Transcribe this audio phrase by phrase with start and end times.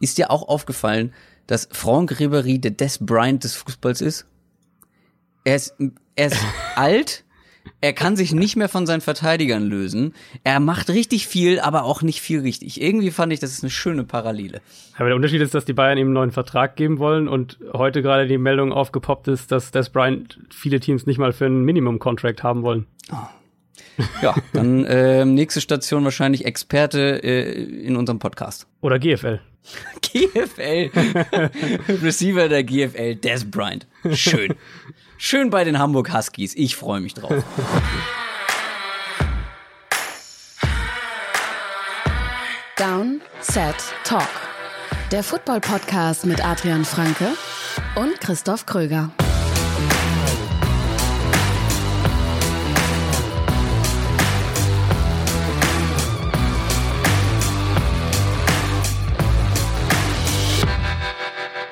[0.00, 1.12] ist dir auch aufgefallen,
[1.46, 4.26] dass Franck Ribéry der Des Bryant des Fußballs ist?
[5.44, 5.74] Er ist,
[6.14, 6.38] er ist
[6.76, 7.24] alt,
[7.80, 10.14] er kann sich nicht mehr von seinen Verteidigern lösen.
[10.44, 12.80] Er macht richtig viel, aber auch nicht viel richtig.
[12.80, 14.60] Irgendwie fand ich, das ist eine schöne Parallele.
[14.96, 18.02] Aber der Unterschied ist, dass die Bayern ihm einen neuen Vertrag geben wollen und heute
[18.02, 22.42] gerade die Meldung aufgepoppt ist, dass Des Bryant viele Teams nicht mal für einen Minimum-Contract
[22.42, 22.86] haben wollen.
[23.12, 23.16] Oh.
[24.22, 28.66] Ja, dann äh, nächste Station wahrscheinlich Experte äh, in unserem Podcast.
[28.80, 29.40] Oder GFL.
[30.02, 30.90] GFL.
[32.02, 33.86] Receiver der GFL, Des Bryant.
[34.12, 34.54] Schön.
[35.16, 36.54] Schön bei den Hamburg Huskies.
[36.54, 37.42] Ich freue mich drauf.
[42.76, 44.28] Down, Set, Talk.
[45.10, 47.32] Der Football-Podcast mit Adrian Franke
[47.96, 49.10] und Christoph Kröger.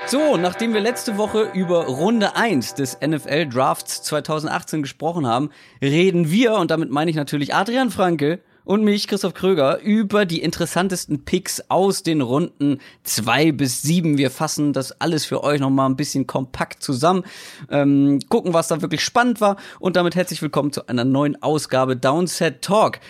[0.09, 5.51] So, nachdem wir letzte Woche über Runde 1 des NFL Drafts 2018 gesprochen haben,
[5.83, 10.43] reden wir, und damit meine ich natürlich Adrian Franke und mich, Christoph Kröger, über die
[10.43, 14.17] interessantesten Picks aus den Runden 2 bis 7.
[14.17, 17.25] Wir fassen das alles für euch nochmal ein bisschen kompakt zusammen,
[17.69, 21.97] ähm, gucken, was da wirklich spannend war und damit herzlich willkommen zu einer neuen Ausgabe
[21.97, 23.01] Downset Talk.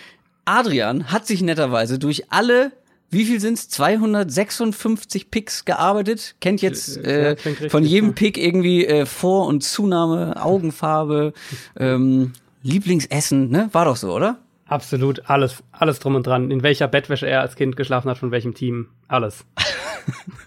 [0.47, 2.72] Adrian hat sich netterweise durch alle
[3.10, 3.68] wie viel sind's?
[3.68, 6.34] 256 Picks gearbeitet.
[6.40, 7.36] Kennt jetzt äh,
[7.68, 11.32] von jedem Pick irgendwie äh, Vor- und Zunahme, Augenfarbe,
[11.78, 13.68] ähm, Lieblingsessen, ne?
[13.72, 14.38] War doch so, oder?
[14.66, 16.50] Absolut, alles, alles drum und dran.
[16.50, 19.44] In welcher Bettwäsche er als Kind geschlafen hat, von welchem Team, alles.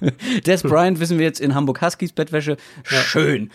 [0.45, 2.57] Des Bryant wissen wir jetzt in Hamburg Huskies Bettwäsche.
[2.83, 3.49] Schön,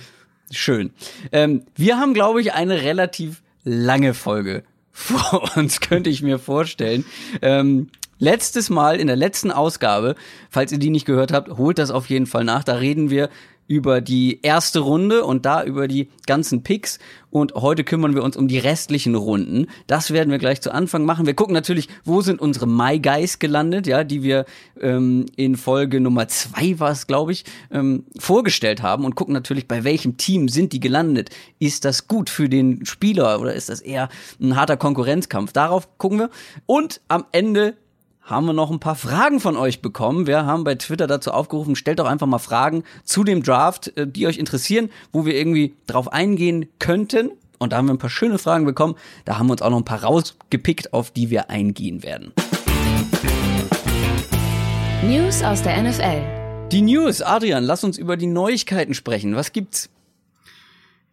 [0.51, 0.91] schön.
[1.33, 7.05] Ähm, wir haben, glaube ich, eine relativ lange Folge vor uns, könnte ich mir vorstellen.
[7.43, 10.15] Ähm, letztes Mal in der letzten Ausgabe,
[10.51, 12.65] falls ihr die nicht gehört habt, holt das auf jeden Fall nach.
[12.65, 13.29] Da reden wir
[13.67, 16.99] über die erste Runde und da über die ganzen Picks.
[17.31, 19.67] Und heute kümmern wir uns um die restlichen Runden.
[19.87, 21.27] Das werden wir gleich zu Anfang machen.
[21.27, 24.45] Wir gucken natürlich, wo sind unsere My Guys gelandet, ja, die wir
[24.81, 29.67] ähm, in Folge Nummer zwei war es, glaube ich, ähm, vorgestellt haben und gucken natürlich,
[29.67, 31.31] bei welchem Team sind die gelandet.
[31.59, 34.09] Ist das gut für den Spieler oder ist das eher
[34.41, 35.53] ein harter Konkurrenzkampf?
[35.53, 36.31] Darauf gucken wir.
[36.67, 37.77] Und am Ende
[38.25, 40.27] haben wir noch ein paar Fragen von euch bekommen.
[40.27, 44.07] Wir haben bei Twitter dazu aufgerufen, stellt doch einfach mal Fragen zu dem Draft, äh,
[44.07, 47.31] die euch interessieren, wo wir irgendwie drauf eingehen könnten.
[47.59, 48.95] Und da haben wir ein paar schöne Fragen bekommen.
[49.27, 52.33] Da haben wir uns auch noch ein paar rausgepickt, auf die wir eingehen werden.
[55.03, 56.69] News aus der NFL.
[56.73, 59.37] Die News, Adrian, lass uns über die Neuigkeiten sprechen.
[59.37, 59.91] Was gibt's?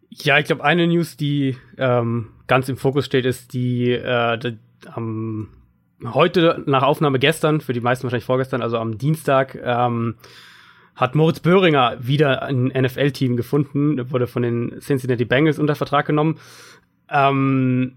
[0.09, 4.57] Ja, ich glaube, eine News, die ähm, ganz im Fokus steht, ist die, äh, die
[4.93, 5.49] am
[6.05, 10.15] heute nach Aufnahme gestern, für die meisten wahrscheinlich vorgestern, also am Dienstag, ähm,
[10.95, 16.37] hat Moritz Böhringer wieder ein NFL-Team gefunden, wurde von den Cincinnati Bengals unter Vertrag genommen.
[17.09, 17.93] Ähm,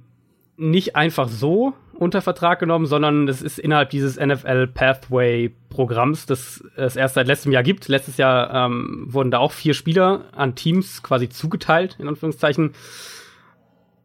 [0.56, 6.62] nicht einfach so unter Vertrag genommen, sondern es ist innerhalb dieses NFL Pathway Programms, das
[6.76, 7.88] es erst seit letztem Jahr gibt.
[7.88, 12.72] Letztes Jahr ähm, wurden da auch vier Spieler an Teams quasi zugeteilt, in Anführungszeichen.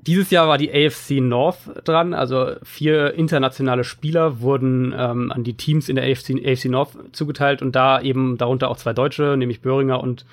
[0.02, 5.56] Dieses Jahr war die AFC North dran, also vier internationale Spieler wurden ähm, an die
[5.56, 9.62] Teams in der AFC, AFC North zugeteilt und da eben darunter auch zwei Deutsche, nämlich
[9.62, 10.26] Böhringer und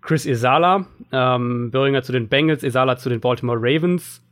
[0.00, 0.86] Chris Esala.
[1.12, 4.22] Ähm, Böhringer zu den Bengals, Esala zu den Baltimore Ravens.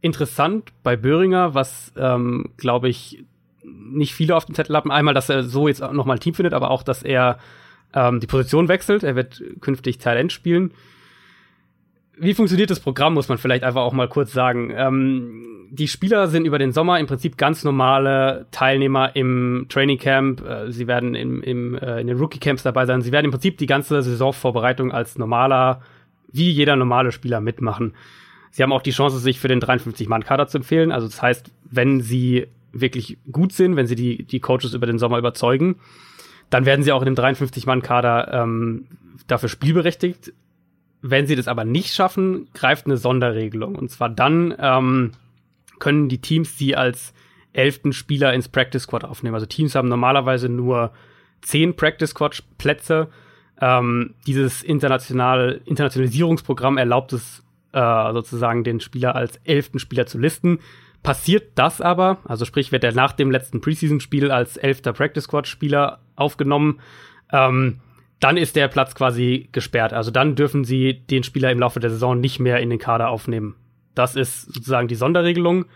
[0.00, 3.22] Interessant bei Böhringer, was ähm, glaube ich
[3.62, 4.90] nicht viele auf dem Zettel haben.
[4.90, 7.38] Einmal, dass er so jetzt nochmal ein Team findet, aber auch, dass er
[7.92, 9.02] ähm, die Position wechselt.
[9.02, 10.72] Er wird künftig Talent spielen
[12.20, 14.72] wie funktioniert das Programm, muss man vielleicht einfach auch mal kurz sagen.
[14.74, 20.44] Ähm, die Spieler sind über den Sommer im Prinzip ganz normale Teilnehmer im Training Camp.
[20.44, 23.02] Äh, sie werden im, im, äh, in den Rookie Camps dabei sein.
[23.02, 25.82] Sie werden im Prinzip die ganze Saisonvorbereitung als normaler,
[26.32, 27.94] wie jeder normale Spieler mitmachen.
[28.50, 30.90] Sie haben auch die Chance, sich für den 53-Mann-Kader zu empfehlen.
[30.90, 34.98] Also das heißt, wenn sie wirklich gut sind, wenn sie die, die Coaches über den
[34.98, 35.76] Sommer überzeugen,
[36.50, 38.86] dann werden sie auch in dem 53-Mann-Kader ähm,
[39.26, 40.32] dafür spielberechtigt
[41.00, 43.76] wenn sie das aber nicht schaffen, greift eine Sonderregelung.
[43.76, 45.12] Und zwar dann ähm,
[45.78, 47.14] können die Teams sie als
[47.52, 49.34] elften Spieler ins Practice Squad aufnehmen.
[49.34, 50.92] Also Teams haben normalerweise nur
[51.40, 53.08] zehn Practice Squad Plätze.
[53.60, 57.42] Ähm, dieses international Internationalisierungsprogramm erlaubt es
[57.72, 60.60] äh, sozusagen den Spieler als elften Spieler zu listen.
[61.02, 65.46] Passiert das aber, also sprich wird er nach dem letzten Preseason-Spiel als elfter Practice Squad
[65.46, 66.80] Spieler aufgenommen,
[67.32, 67.80] ähm,
[68.20, 69.92] dann ist der Platz quasi gesperrt.
[69.92, 73.10] Also dann dürfen sie den Spieler im Laufe der Saison nicht mehr in den Kader
[73.10, 73.54] aufnehmen.
[73.94, 75.66] Das ist sozusagen die Sonderregelung.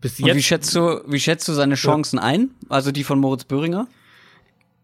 [0.00, 0.30] Bis jetzt.
[0.30, 2.24] Und wie schätzt du, wie schätzt du seine Chancen ja.
[2.24, 2.50] ein?
[2.68, 3.88] Also die von Moritz Böhringer?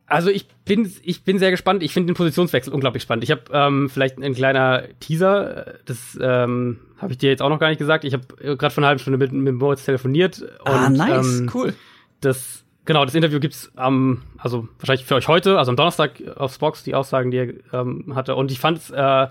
[0.07, 1.83] Also ich bin, ich bin sehr gespannt.
[1.83, 3.25] Ich finde den Positionswechsel unglaublich spannend.
[3.25, 7.59] Ich habe ähm, vielleicht ein kleiner Teaser, das ähm, habe ich dir jetzt auch noch
[7.59, 8.05] gar nicht gesagt.
[8.05, 8.27] Ich habe
[8.57, 10.45] gerade vor einer halben Stunde mit, mit Moritz telefoniert.
[10.65, 11.75] ah, und, nice, ähm, cool.
[12.21, 16.55] Das, genau, das Interview gibt's am, also wahrscheinlich für euch heute, also am Donnerstag auf
[16.55, 18.37] Spox, die Aussagen, die er ähm, hatte.
[18.37, 19.29] Und ich fand es äh,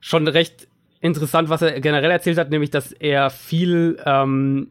[0.00, 0.68] schon recht
[1.00, 4.68] interessant, was er generell erzählt hat, nämlich, dass er viel ähm,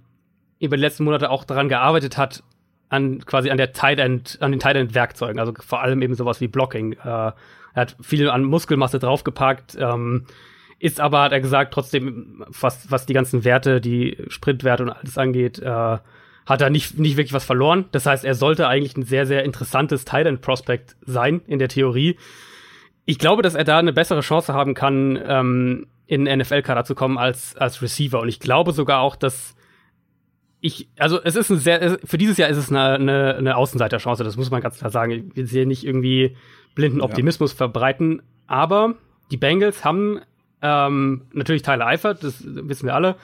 [0.60, 2.44] über die letzten Monate auch daran gearbeitet hat,
[2.90, 6.16] an quasi an der Tight End, an den Tight End Werkzeugen, also vor allem eben
[6.16, 6.94] sowas wie Blocking.
[6.94, 7.34] Äh, er
[7.76, 10.26] hat viel an Muskelmasse draufgepackt, ähm,
[10.80, 15.18] ist aber, hat er gesagt, trotzdem, was, was die ganzen Werte, die Sprintwerte und alles
[15.18, 15.98] angeht, äh,
[16.46, 17.86] hat er nicht, nicht wirklich was verloren.
[17.92, 22.18] Das heißt, er sollte eigentlich ein sehr, sehr interessantes End Prospect sein in der Theorie.
[23.06, 27.18] Ich glaube, dass er da eine bessere Chance haben kann, ähm, in NFL-Kader zu kommen
[27.18, 28.20] als, als Receiver.
[28.20, 29.56] Und ich glaube sogar auch, dass
[30.60, 34.24] ich, also es ist ein sehr, für dieses Jahr ist es eine, eine, eine Außenseiterchance,
[34.24, 35.12] das muss man ganz klar sagen.
[35.12, 36.38] Ich will hier nicht irgendwie
[36.76, 37.58] blinden Optimismus ja.
[37.58, 38.96] verbreiten, aber
[39.32, 40.22] die Bengals haben
[40.62, 43.16] ähm, natürlich Tyler Eifert, das wissen wir alle.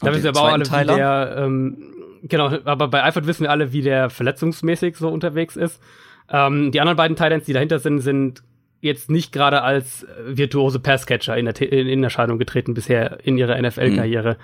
[0.00, 1.93] Da wissen wir aber auch alle, wie der, ähm,
[2.24, 5.80] genau, aber bei Eifert wissen wir alle, wie der verletzungsmäßig so unterwegs ist.
[6.28, 8.42] Ähm, die anderen beiden Titans, die dahinter sind, sind
[8.80, 14.32] jetzt nicht gerade als virtuose Passcatcher in, der, in Erscheinung getreten bisher in ihrer NFL-Karriere.
[14.34, 14.38] Mhm.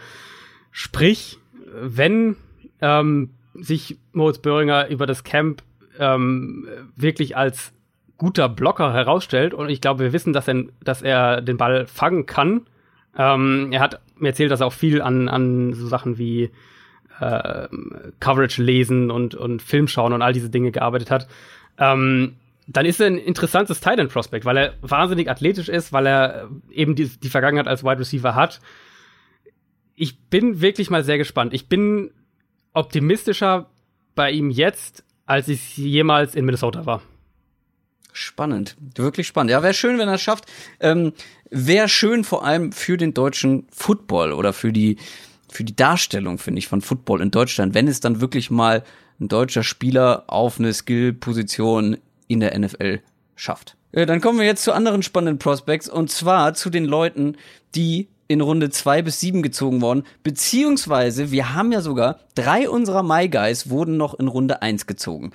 [0.70, 1.38] Sprich,
[1.74, 2.36] wenn
[2.80, 5.62] ähm, sich Moritz Böhringer über das Camp
[5.98, 6.66] ähm,
[6.96, 7.72] wirklich als
[8.16, 12.26] guter Blocker herausstellt und ich glaube, wir wissen, dass er, dass er den Ball fangen
[12.26, 12.66] kann.
[13.16, 16.50] Ähm, er hat mir erzählt, dass er auch viel an, an so Sachen wie
[17.20, 17.68] äh,
[18.18, 21.28] Coverage lesen und, und Film schauen und all diese Dinge gearbeitet hat.
[21.78, 22.36] Ähm,
[22.66, 26.94] dann ist er ein interessantes End Prospect, weil er wahnsinnig athletisch ist, weil er eben
[26.94, 28.60] die, die Vergangenheit als Wide Receiver hat
[30.00, 31.52] ich bin wirklich mal sehr gespannt.
[31.52, 32.10] Ich bin
[32.72, 33.68] optimistischer
[34.14, 37.02] bei ihm jetzt, als ich jemals in Minnesota war.
[38.10, 39.50] Spannend, wirklich spannend.
[39.50, 40.46] Ja, wäre schön, wenn er es schafft.
[40.80, 41.12] Ähm,
[41.50, 44.96] wäre schön vor allem für den deutschen Football oder für die
[45.52, 48.82] für die Darstellung, finde ich, von Football in Deutschland, wenn es dann wirklich mal
[49.20, 51.98] ein deutscher Spieler auf eine Skill-Position
[52.28, 53.00] in der NFL
[53.36, 53.76] schafft.
[53.92, 57.36] Äh, dann kommen wir jetzt zu anderen spannenden Prospects und zwar zu den Leuten,
[57.74, 63.02] die in Runde zwei bis sieben gezogen worden, beziehungsweise wir haben ja sogar drei unserer
[63.02, 65.32] My Guys wurden noch in Runde eins gezogen.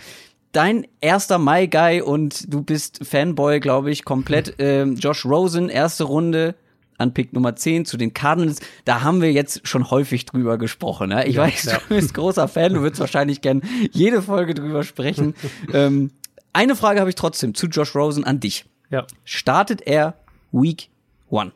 [0.53, 4.55] Dein erster My Guy und du bist Fanboy, glaube ich, komplett.
[4.59, 6.55] Äh, Josh Rosen, erste Runde,
[6.97, 8.59] an Pick Nummer 10 zu den Cardinals.
[8.85, 11.09] Da haben wir jetzt schon häufig drüber gesprochen.
[11.09, 11.27] Ne?
[11.27, 11.77] Ich ja, weiß, ja.
[11.89, 13.61] du bist großer Fan, du würdest wahrscheinlich gern
[13.91, 15.35] jede Folge drüber sprechen.
[15.73, 16.11] ähm,
[16.53, 18.65] eine Frage habe ich trotzdem zu Josh Rosen an dich.
[18.89, 19.05] Ja.
[19.23, 20.15] Startet er
[20.51, 20.89] Week
[21.31, 21.51] 1?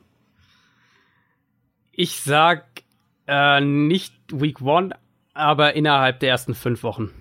[1.91, 2.65] Ich sag
[3.27, 4.95] äh, nicht Week One,
[5.33, 7.11] aber innerhalb der ersten fünf Wochen.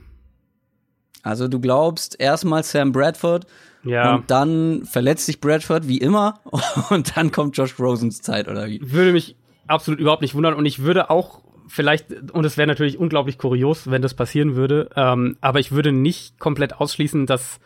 [1.23, 3.47] Also du glaubst erstmal Sam Bradford
[3.85, 4.15] ja.
[4.15, 6.41] und dann verletzt sich Bradford wie immer
[6.91, 8.81] und dann kommt Josh Rosens Zeit oder wie?
[8.83, 9.37] Würde mich
[9.67, 13.91] absolut überhaupt nicht wundern und ich würde auch vielleicht, und es wäre natürlich unglaublich kurios,
[13.91, 17.61] wenn das passieren würde, ähm, aber ich würde nicht komplett ausschließen, dass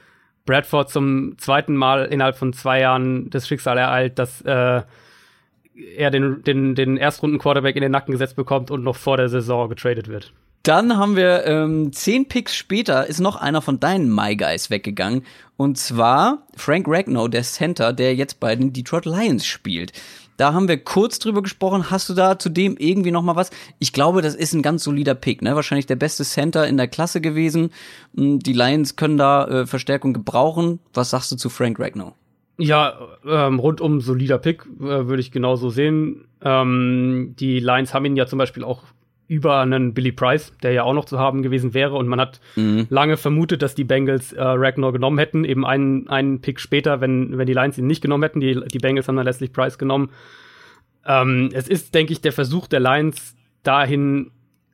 [0.44, 4.82] Bradford zum zweiten Mal innerhalb von zwei Jahren das Schicksal ereilt, dass äh,
[5.74, 9.68] er den, den, den Erstrunden-Quarterback in den Nacken gesetzt bekommt und noch vor der Saison
[9.68, 10.32] getradet wird.
[10.62, 15.24] Dann haben wir ähm, zehn Picks später ist noch einer von deinen My Guys weggegangen.
[15.56, 19.92] Und zwar Frank Ragnow, der Center, der jetzt bei den Detroit Lions spielt.
[20.36, 21.90] Da haben wir kurz drüber gesprochen.
[21.90, 23.50] Hast du da zudem irgendwie noch mal was?
[23.80, 25.54] Ich glaube, das ist ein ganz solider Pick, ne?
[25.54, 27.70] Wahrscheinlich der beste Center in der Klasse gewesen.
[28.16, 30.78] Hm, die Lions können da äh, Verstärkung gebrauchen.
[30.94, 32.14] Was sagst du zu Frank Ragnow?
[32.58, 36.24] Ja, ähm, rundum solider Pick, äh, würde ich genauso sehen.
[36.40, 38.84] Ähm, die Lions haben ihn ja zum Beispiel auch
[39.32, 41.94] über einen Billy Price, der ja auch noch zu haben gewesen wäre.
[41.94, 42.86] Und man hat mhm.
[42.90, 47.38] lange vermutet, dass die Bengals äh, Ragnar genommen hätten, eben einen, einen Pick später, wenn,
[47.38, 48.40] wenn die Lions ihn nicht genommen hätten.
[48.40, 50.10] Die, die Bengals haben dann letztlich Price genommen.
[51.06, 54.32] Ähm, es ist, denke ich, der Versuch der Lions, dahin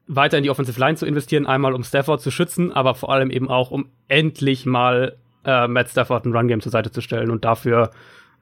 [0.08, 3.30] weiter in die Offensive Line zu investieren, einmal um Stafford zu schützen, aber vor allem
[3.30, 7.30] eben auch, um endlich mal äh, Matt Stafford ein Run-Game zur Seite zu stellen.
[7.30, 7.90] Und dafür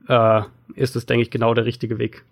[0.08, 0.40] äh,
[0.74, 2.24] ist es, denke ich, genau der richtige Weg.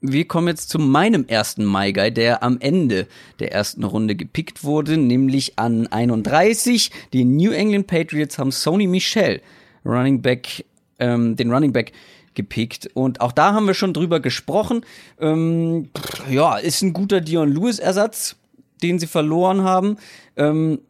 [0.00, 3.06] Wir kommen jetzt zu meinem ersten My Guy, der am Ende
[3.38, 6.90] der ersten Runde gepickt wurde, nämlich an 31.
[7.12, 9.40] Die New England Patriots haben Sony Michel,
[9.84, 10.64] Running Back,
[10.98, 11.92] ähm, den Running Back
[12.34, 12.90] gepickt.
[12.94, 14.84] Und auch da haben wir schon drüber gesprochen.
[15.18, 15.88] Ähm,
[16.30, 18.36] ja, ist ein guter Dion Lewis-Ersatz,
[18.82, 19.96] den sie verloren haben.
[20.36, 20.80] Ähm,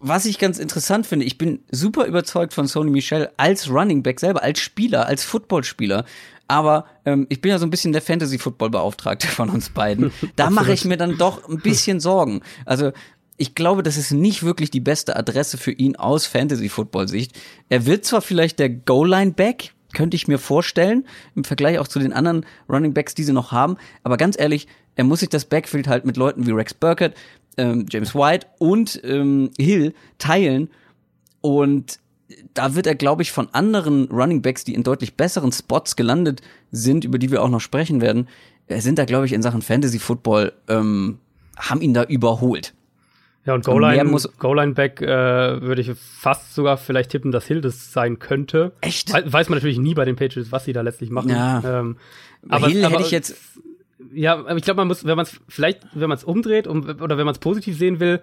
[0.00, 4.20] was ich ganz interessant finde, ich bin super überzeugt von Sony Michel als Running Back
[4.20, 6.04] selber, als Spieler, als Footballspieler.
[6.48, 10.12] Aber ähm, ich bin ja so ein bisschen der Fantasy-Football-Beauftragte von uns beiden.
[10.36, 12.40] Da mache ich mir dann doch ein bisschen Sorgen.
[12.64, 12.92] Also
[13.36, 17.38] ich glaube, das ist nicht wirklich die beste Adresse für ihn aus Fantasy-Football-Sicht.
[17.68, 22.12] Er wird zwar vielleicht der Goal-Line-Back, könnte ich mir vorstellen, im Vergleich auch zu den
[22.12, 23.76] anderen Running Backs, die sie noch haben.
[24.02, 27.14] Aber ganz ehrlich, er muss sich das Backfield halt mit Leuten wie Rex Burkett,
[27.56, 30.70] ähm, James White und ähm, Hill teilen.
[31.40, 32.00] Und
[32.54, 36.42] da wird er, glaube ich, von anderen Running Backs, die in deutlich besseren Spots gelandet
[36.70, 38.28] sind, über die wir auch noch sprechen werden,
[38.66, 41.18] äh, sind da, glaube ich, in Sachen Fantasy Football, ähm,
[41.56, 42.74] haben ihn da überholt.
[43.46, 48.18] Ja, und Goal-Line-Back Goal äh, würde ich fast sogar vielleicht tippen, dass Hill das sein
[48.18, 48.72] könnte.
[48.82, 49.10] Echt?
[49.10, 51.30] We weiß man natürlich nie bei den Patriots, was sie da letztlich machen.
[51.30, 51.80] Ja.
[51.80, 51.96] Ähm,
[52.46, 53.36] aber Hill hätte ich jetzt.
[54.12, 56.82] Ja, aber ich glaube, man muss, wenn man es vielleicht, wenn man es umdreht um,
[57.00, 58.20] oder wenn man es positiv sehen will,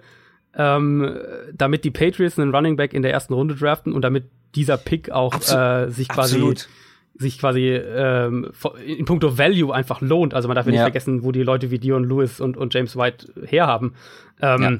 [0.56, 1.18] ähm,
[1.52, 5.10] damit die Patriots einen Running Back in der ersten Runde draften und damit dieser Pick
[5.10, 6.68] auch äh, sich quasi Absolut.
[7.14, 8.50] sich quasi ähm,
[8.84, 10.34] in puncto Value einfach lohnt.
[10.34, 12.96] Also man darf ja nicht vergessen, wo die Leute wie Dion Lewis und, und James
[12.96, 13.94] White herhaben.
[14.40, 14.78] Ähm, ja.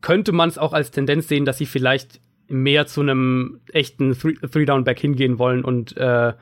[0.00, 4.98] Könnte man es auch als Tendenz sehen, dass sie vielleicht mehr zu einem echten Three-Down-Back
[4.98, 6.32] hingehen wollen und äh,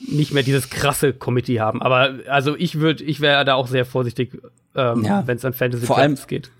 [0.00, 1.80] nicht mehr dieses krasse Committee haben.
[1.82, 4.32] Aber also ich würde, ich wäre da auch sehr vorsichtig,
[4.74, 5.22] ähm, ja.
[5.26, 6.50] wenn es an Fantasy Vor allem geht.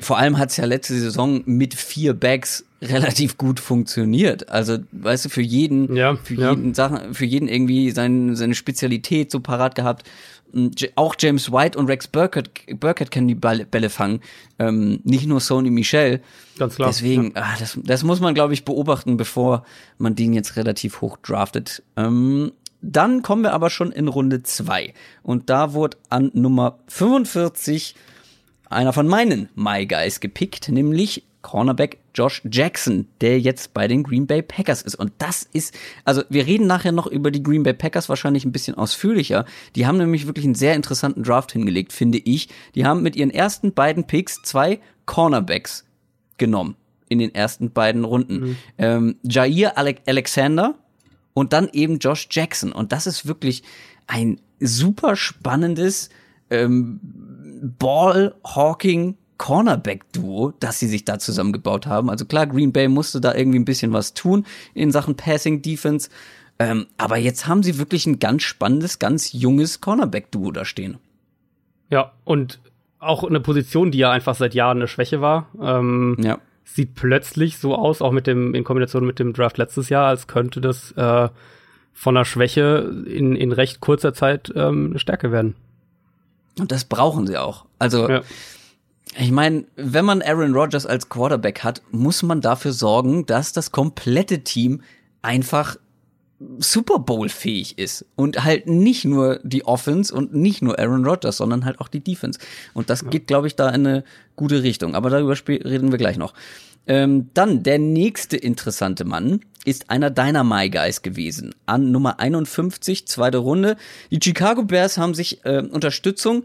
[0.00, 4.48] Vor allem hat's ja letzte Saison mit vier Bags relativ gut funktioniert.
[4.48, 6.50] Also, weißt du, für jeden, ja, für ja.
[6.50, 10.08] jeden Sachen, für jeden irgendwie sein, seine Spezialität so parat gehabt.
[10.96, 14.20] Auch James White und Rex Burkett, Burkett können die Bälle fangen,
[14.58, 16.20] ähm, nicht nur Sony Michel.
[16.58, 16.88] Ganz klar.
[16.88, 17.42] Deswegen, ja.
[17.44, 19.64] ach, das, das muss man, glaube ich, beobachten, bevor
[19.98, 21.84] man den jetzt relativ hoch draftet.
[21.96, 22.50] Ähm,
[22.82, 27.94] dann kommen wir aber schon in Runde zwei Und da wurde an Nummer 45
[28.70, 34.26] einer von meinen My Guys gepickt, nämlich Cornerback Josh Jackson, der jetzt bei den Green
[34.26, 34.94] Bay Packers ist.
[34.94, 35.74] Und das ist,
[36.04, 39.44] also wir reden nachher noch über die Green Bay Packers wahrscheinlich ein bisschen ausführlicher.
[39.74, 42.48] Die haben nämlich wirklich einen sehr interessanten Draft hingelegt, finde ich.
[42.74, 45.84] Die haben mit ihren ersten beiden Picks zwei Cornerbacks
[46.36, 46.76] genommen
[47.08, 48.40] in den ersten beiden Runden.
[48.40, 48.56] Mhm.
[48.78, 50.74] Ähm, Jair Ale Alexander
[51.34, 52.72] und dann eben Josh Jackson.
[52.72, 53.62] Und das ist wirklich
[54.06, 56.10] ein super spannendes
[56.50, 57.00] ähm,
[57.60, 62.10] Ball-Hawking Cornerback-Duo, das sie sich da zusammengebaut haben.
[62.10, 66.10] Also klar, Green Bay musste da irgendwie ein bisschen was tun in Sachen Passing Defense.
[66.58, 70.98] Ähm, aber jetzt haben sie wirklich ein ganz spannendes, ganz junges Cornerback-Duo da stehen.
[71.88, 72.60] Ja, und
[72.98, 75.48] auch eine Position, die ja einfach seit Jahren eine Schwäche war.
[75.58, 76.38] Ähm, ja.
[76.64, 80.26] Sieht plötzlich so aus, auch mit dem, in Kombination mit dem Draft letztes Jahr, als
[80.26, 81.30] könnte das äh,
[81.94, 85.56] von einer Schwäche in, in recht kurzer Zeit ähm, eine Stärke werden.
[86.60, 87.64] Und das brauchen sie auch.
[87.78, 88.22] Also, ja.
[89.18, 93.72] ich meine, wenn man Aaron Rodgers als Quarterback hat, muss man dafür sorgen, dass das
[93.72, 94.82] komplette Team
[95.22, 95.76] einfach
[96.58, 101.36] Super Bowl fähig ist und halt nicht nur die Offense und nicht nur Aaron Rodgers,
[101.36, 102.38] sondern halt auch die Defense.
[102.72, 104.04] Und das geht, glaube ich, da in eine
[104.36, 104.94] gute Richtung.
[104.94, 106.32] Aber darüber reden wir gleich noch.
[106.86, 111.54] Ähm, dann der nächste interessante Mann ist einer deiner My Guys gewesen.
[111.66, 113.76] An Nummer 51, zweite Runde.
[114.10, 116.44] Die Chicago Bears haben sich äh, Unterstützung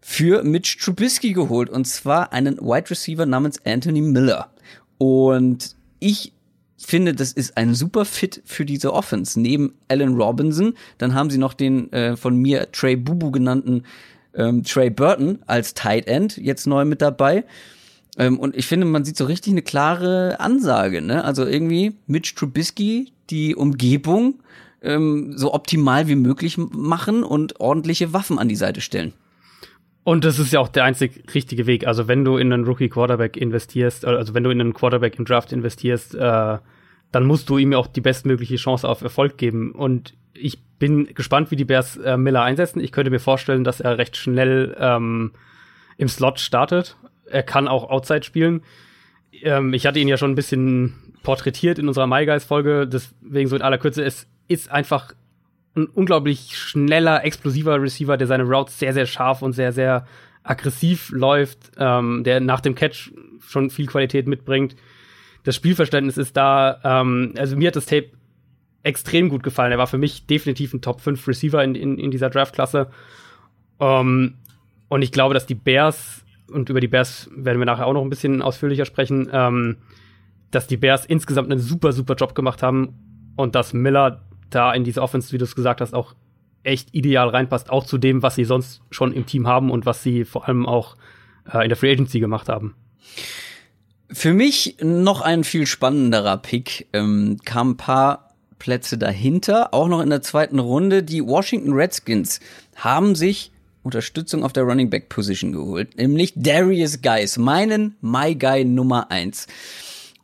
[0.00, 1.70] für Mitch Trubisky geholt.
[1.70, 4.50] Und zwar einen Wide Receiver namens Anthony Miller.
[4.98, 6.32] Und ich
[6.76, 9.40] finde, das ist ein super Fit für diese Offense.
[9.40, 13.84] Neben Allen Robinson, dann haben sie noch den äh, von mir Trey Bubu genannten
[14.34, 17.44] ähm, Trey Burton als Tight End jetzt neu mit dabei.
[18.20, 21.24] Ähm, und ich finde, man sieht so richtig eine klare Ansage, ne?
[21.24, 24.42] Also irgendwie Mitch Trubisky, die Umgebung
[24.82, 29.14] ähm, so optimal wie möglich machen und ordentliche Waffen an die Seite stellen.
[30.04, 31.86] Und das ist ja auch der einzig richtige Weg.
[31.86, 35.18] Also wenn du in einen Rookie Quarterback investierst, äh, also wenn du in einen Quarterback
[35.18, 36.58] im Draft investierst, äh,
[37.12, 39.72] dann musst du ihm auch die bestmögliche Chance auf Erfolg geben.
[39.72, 42.80] Und ich bin gespannt, wie die Bears äh, Miller einsetzen.
[42.80, 45.32] Ich könnte mir vorstellen, dass er recht schnell ähm,
[45.96, 46.98] im Slot startet
[47.30, 48.62] er kann auch Outside spielen.
[49.42, 53.48] Ähm, ich hatte ihn ja schon ein bisschen porträtiert in unserer My Guys Folge, deswegen
[53.48, 55.12] so in aller Kürze, es ist einfach
[55.76, 60.06] ein unglaublich schneller, explosiver Receiver, der seine Routes sehr, sehr scharf und sehr, sehr
[60.42, 64.74] aggressiv läuft, ähm, der nach dem Catch schon viel Qualität mitbringt.
[65.44, 66.80] Das Spielverständnis ist da.
[66.82, 68.10] Ähm, also mir hat das Tape
[68.82, 69.72] extrem gut gefallen.
[69.72, 72.90] Er war für mich definitiv ein Top 5 Receiver in, in, in dieser Draftklasse.
[73.78, 74.34] Ähm,
[74.88, 78.02] und ich glaube, dass die Bears und über die Bears werden wir nachher auch noch
[78.02, 79.76] ein bisschen ausführlicher sprechen, ähm,
[80.50, 84.84] dass die Bears insgesamt einen super, super Job gemacht haben und dass Miller da in
[84.84, 86.14] diese Offense, wie du es gesagt hast, auch
[86.62, 90.02] echt ideal reinpasst, auch zu dem, was sie sonst schon im Team haben und was
[90.02, 90.96] sie vor allem auch
[91.52, 92.74] äh, in der Free Agency gemacht haben.
[94.10, 96.88] Für mich noch ein viel spannenderer Pick.
[96.92, 101.02] Ähm, kam ein paar Plätze dahinter, auch noch in der zweiten Runde.
[101.02, 102.40] Die Washington Redskins
[102.74, 108.64] haben sich Unterstützung auf der Running Back Position geholt, nämlich Darius Guys, meinen My Guy
[108.64, 109.46] Nummer eins.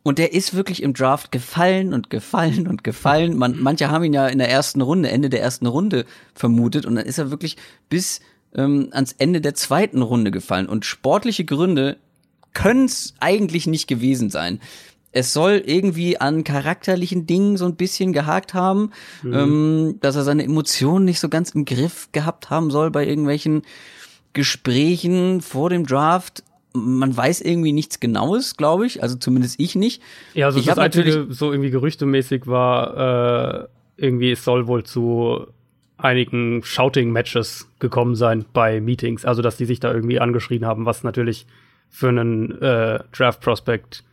[0.07, 3.37] Und der ist wirklich im Draft gefallen und gefallen und gefallen.
[3.37, 6.85] Man, manche haben ihn ja in der ersten Runde, Ende der ersten Runde vermutet.
[6.85, 7.57] Und dann ist er wirklich
[7.89, 8.21] bis
[8.55, 10.69] ähm, ans Ende der zweiten Runde gefallen.
[10.69, 11.97] Und sportliche Gründe
[12.53, 14.61] können es eigentlich nicht gewesen sein.
[15.17, 18.91] Es soll irgendwie an charakterlichen Dingen so ein bisschen gehakt haben,
[19.23, 19.33] mhm.
[19.33, 23.63] ähm, dass er seine Emotionen nicht so ganz im Griff gehabt haben soll bei irgendwelchen
[24.33, 26.43] Gesprächen vor dem Draft
[26.73, 29.01] man weiß irgendwie nichts Genaues, glaube ich.
[29.01, 29.99] Also zumindest ich nicht.
[30.35, 35.47] Ja, also ich das einzige so irgendwie gerüchtemäßig war äh, irgendwie es soll wohl zu
[35.97, 39.25] einigen Shouting-Matches gekommen sein bei Meetings.
[39.25, 41.47] Also dass die sich da irgendwie angeschrien haben, was natürlich
[41.89, 44.03] für einen äh, Draft-Prospect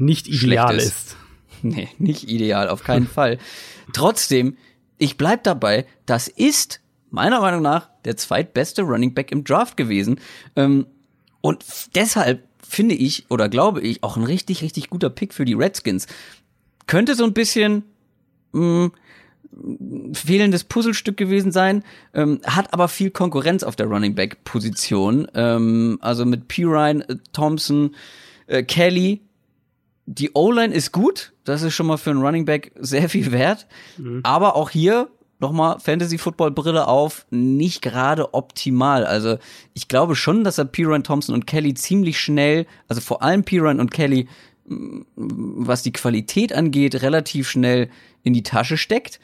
[0.00, 0.86] nicht ideal ist.
[0.86, 1.16] ist.
[1.62, 3.36] Nee, nicht ideal, auf keinen Fall.
[3.92, 4.56] Trotzdem,
[4.96, 6.80] ich bleib dabei, das ist
[7.10, 10.20] meiner Meinung nach der zweitbeste Running Back im Draft gewesen.
[10.56, 10.86] Ähm,
[11.42, 11.64] und
[11.94, 16.06] deshalb finde ich oder glaube ich auch ein richtig, richtig guter Pick für die Redskins.
[16.86, 17.84] Könnte so ein bisschen
[18.52, 18.90] mh,
[19.52, 21.82] mm, fehlendes Puzzlestück gewesen sein,
[22.14, 25.26] ähm, hat aber viel Konkurrenz auf der Running Back Position.
[25.34, 27.94] Ähm, also mit Pirine, äh, Thompson,
[28.46, 29.20] äh, Kelly.
[30.06, 33.66] Die O-Line ist gut, das ist schon mal für einen Running Back sehr viel wert.
[33.96, 34.20] Mhm.
[34.24, 35.08] Aber auch hier
[35.40, 39.04] nochmal Fantasy-Football-Brille auf, nicht gerade optimal.
[39.04, 39.38] Also
[39.74, 43.80] ich glaube schon, dass er Piran Thompson und Kelly ziemlich schnell, also vor allem Piran
[43.80, 44.28] und Kelly,
[44.66, 47.88] mm, was die Qualität angeht, relativ schnell
[48.22, 49.18] in die Tasche steckt.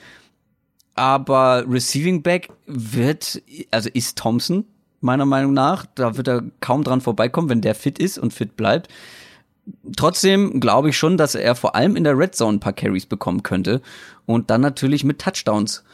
[0.95, 4.65] Aber Receiving Back wird, also ist Thompson,
[5.03, 5.85] meiner Meinung nach.
[5.95, 8.89] Da wird er kaum dran vorbeikommen, wenn der fit ist und fit bleibt.
[9.97, 13.07] Trotzdem glaube ich schon, dass er vor allem in der Red Zone ein paar Carries
[13.07, 13.83] bekommen könnte
[14.25, 15.85] und dann natürlich mit Touchdowns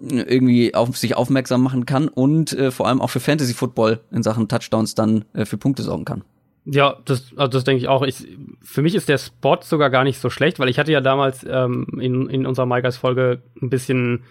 [0.00, 4.22] irgendwie auf sich aufmerksam machen kann und äh, vor allem auch für Fantasy Football in
[4.22, 6.24] Sachen Touchdowns dann äh, für Punkte sorgen kann.
[6.66, 8.02] Ja, das, also das denke ich auch.
[8.02, 8.26] Ich,
[8.62, 11.44] für mich ist der Spot sogar gar nicht so schlecht, weil ich hatte ja damals
[11.48, 14.24] ähm, in, in unserer MyGuys-Folge ein bisschen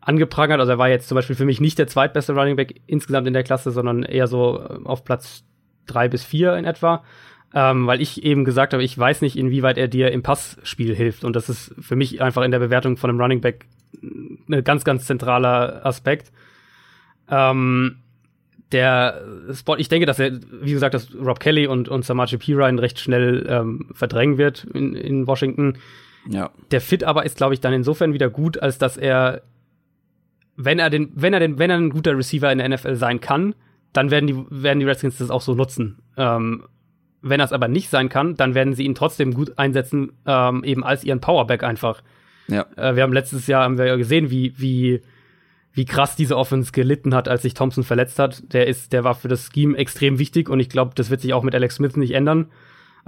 [0.00, 0.60] angeprangert.
[0.60, 3.32] Also er war jetzt zum Beispiel für mich nicht der zweitbeste Running Back insgesamt in
[3.32, 5.44] der Klasse, sondern eher so äh, auf Platz
[5.86, 7.02] drei bis vier in etwa
[7.54, 11.24] ähm, weil ich eben gesagt habe, ich weiß nicht, inwieweit er dir im Passspiel hilft.
[11.24, 13.66] Und das ist für mich einfach in der Bewertung von einem Running Back
[14.02, 16.32] ein ganz, ganz zentraler Aspekt.
[17.28, 17.96] Ähm,
[18.72, 22.80] der Spot, ich denke, dass er, wie gesagt, dass Rob Kelly und, und Samaje Pirine
[22.80, 25.74] recht schnell ähm, verdrängen wird in, in Washington.
[26.28, 26.50] Ja.
[26.70, 29.42] Der Fit aber ist, glaube ich, dann insofern wieder gut, als dass er,
[30.56, 33.20] wenn er den, wenn er den, wenn er ein guter Receiver in der NFL sein
[33.20, 33.54] kann,
[33.92, 35.98] dann werden die, werden die Redskins das auch so nutzen.
[36.16, 36.64] Ähm,
[37.22, 40.84] wenn das aber nicht sein kann, dann werden sie ihn trotzdem gut einsetzen, ähm, eben
[40.84, 42.02] als ihren Powerback einfach.
[42.48, 42.66] Ja.
[42.76, 45.00] Äh, wir haben letztes Jahr haben wir gesehen, wie, wie,
[45.72, 48.52] wie krass diese Offense gelitten hat, als sich Thompson verletzt hat.
[48.52, 51.32] Der ist, der war für das Scheme extrem wichtig und ich glaube, das wird sich
[51.32, 52.48] auch mit Alex Smith nicht ändern.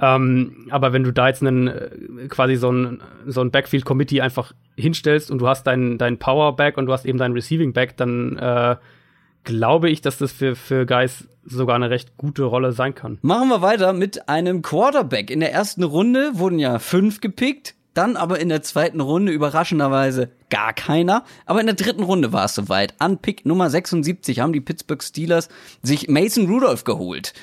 [0.00, 1.90] Ähm, aber wenn du da jetzt einen, äh,
[2.28, 6.86] quasi so ein, so ein Backfield-Committee einfach hinstellst und du hast deinen dein Powerback und
[6.86, 8.76] du hast eben deinen Receiving Back, dann äh,
[9.44, 13.18] glaube ich, dass das für, für Guys sogar eine recht gute Rolle sein kann.
[13.22, 15.30] Machen wir weiter mit einem Quarterback.
[15.30, 17.74] In der ersten Runde wurden ja fünf gepickt.
[17.94, 21.24] Dann aber in der zweiten Runde überraschenderweise gar keiner.
[21.46, 22.94] Aber in der dritten Runde war es soweit.
[22.98, 25.48] An Pick Nummer 76 haben die Pittsburgh Steelers
[25.80, 27.34] sich Mason Rudolph geholt.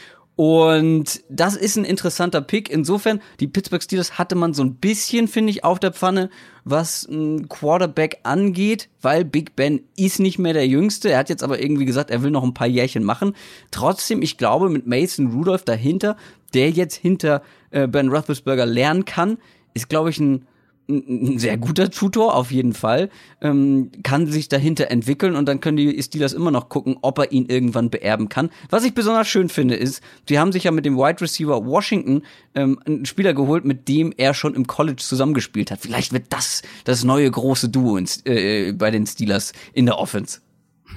[0.41, 2.67] Und das ist ein interessanter Pick.
[2.67, 6.31] Insofern, die Pittsburgh Steelers hatte man so ein bisschen, finde ich, auf der Pfanne,
[6.63, 11.11] was ein Quarterback angeht, weil Big Ben ist nicht mehr der Jüngste.
[11.11, 13.35] Er hat jetzt aber irgendwie gesagt, er will noch ein paar Jährchen machen.
[13.69, 16.17] Trotzdem, ich glaube, mit Mason Rudolph dahinter,
[16.55, 19.37] der jetzt hinter äh, Ben Roethlisberger lernen kann,
[19.75, 20.47] ist, glaube ich, ein
[20.87, 23.09] ein sehr guter Tutor auf jeden Fall,
[23.41, 27.31] ähm, kann sich dahinter entwickeln und dann können die Steelers immer noch gucken, ob er
[27.31, 28.49] ihn irgendwann beerben kann.
[28.69, 32.23] Was ich besonders schön finde, ist, sie haben sich ja mit dem Wide Receiver Washington
[32.55, 35.79] ähm, einen Spieler geholt, mit dem er schon im College zusammengespielt hat.
[35.79, 40.41] Vielleicht wird das das neue große Duo ins, äh, bei den Steelers in der Offense.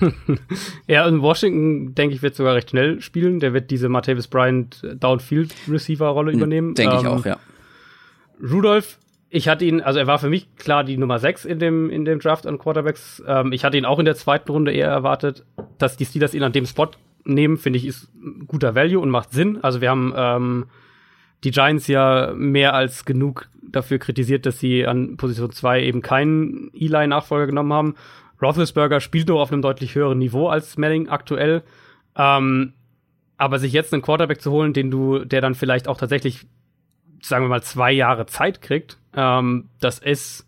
[0.88, 3.40] ja, in Washington, denke ich, wird sogar recht schnell spielen.
[3.40, 6.74] Der wird diese Martavis Bryant Downfield Receiver Rolle hm, übernehmen.
[6.74, 7.38] Denke ähm, ich auch, ja.
[8.42, 8.98] Rudolph
[9.34, 12.04] ich hatte ihn, also er war für mich klar die Nummer 6 in dem, in
[12.04, 13.20] dem Draft an Quarterbacks.
[13.26, 15.44] Ähm, ich hatte ihn auch in der zweiten Runde eher erwartet,
[15.76, 16.88] dass die Steelers ihn an dem Spot
[17.24, 18.12] nehmen, finde ich, ist
[18.46, 19.58] guter Value und macht Sinn.
[19.60, 20.66] Also wir haben ähm,
[21.42, 26.70] die Giants ja mehr als genug dafür kritisiert, dass sie an Position 2 eben keinen
[26.72, 27.94] Eli-Nachfolger genommen haben.
[28.40, 31.64] Roethlisberger spielt doch auf einem deutlich höheren Niveau als Melling aktuell.
[32.16, 32.72] Ähm,
[33.36, 36.46] aber sich jetzt einen Quarterback zu holen, den du, der dann vielleicht auch tatsächlich
[37.24, 40.46] sagen wir mal, zwei Jahre Zeit kriegt, ähm, das ist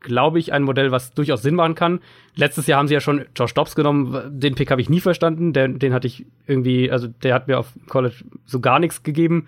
[0.00, 2.00] glaube ich, ein Modell, was durchaus Sinn machen kann.
[2.34, 4.40] Letztes Jahr haben sie ja schon Josh Dobbs genommen.
[4.40, 5.52] Den Pick habe ich nie verstanden.
[5.52, 9.46] Den, den hatte ich irgendwie, also der hat mir auf College so gar nichts gegeben.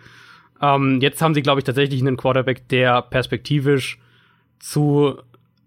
[0.60, 3.98] Ähm, jetzt haben sie, glaube ich, tatsächlich einen Quarterback, der perspektivisch
[4.58, 5.16] zu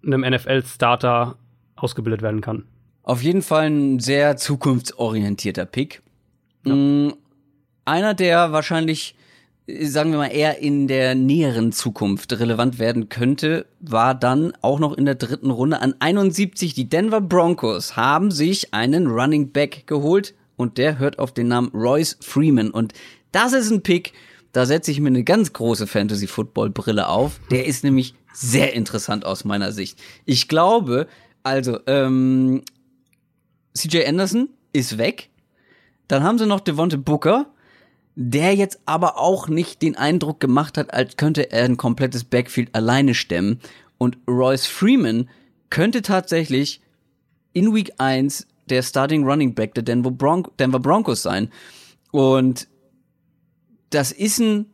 [0.05, 1.35] einem NFL-Starter
[1.75, 2.65] ausgebildet werden kann.
[3.03, 6.01] Auf jeden Fall ein sehr zukunftsorientierter Pick.
[6.65, 6.75] Ja.
[6.75, 7.13] Mm,
[7.85, 9.15] einer, der wahrscheinlich
[9.67, 14.93] sagen wir mal, eher in der näheren Zukunft relevant werden könnte, war dann auch noch
[14.93, 16.73] in der dritten Runde an 71.
[16.73, 21.69] Die Denver Broncos haben sich einen Running Back geholt und der hört auf den Namen
[21.73, 22.69] Royce Freeman.
[22.69, 22.93] Und
[23.31, 24.13] das ist ein Pick,
[24.51, 27.41] da setze ich mir eine ganz große Fantasy-Football-Brille auf.
[27.51, 29.99] Der ist nämlich sehr interessant aus meiner Sicht.
[30.23, 31.07] Ich glaube,
[31.43, 32.61] also, ähm,
[33.73, 35.29] CJ Anderson ist weg.
[36.07, 37.47] Dann haben sie noch Devonte Booker
[38.15, 42.73] der jetzt aber auch nicht den Eindruck gemacht hat, als könnte er ein komplettes Backfield
[42.73, 43.59] alleine stemmen.
[43.97, 45.29] Und Royce Freeman
[45.69, 46.81] könnte tatsächlich
[47.53, 51.49] in Week 1 der Starting Running Back der Denver, Bron Denver Broncos sein.
[52.11, 52.67] Und
[53.89, 54.67] das ist ein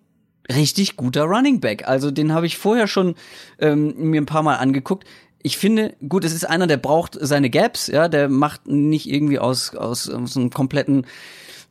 [0.51, 1.87] richtig guter Running Back.
[1.87, 3.15] Also den habe ich vorher schon
[3.59, 5.07] ähm, mir ein paar Mal angeguckt.
[5.41, 9.39] Ich finde, gut, es ist einer, der braucht seine Gaps, ja, der macht nicht irgendwie
[9.39, 11.07] aus, aus, aus einem kompletten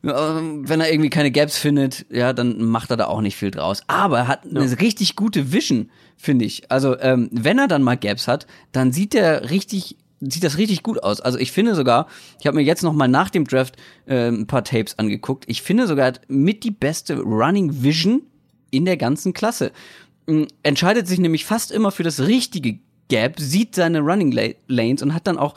[0.03, 3.83] wenn er irgendwie keine Gaps findet, ja, dann macht er da auch nicht viel draus.
[3.87, 4.73] Aber er hat eine ja.
[4.75, 6.71] richtig gute Vision, finde ich.
[6.71, 10.83] Also, ähm, wenn er dann mal Gaps hat, dann sieht er richtig sieht das richtig
[10.83, 11.19] gut aus.
[11.19, 12.07] Also ich finde sogar,
[12.39, 15.45] ich habe mir jetzt noch mal nach dem Draft äh, ein paar Tapes angeguckt.
[15.47, 18.21] Ich finde sogar er hat mit die beste Running Vision
[18.69, 19.71] in der ganzen Klasse.
[20.27, 22.77] Ähm, entscheidet sich nämlich fast immer für das richtige
[23.09, 25.55] Gap, sieht seine Running Lanes und hat dann auch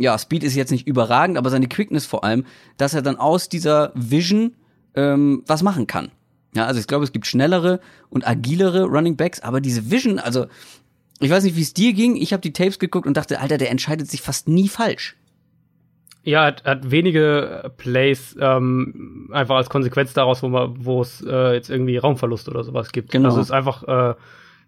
[0.00, 2.46] ja, Speed ist jetzt nicht überragend, aber seine Quickness vor allem,
[2.78, 4.54] dass er dann aus dieser Vision
[4.94, 6.10] ähm, was machen kann.
[6.54, 10.46] Ja, also ich glaube, es gibt schnellere und agilere Running Backs, aber diese Vision, also
[11.20, 12.16] ich weiß nicht, wie es dir ging.
[12.16, 15.16] Ich habe die Tapes geguckt und dachte, Alter, der entscheidet sich fast nie falsch.
[16.24, 21.52] Ja, hat, hat wenige Plays ähm, einfach als Konsequenz daraus, wo man, wo es äh,
[21.52, 23.12] jetzt irgendwie Raumverlust oder sowas gibt.
[23.12, 23.28] Genau.
[23.28, 24.14] Also es ist einfach äh,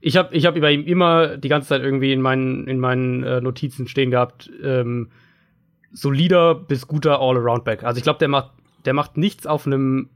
[0.03, 3.23] ich habe ich hab bei ihm immer die ganze Zeit irgendwie in meinen, in meinen
[3.23, 5.09] äh, Notizen stehen gehabt, ähm,
[5.93, 7.85] solider bis guter All-Around-Back.
[7.85, 8.53] Also ich glaube, der macht,
[8.85, 10.09] der macht nichts auf einem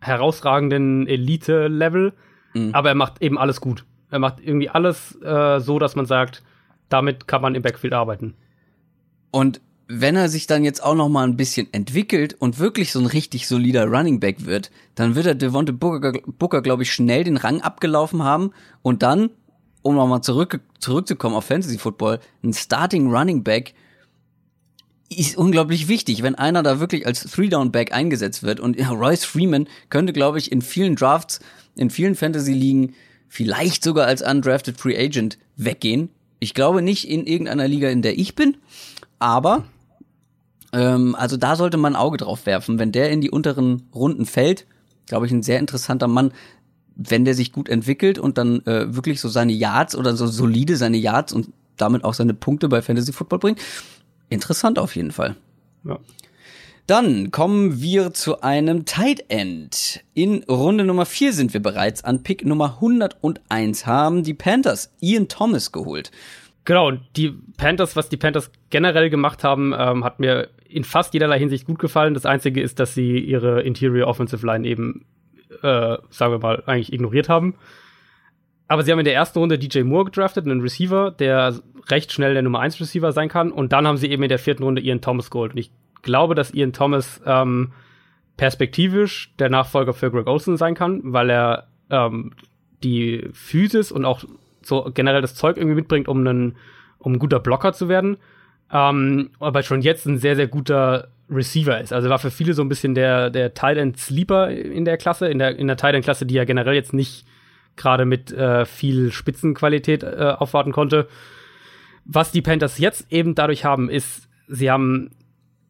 [0.00, 2.12] herausragenden Elite-Level,
[2.54, 2.74] mhm.
[2.74, 3.84] aber er macht eben alles gut.
[4.10, 6.42] Er macht irgendwie alles äh, so, dass man sagt,
[6.88, 8.34] damit kann man im Backfield arbeiten.
[9.30, 13.00] Und wenn er sich dann jetzt auch noch mal ein bisschen entwickelt und wirklich so
[13.00, 17.24] ein richtig solider Running Back wird, dann wird er Devonte Booker, Booker glaube ich, schnell
[17.24, 19.30] den Rang abgelaufen haben und dann,
[19.82, 23.74] um nochmal zurück, zurückzukommen auf Fantasy Football, ein Starting Running Back
[25.18, 28.60] ist unglaublich wichtig, wenn einer da wirklich als Three-Down-Back eingesetzt wird.
[28.60, 31.40] Und ja, Royce Freeman könnte, glaube ich, in vielen Drafts,
[31.74, 32.94] in vielen Fantasy-Ligen,
[33.28, 36.10] vielleicht sogar als undrafted Free Agent weggehen.
[36.38, 38.56] Ich glaube nicht in irgendeiner Liga, in der ich bin,
[39.18, 39.64] aber
[40.72, 42.78] ähm, also da sollte man ein Auge drauf werfen.
[42.78, 44.66] Wenn der in die unteren Runden fällt,
[45.06, 46.32] glaube ich, ein sehr interessanter Mann,
[46.96, 50.76] wenn der sich gut entwickelt und dann äh, wirklich so seine Yards oder so solide
[50.76, 53.60] seine Yards und damit auch seine Punkte bei Fantasy Football bringt.
[54.30, 55.36] Interessant auf jeden Fall.
[55.84, 55.98] Ja.
[56.86, 60.02] Dann kommen wir zu einem Tight End.
[60.14, 65.28] In Runde Nummer 4 sind wir bereits an Pick Nummer 101 haben die Panthers Ian
[65.28, 66.10] Thomas geholt.
[66.64, 71.14] Genau, und die Panthers, was die Panthers generell gemacht haben, ähm, hat mir in fast
[71.14, 72.14] jederlei Hinsicht gut gefallen.
[72.14, 75.04] Das Einzige ist, dass sie ihre Interior Offensive Line eben,
[75.62, 77.54] äh, sagen wir mal, eigentlich ignoriert haben.
[78.70, 81.56] Aber sie haben in der ersten Runde DJ Moore gedraftet, einen Receiver, der
[81.88, 83.50] recht schnell der Nummer 1 Receiver sein kann.
[83.50, 85.54] Und dann haben sie eben in der vierten Runde Ian Thomas geholt.
[85.54, 87.72] Und ich glaube, dass Ian Thomas ähm,
[88.36, 92.30] perspektivisch der Nachfolger für Greg Olson sein kann, weil er ähm,
[92.84, 94.22] die Physis und auch
[94.62, 96.54] so generell das Zeug irgendwie mitbringt, um ein
[97.00, 98.18] um ein guter Blocker zu werden.
[98.72, 101.92] Ähm, aber schon jetzt ein sehr, sehr guter Receiver ist.
[101.92, 105.26] Also war für viele so ein bisschen der, der Tight End Sleeper in der Klasse,
[105.26, 107.24] in der, in der Tight End Klasse, die ja generell jetzt nicht
[107.76, 111.08] gerade mit äh, viel Spitzenqualität äh, aufwarten konnte.
[112.04, 115.10] Was die Panthers jetzt eben dadurch haben, ist, sie haben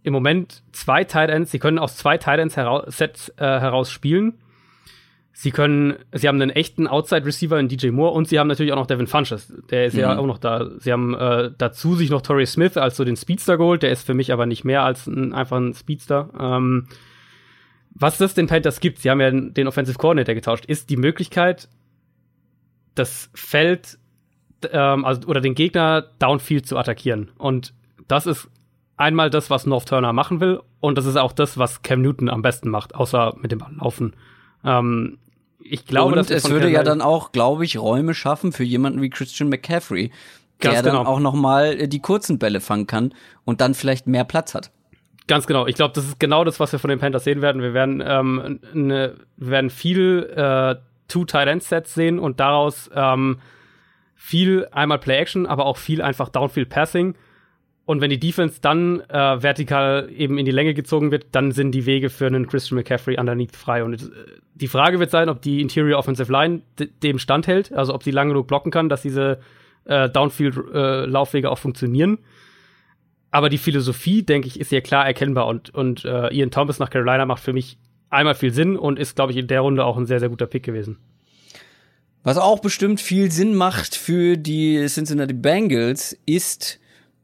[0.03, 3.91] im Moment zwei Tight Ends, sie können aus zwei Tight Ends heraus, Sets äh, heraus
[3.91, 4.35] spielen.
[5.33, 8.73] Sie können, sie haben einen echten Outside Receiver in DJ Moore und sie haben natürlich
[8.73, 9.53] auch noch Devin Funches.
[9.71, 10.01] Der ist mhm.
[10.01, 10.69] ja auch noch da.
[10.79, 13.83] Sie haben äh, dazu sich noch Torrey Smith als so den Speedster geholt.
[13.83, 16.31] Der ist für mich aber nicht mehr als ein, einfach ein Speedster.
[16.39, 16.89] Ähm,
[17.95, 21.69] was das den Panthers gibt, sie haben ja den Offensive Coordinator getauscht, ist die Möglichkeit,
[23.01, 23.99] das Feld
[24.71, 27.31] ähm, also, oder den Gegner downfield zu attackieren.
[27.39, 27.75] Und
[28.09, 28.49] das ist
[28.97, 32.29] einmal das, was North Turner machen will, und das ist auch das, was Cam Newton
[32.29, 34.15] am besten macht, außer mit dem Ball laufen.
[34.65, 35.19] Ähm,
[35.63, 39.11] ich glaube, und es würde ja dann auch, glaube ich, Räume schaffen für jemanden wie
[39.11, 40.11] Christian McCaffrey,
[40.63, 40.83] der genau.
[40.83, 44.71] dann auch noch mal die kurzen Bälle fangen kann und dann vielleicht mehr Platz hat.
[45.27, 45.67] Ganz genau.
[45.67, 47.63] Ich glaube, das ist genau das, was wir von den Panthers sehen werden.
[47.63, 50.77] Wir werden, ähm, ne, werden viel äh,
[51.11, 53.38] Two Tight End Sets sehen und daraus ähm,
[54.14, 57.14] viel einmal Play Action, aber auch viel einfach Downfield Passing.
[57.87, 61.73] Und wenn die Defense dann äh, vertikal eben in die Länge gezogen wird, dann sind
[61.73, 63.83] die Wege für einen Christian McCaffrey underneath frei.
[63.83, 64.07] Und äh,
[64.55, 66.62] die Frage wird sein, ob die Interior Offensive Line
[67.03, 69.40] dem standhält, also ob sie lang genug blocken kann, dass diese
[69.87, 72.18] äh, Downfield-Laufwege äh, auch funktionieren.
[73.33, 75.46] Aber die Philosophie, denke ich, ist hier klar erkennbar.
[75.46, 77.79] Und, und äh, Ian Thomas nach Carolina macht für mich
[78.11, 80.46] einmal viel Sinn und ist, glaube ich, in der Runde auch ein sehr, sehr guter
[80.46, 80.99] Pick gewesen.
[82.23, 86.79] Was auch bestimmt viel Sinn macht für die Cincinnati Bengals, ist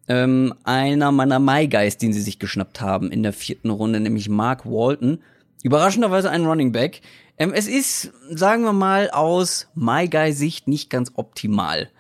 [0.09, 4.29] ähm, einer meiner My Guys, den sie sich geschnappt haben in der vierten Runde, nämlich
[4.29, 5.19] Mark Walton.
[5.63, 7.03] Überraschenderweise ein Running Back.
[7.37, 11.91] Ähm, es ist, sagen wir mal, aus My Guy Sicht nicht ganz optimal.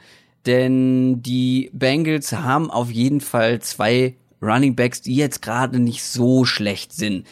[0.46, 6.44] Denn die Bengals haben auf jeden Fall zwei Running Backs, die jetzt gerade nicht so
[6.44, 7.26] schlecht sind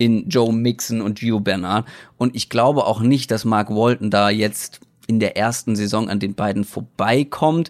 [0.00, 1.86] in Joe Mixon und Gio Bernard.
[2.16, 6.18] Und ich glaube auch nicht, dass Mark Walton da jetzt in der ersten Saison an
[6.18, 7.68] den beiden vorbeikommt.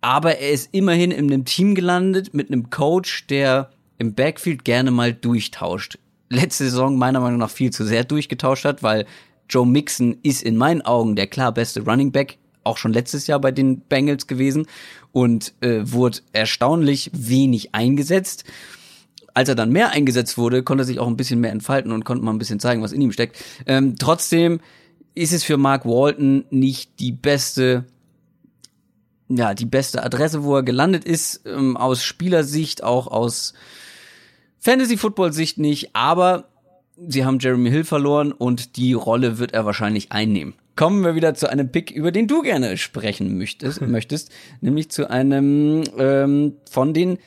[0.00, 4.90] Aber er ist immerhin in einem Team gelandet mit einem Coach, der im Backfield gerne
[4.90, 6.00] mal durchtauscht.
[6.30, 9.06] Letzte Saison meiner Meinung nach viel zu sehr durchgetauscht hat, weil
[9.48, 13.40] Joe Mixon ist in meinen Augen der klar beste Running Back, auch schon letztes Jahr
[13.40, 14.66] bei den Bengals gewesen
[15.12, 18.44] und äh, wurde erstaunlich wenig eingesetzt.
[19.34, 22.04] Als er dann mehr eingesetzt wurde, konnte er sich auch ein bisschen mehr entfalten und
[22.04, 23.36] konnte mal ein bisschen zeigen, was in ihm steckt.
[23.66, 24.60] Ähm, trotzdem
[25.14, 27.86] ist es für Mark Walton nicht die beste
[29.36, 33.54] ja, die beste Adresse, wo er gelandet ist, ähm, aus Spielersicht, auch aus
[34.60, 36.48] Fantasy-Football-Sicht nicht, aber
[37.08, 40.54] sie haben Jeremy Hill verloren und die Rolle wird er wahrscheinlich einnehmen.
[40.76, 45.10] Kommen wir wieder zu einem Pick, über den du gerne sprechen möchtest, möchtest nämlich zu
[45.10, 47.18] einem ähm, von den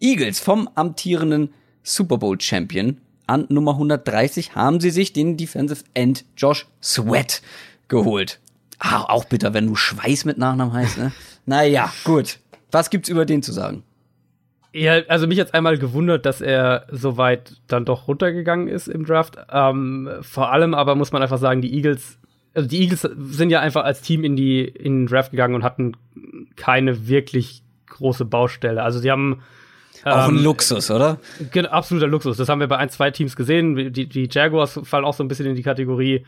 [0.00, 1.52] Eagles, vom amtierenden
[1.82, 3.00] Super Bowl Champion.
[3.26, 7.40] An Nummer 130 haben sie sich den Defensive End Josh Sweat
[7.88, 8.40] geholt.
[8.78, 11.12] Ah, auch bitter, wenn du Schweiß mit Nachnamen heißt, ne?
[11.46, 12.38] naja, gut.
[12.70, 13.84] Was gibt's über den zu sagen?
[14.72, 19.04] Ja, also mich jetzt einmal gewundert, dass er so weit dann doch runtergegangen ist im
[19.04, 19.38] Draft.
[19.50, 22.18] Ähm, vor allem aber muss man einfach sagen, die Eagles,
[22.54, 25.62] also die Eagles sind ja einfach als Team in die in den Draft gegangen und
[25.62, 25.96] hatten
[26.56, 28.82] keine wirklich große Baustelle.
[28.82, 29.42] Also sie haben
[30.04, 31.18] auch ein ähm, Luxus, oder?
[31.70, 32.36] Absoluter Luxus.
[32.36, 33.92] Das haben wir bei ein, zwei Teams gesehen.
[33.92, 36.24] Die, die Jaguars fallen auch so ein bisschen in die Kategorie.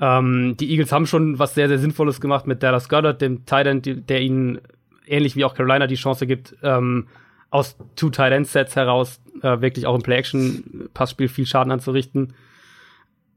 [0.00, 3.66] Ähm, die Eagles haben schon was sehr, sehr Sinnvolles gemacht mit Dallas Goddard, dem Tight
[3.66, 4.60] End, der ihnen
[5.06, 7.08] ähnlich wie auch Carolina die Chance gibt, ähm,
[7.50, 12.34] aus Two Tight End Sets heraus äh, wirklich auch im Play-Action-Passspiel viel Schaden anzurichten.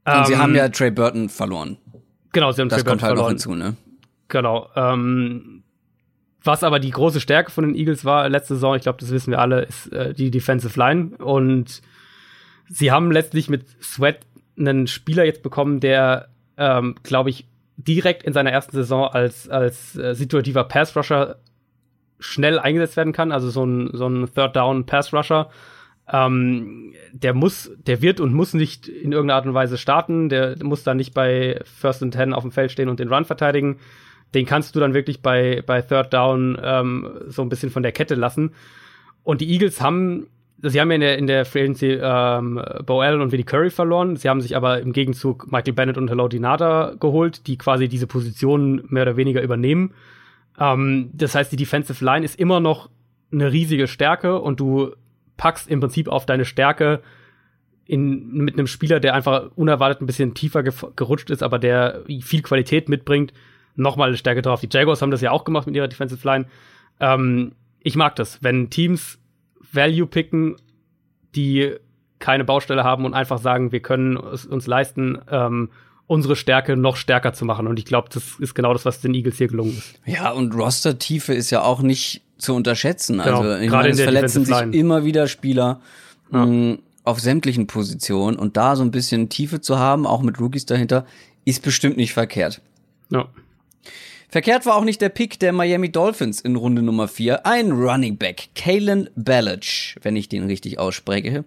[0.04, 1.78] Und ähm, sie haben ja Trey Burton verloren.
[2.32, 3.24] Genau, sie haben das Trey kommt Burton halt verloren.
[3.24, 3.76] noch hinzu, ne?
[4.28, 4.68] Genau.
[4.74, 5.61] Ähm,
[6.44, 9.30] was aber die große Stärke von den Eagles war letzte Saison, ich glaube, das wissen
[9.30, 11.16] wir alle, ist äh, die Defensive Line.
[11.18, 11.82] Und
[12.68, 14.20] sie haben letztlich mit Sweat
[14.58, 19.96] einen Spieler jetzt bekommen, der ähm, glaube ich, direkt in seiner ersten Saison als, als
[19.96, 21.36] äh, situativer Pass-Rusher
[22.18, 25.50] schnell eingesetzt werden kann, also so ein, so ein Third-Down-Pass-Rusher.
[26.12, 30.56] Ähm, der muss, der wird und muss nicht in irgendeiner Art und Weise starten, der
[30.62, 33.78] muss dann nicht bei First and Ten auf dem Feld stehen und den Run verteidigen.
[34.34, 37.92] Den kannst du dann wirklich bei, bei Third Down ähm, so ein bisschen von der
[37.92, 38.52] Kette lassen.
[39.24, 40.26] Und die Eagles haben
[40.62, 43.70] sie haben ja in der, in der Free Agency ähm, Bo Allen und Vinnie Curry
[43.70, 44.16] verloren.
[44.16, 48.06] Sie haben sich aber im Gegenzug Michael Bennett und Hello Dinata geholt, die quasi diese
[48.06, 49.92] Position mehr oder weniger übernehmen.
[50.58, 52.90] Ähm, das heißt, die Defensive Line ist immer noch
[53.32, 54.92] eine riesige Stärke und du
[55.36, 57.00] packst im Prinzip auf deine Stärke
[57.86, 62.42] in, mit einem Spieler, der einfach unerwartet ein bisschen tiefer gerutscht ist, aber der viel
[62.42, 63.32] Qualität mitbringt,
[63.74, 64.60] nochmal eine Stärke drauf.
[64.60, 66.46] Die Jaguars haben das ja auch gemacht mit ihrer Defensive Line.
[67.00, 69.18] Ähm, ich mag das, wenn Teams
[69.72, 70.56] Value picken,
[71.34, 71.74] die
[72.18, 75.70] keine Baustelle haben und einfach sagen, wir können es uns leisten, ähm,
[76.06, 77.66] unsere Stärke noch stärker zu machen.
[77.66, 79.98] Und ich glaube, das ist genau das, was den Eagles hier gelungen ist.
[80.04, 83.18] Ja, und Roster-Tiefe ist ja auch nicht zu unterschätzen.
[83.18, 85.80] Genau, also ich meine, es verletzen sich immer wieder Spieler
[86.32, 86.44] ja.
[86.44, 90.66] mh, auf sämtlichen Positionen und da so ein bisschen Tiefe zu haben, auch mit Rookies
[90.66, 91.06] dahinter,
[91.44, 92.60] ist bestimmt nicht verkehrt.
[93.10, 93.26] Ja.
[94.32, 97.44] Verkehrt war auch nicht der Pick der Miami Dolphins in Runde Nummer 4.
[97.44, 101.44] Ein Running Back, Kalen Ballage, wenn ich den richtig ausspreche.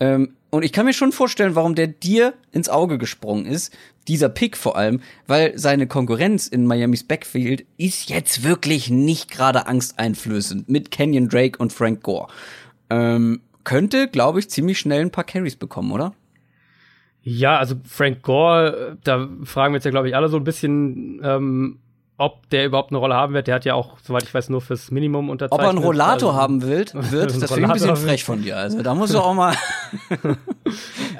[0.00, 3.74] Ähm, und ich kann mir schon vorstellen, warum der dir ins Auge gesprungen ist.
[4.06, 9.66] Dieser Pick vor allem, weil seine Konkurrenz in Miamis Backfield ist jetzt wirklich nicht gerade
[9.66, 12.28] angsteinflößend mit Kenyon Drake und Frank Gore.
[12.90, 16.12] Ähm, könnte, glaube ich, ziemlich schnell ein paar Carries bekommen, oder?
[17.22, 21.18] Ja, also Frank Gore, da fragen wir jetzt ja, glaube ich, alle so ein bisschen,
[21.24, 21.78] ähm,
[22.18, 23.46] ob der überhaupt eine Rolle haben wird.
[23.46, 25.60] Der hat ja auch, soweit ich weiß, nur fürs Minimum unterzeichnet.
[25.60, 28.42] Ob er einen Rollator also, haben will, wird, das finde ich ein bisschen frech von
[28.42, 28.56] dir.
[28.56, 29.54] Also da musst du auch mal.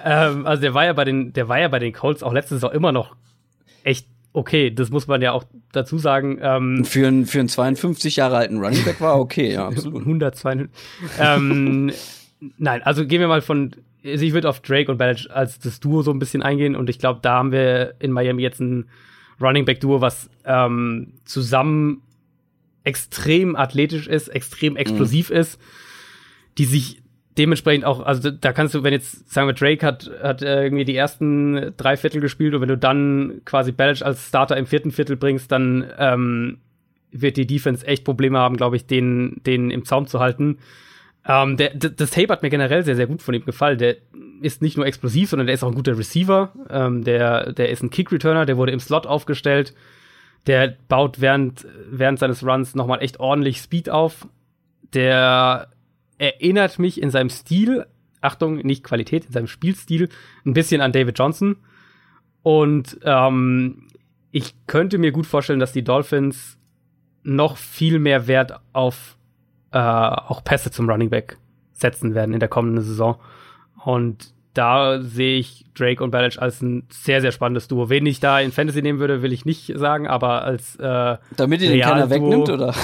[0.04, 2.62] ähm, also der war ja bei den, der war ja bei den Colts auch letztes
[2.62, 3.14] Jahr immer noch
[3.84, 4.70] echt okay.
[4.70, 6.38] Das muss man ja auch dazu sagen.
[6.40, 10.00] Ähm, für, einen, für einen 52 Jahre alten Running Back war okay, ja, absolut.
[10.06, 10.68] 102.
[11.20, 11.92] ähm,
[12.56, 15.80] nein, also gehen wir mal von also ich würde auf Drake und Belichick als das
[15.80, 18.88] Duo so ein bisschen eingehen und ich glaube, da haben wir in Miami jetzt ein
[19.40, 22.02] Running Back Duo, was ähm, zusammen
[22.84, 24.78] extrem athletisch ist, extrem mhm.
[24.78, 25.36] explosiv mhm.
[25.36, 25.60] ist,
[26.58, 27.02] die sich
[27.36, 30.84] dementsprechend auch, also da kannst du, wenn jetzt, sagen wir, Drake hat, hat äh, irgendwie
[30.84, 34.90] die ersten drei Viertel gespielt und wenn du dann quasi Belichick als Starter im vierten
[34.90, 36.58] Viertel bringst, dann ähm,
[37.10, 40.58] wird die Defense echt Probleme haben, glaube ich, den, den im Zaum zu halten.
[41.28, 43.78] Ähm, der, das Tape hat mir generell sehr, sehr gut von ihm gefallen.
[43.78, 43.96] Der
[44.40, 46.52] ist nicht nur explosiv, sondern der ist auch ein guter Receiver.
[46.70, 49.74] Ähm, der, der ist ein Kick-Returner, der wurde im Slot aufgestellt.
[50.46, 54.28] Der baut während, während seines Runs nochmal echt ordentlich Speed auf.
[54.94, 55.68] Der
[56.18, 57.86] erinnert mich in seinem Stil,
[58.20, 60.08] Achtung, nicht Qualität, in seinem Spielstil,
[60.44, 61.56] ein bisschen an David Johnson.
[62.42, 63.88] Und ähm,
[64.30, 66.58] ich könnte mir gut vorstellen, dass die Dolphins
[67.24, 69.16] noch viel mehr Wert auf
[69.72, 71.38] äh, auch Pässe zum Running Back
[71.72, 73.16] setzen werden in der kommenden Saison.
[73.84, 77.90] Und da sehe ich Drake und Belichick als ein sehr, sehr spannendes Duo.
[77.90, 81.60] Wen ich da in Fantasy nehmen würde, will ich nicht sagen, aber als äh, Damit
[81.60, 82.74] ihr den keiner wegnimmt, oder?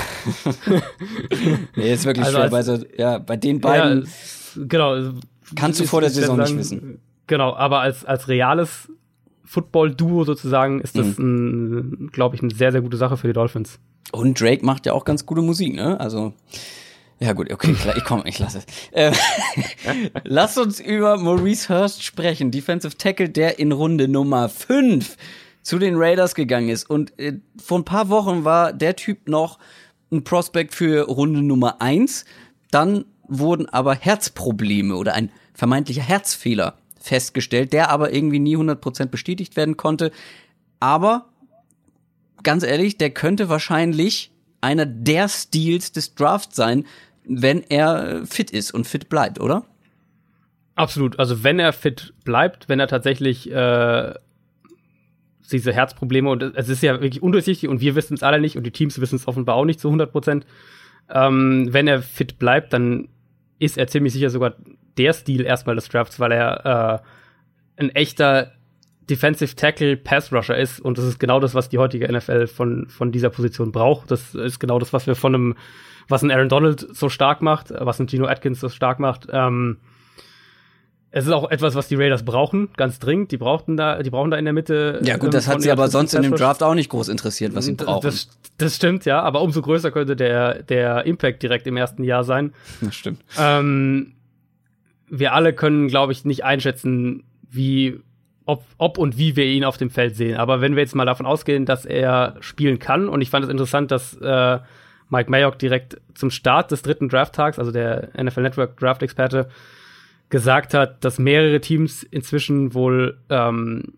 [1.77, 5.13] nee, ist wirklich also schwer, als, so, ja, bei den beiden ja, genau,
[5.57, 7.01] kannst du vor der Saison sagen, nicht wissen.
[7.27, 8.91] Genau, aber als, als reales
[9.45, 12.11] Football-Duo sozusagen ist das, mhm.
[12.13, 13.79] glaube ich, eine sehr, sehr gute Sache für die Dolphins.
[14.11, 15.99] Und Drake macht ja auch ganz gute Musik, ne?
[16.01, 16.35] Also
[17.23, 18.67] ja gut, okay, klar, ich komme, ich lasse es.
[18.91, 19.13] Äh,
[20.25, 25.17] lass uns über Maurice Hurst sprechen, Defensive Tackle, der in Runde Nummer 5
[25.63, 26.91] zu den Raiders gegangen ist.
[26.91, 29.61] Und äh, vor ein paar Wochen war der Typ noch
[30.11, 32.25] ein Prospect für Runde Nummer 1.
[32.73, 39.57] Dann wurden aber Herzprobleme oder ein vermeintlicher Herzfehler festgestellt, der aber irgendwie nie 100% bestätigt
[39.57, 40.11] werden konnte.
[40.81, 41.27] Aber
[42.43, 46.85] ganz ehrlich, der könnte wahrscheinlich einer der Steals des Drafts sein,
[47.25, 49.65] wenn er fit ist und fit bleibt, oder?
[50.75, 51.19] Absolut.
[51.19, 54.15] Also wenn er fit bleibt, wenn er tatsächlich äh,
[55.51, 58.65] diese Herzprobleme und es ist ja wirklich undurchsichtig und wir wissen es alle nicht und
[58.65, 60.47] die Teams wissen es offenbar auch nicht zu 100 Prozent.
[61.11, 63.09] Ähm, wenn er fit bleibt, dann
[63.59, 64.55] ist er ziemlich sicher sogar
[64.97, 67.03] der Stil erstmal des Drafts, weil er
[67.79, 68.53] äh, ein echter
[69.09, 72.89] Defensive Tackle Pass Rusher ist und das ist genau das, was die heutige NFL von,
[72.89, 74.11] von dieser Position braucht.
[74.11, 75.57] Das ist genau das, was wir von einem
[76.09, 79.29] was ein Aaron Donald so stark macht, was ein Gino Atkins so stark macht.
[79.31, 79.79] Ähm,
[81.15, 83.33] es ist auch etwas, was die Raiders brauchen, ganz dringend.
[83.33, 84.99] Die brauchten da, die brauchen da in der Mitte.
[85.05, 87.67] Ja gut, das hat sie aber sonst in dem Draft auch nicht groß interessiert, was
[87.67, 88.03] sie brauchen.
[88.03, 92.25] Das, das, stimmt, ja, aber umso größer könnte der, der Impact direkt im ersten Jahr
[92.25, 92.55] sein.
[92.81, 93.21] Das stimmt.
[93.39, 94.15] Ähm,
[95.09, 98.01] wir alle können, glaube ich, nicht einschätzen, wie,
[98.45, 100.37] ob, ob und wie wir ihn auf dem Feld sehen.
[100.37, 103.51] Aber wenn wir jetzt mal davon ausgehen, dass er spielen kann, und ich fand es
[103.51, 104.59] interessant, dass äh,
[105.09, 109.49] Mike Mayock direkt zum Start des dritten Drafttags, also der NFL Network Draft-Experte,
[110.31, 113.93] gesagt hat, dass mehrere Teams inzwischen wohl ähm,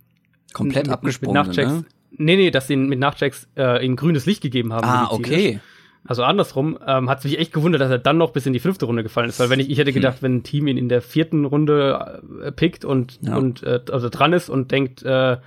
[0.52, 1.84] komplett abgesprungen mit ne?
[2.16, 4.84] Nee, nee, dass sie mit Nachchecks äh, ihm grünes Licht gegeben haben.
[4.84, 5.60] Ah, okay.
[6.06, 8.84] Also andersrum, ähm, hat mich echt gewundert, dass er dann noch bis in die fünfte
[8.84, 9.40] Runde gefallen ist.
[9.40, 9.94] Weil wenn ich, ich hätte hm.
[9.94, 10.22] gedacht, hm.
[10.22, 13.36] wenn ein Team ihn in der vierten Runde äh, pickt und, ja.
[13.36, 15.38] und äh, also dran ist und denkt, äh,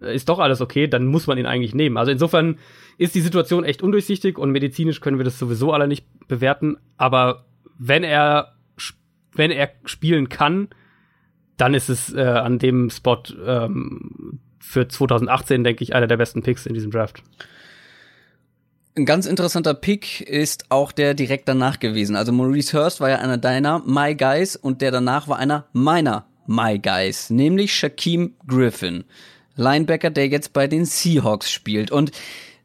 [0.00, 1.96] ist doch alles okay, dann muss man ihn eigentlich nehmen.
[1.96, 2.58] Also insofern
[2.98, 6.76] ist die Situation echt undurchsichtig und medizinisch können wir das sowieso alle nicht bewerten.
[6.98, 7.46] Aber
[7.78, 8.54] wenn er,
[9.32, 10.68] wenn er spielen kann,
[11.56, 16.42] dann ist es äh, an dem Spot ähm, für 2018, denke ich, einer der besten
[16.42, 17.22] Picks in diesem Draft.
[18.98, 22.16] Ein ganz interessanter Pick ist auch der direkt danach gewesen.
[22.16, 26.24] Also Maurice Hurst war ja einer deiner My Guys und der danach war einer meiner
[26.46, 29.04] My Guys, nämlich Shaquem Griffin.
[29.54, 31.90] Linebacker, der jetzt bei den Seahawks spielt.
[31.90, 32.10] Und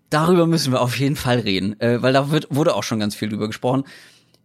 [0.10, 3.14] darüber müssen wir auf jeden Fall reden, äh, weil da wird, wurde auch schon ganz
[3.14, 3.84] viel drüber gesprochen.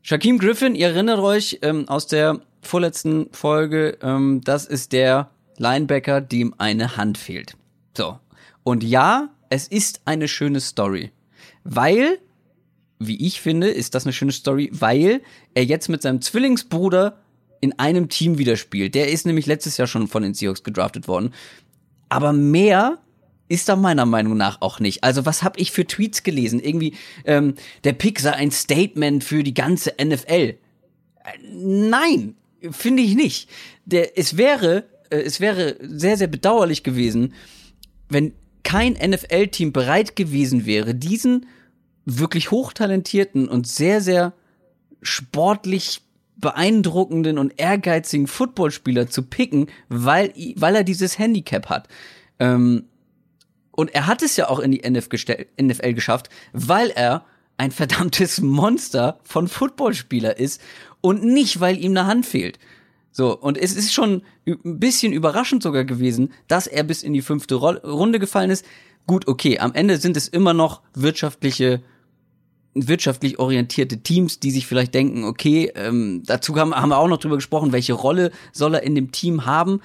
[0.03, 6.21] Shaquem Griffin, ihr erinnert euch ähm, aus der vorletzten Folge, ähm, das ist der Linebacker,
[6.21, 7.57] dem eine Hand fehlt.
[7.97, 8.19] So.
[8.65, 11.13] Und ja, es ist eine schöne Story.
[11.69, 12.19] Weil,
[12.99, 15.21] wie ich finde, ist das eine schöne Story, weil
[15.55, 17.19] er jetzt mit seinem Zwillingsbruder
[17.61, 18.95] in einem Team wieder spielt.
[18.95, 21.35] Der ist nämlich letztes Jahr schon von den Seahawks gedraftet worden.
[22.09, 22.99] Aber mehr
[23.49, 25.03] ist da meiner Meinung nach auch nicht.
[25.03, 26.61] Also was habe ich für Tweets gelesen?
[26.61, 26.95] Irgendwie,
[27.25, 27.55] ähm,
[27.85, 30.55] der Pick sei ein Statement für die ganze NFL.
[31.53, 32.35] Nein,
[32.71, 33.49] finde ich nicht.
[33.85, 37.35] Der, es wäre, äh, es wäre sehr, sehr bedauerlich gewesen,
[38.09, 41.47] wenn kein NFL-Team bereit gewesen wäre, diesen
[42.07, 44.33] wirklich hochtalentierten und sehr, sehr
[45.03, 46.01] sportlich
[46.37, 51.89] beeindruckenden und ehrgeizigen Footballspieler zu picken, weil, weil er dieses Handicap hat.
[52.39, 52.85] Ähm,
[53.73, 57.25] und er hat es ja auch in die NFL geschafft, weil er
[57.59, 60.61] ein verdammtes Monster von Footballspieler ist
[61.01, 62.59] und nicht, weil ihm eine Hand fehlt.
[63.13, 67.23] So, und es ist schon ein bisschen überraschend sogar gewesen, dass er bis in die
[67.23, 68.67] fünfte Runde gefallen ist.
[69.07, 71.83] Gut, okay, am Ende sind es immer noch wirtschaftliche
[72.77, 77.19] wirtschaftlich orientierte Teams, die sich vielleicht denken, okay, ähm, dazu haben, haben wir auch noch
[77.19, 79.81] drüber gesprochen, welche Rolle soll er in dem Team haben.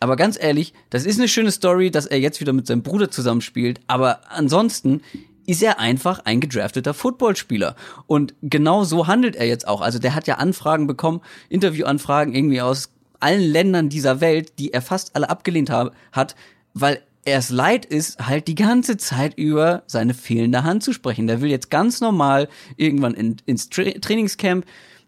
[0.00, 3.10] Aber ganz ehrlich, das ist eine schöne Story, dass er jetzt wieder mit seinem Bruder
[3.10, 3.80] zusammenspielt.
[3.88, 5.02] Aber ansonsten
[5.46, 7.74] ist er einfach ein gedrafteter Footballspieler.
[8.06, 9.80] Und genau so handelt er jetzt auch.
[9.80, 14.82] Also der hat ja Anfragen bekommen, Interviewanfragen irgendwie aus allen Ländern dieser Welt, die er
[14.82, 16.36] fast alle abgelehnt hat,
[16.74, 21.26] weil er es leid ist, halt die ganze Zeit über seine fehlende Hand zu sprechen.
[21.26, 24.64] Der will jetzt ganz normal irgendwann in, ins Tra Trainingscamp,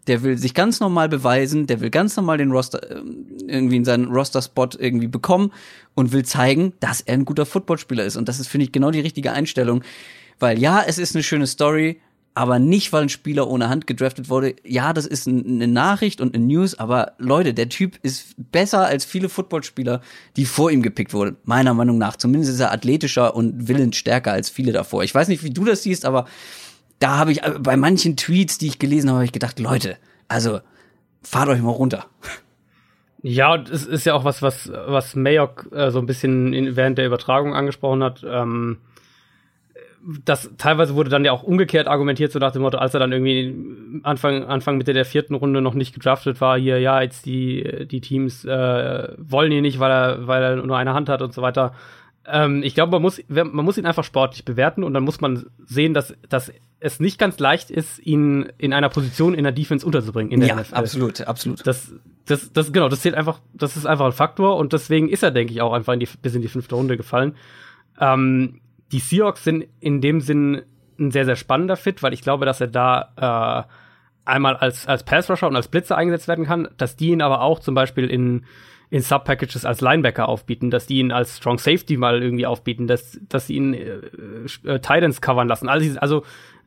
[0.07, 3.85] der will sich ganz normal beweisen, der will ganz normal den Roster, ähm, irgendwie in
[3.85, 5.51] seinen Roster-Spot irgendwie bekommen
[5.93, 8.15] und will zeigen, dass er ein guter Footballspieler ist.
[8.15, 9.83] Und das ist, finde ich, genau die richtige Einstellung.
[10.39, 12.01] Weil ja, es ist eine schöne Story,
[12.33, 14.55] aber nicht, weil ein Spieler ohne Hand gedraftet wurde.
[14.63, 19.03] Ja, das ist eine Nachricht und eine News, aber Leute, der Typ ist besser als
[19.03, 20.01] viele Footballspieler,
[20.37, 21.35] die vor ihm gepickt wurden.
[21.43, 22.15] Meiner Meinung nach.
[22.15, 25.03] Zumindest ist er athletischer und willensstärker als viele davor.
[25.03, 26.25] Ich weiß nicht, wie du das siehst, aber
[26.99, 29.97] da habe ich äh, bei manchen Tweets, die ich gelesen habe, habe ich gedacht, Leute,
[30.29, 30.61] also
[31.21, 32.05] fahrt euch mal runter.
[33.23, 36.97] Ja, es ist ja auch was, was, was Mayok äh, so ein bisschen in, während
[36.97, 38.25] der Übertragung angesprochen hat.
[38.25, 38.77] Ähm
[40.25, 43.11] das teilweise wurde dann ja auch umgekehrt argumentiert, so nach dem Motto, als er dann
[43.11, 47.87] irgendwie Anfang, Anfang Mitte der vierten Runde noch nicht gedraftet war, hier, ja, jetzt die,
[47.89, 51.33] die Teams äh, wollen ihn nicht, weil er, weil er nur eine Hand hat und
[51.33, 51.73] so weiter.
[52.25, 55.45] Ähm, ich glaube, man muss, man muss ihn einfach sportlich bewerten und dann muss man
[55.65, 59.85] sehen, dass, dass es nicht ganz leicht ist, ihn in einer Position in der Defense
[59.85, 60.31] unterzubringen.
[60.31, 60.75] In der ja, NFL.
[60.75, 61.65] absolut, absolut.
[61.65, 61.93] Das,
[62.25, 65.31] das, das, genau, das zählt einfach, das ist einfach ein Faktor und deswegen ist er,
[65.31, 67.35] denke ich, auch einfach in die, bis in die fünfte Runde gefallen.
[67.99, 68.61] Ähm,
[68.91, 70.63] die Seahawks sind in dem Sinn
[70.99, 75.03] ein sehr, sehr spannender Fit, weil ich glaube, dass er da äh, einmal als, als
[75.03, 78.45] Pass-Rusher und als Blitzer eingesetzt werden kann, dass die ihn aber auch zum Beispiel in,
[78.89, 83.19] in Sub-Packages als Linebacker aufbieten, dass die ihn als Strong Safety mal irgendwie aufbieten, dass,
[83.27, 83.99] dass sie ihn äh,
[84.65, 85.69] äh, Titans covern lassen.
[85.69, 86.23] Also, also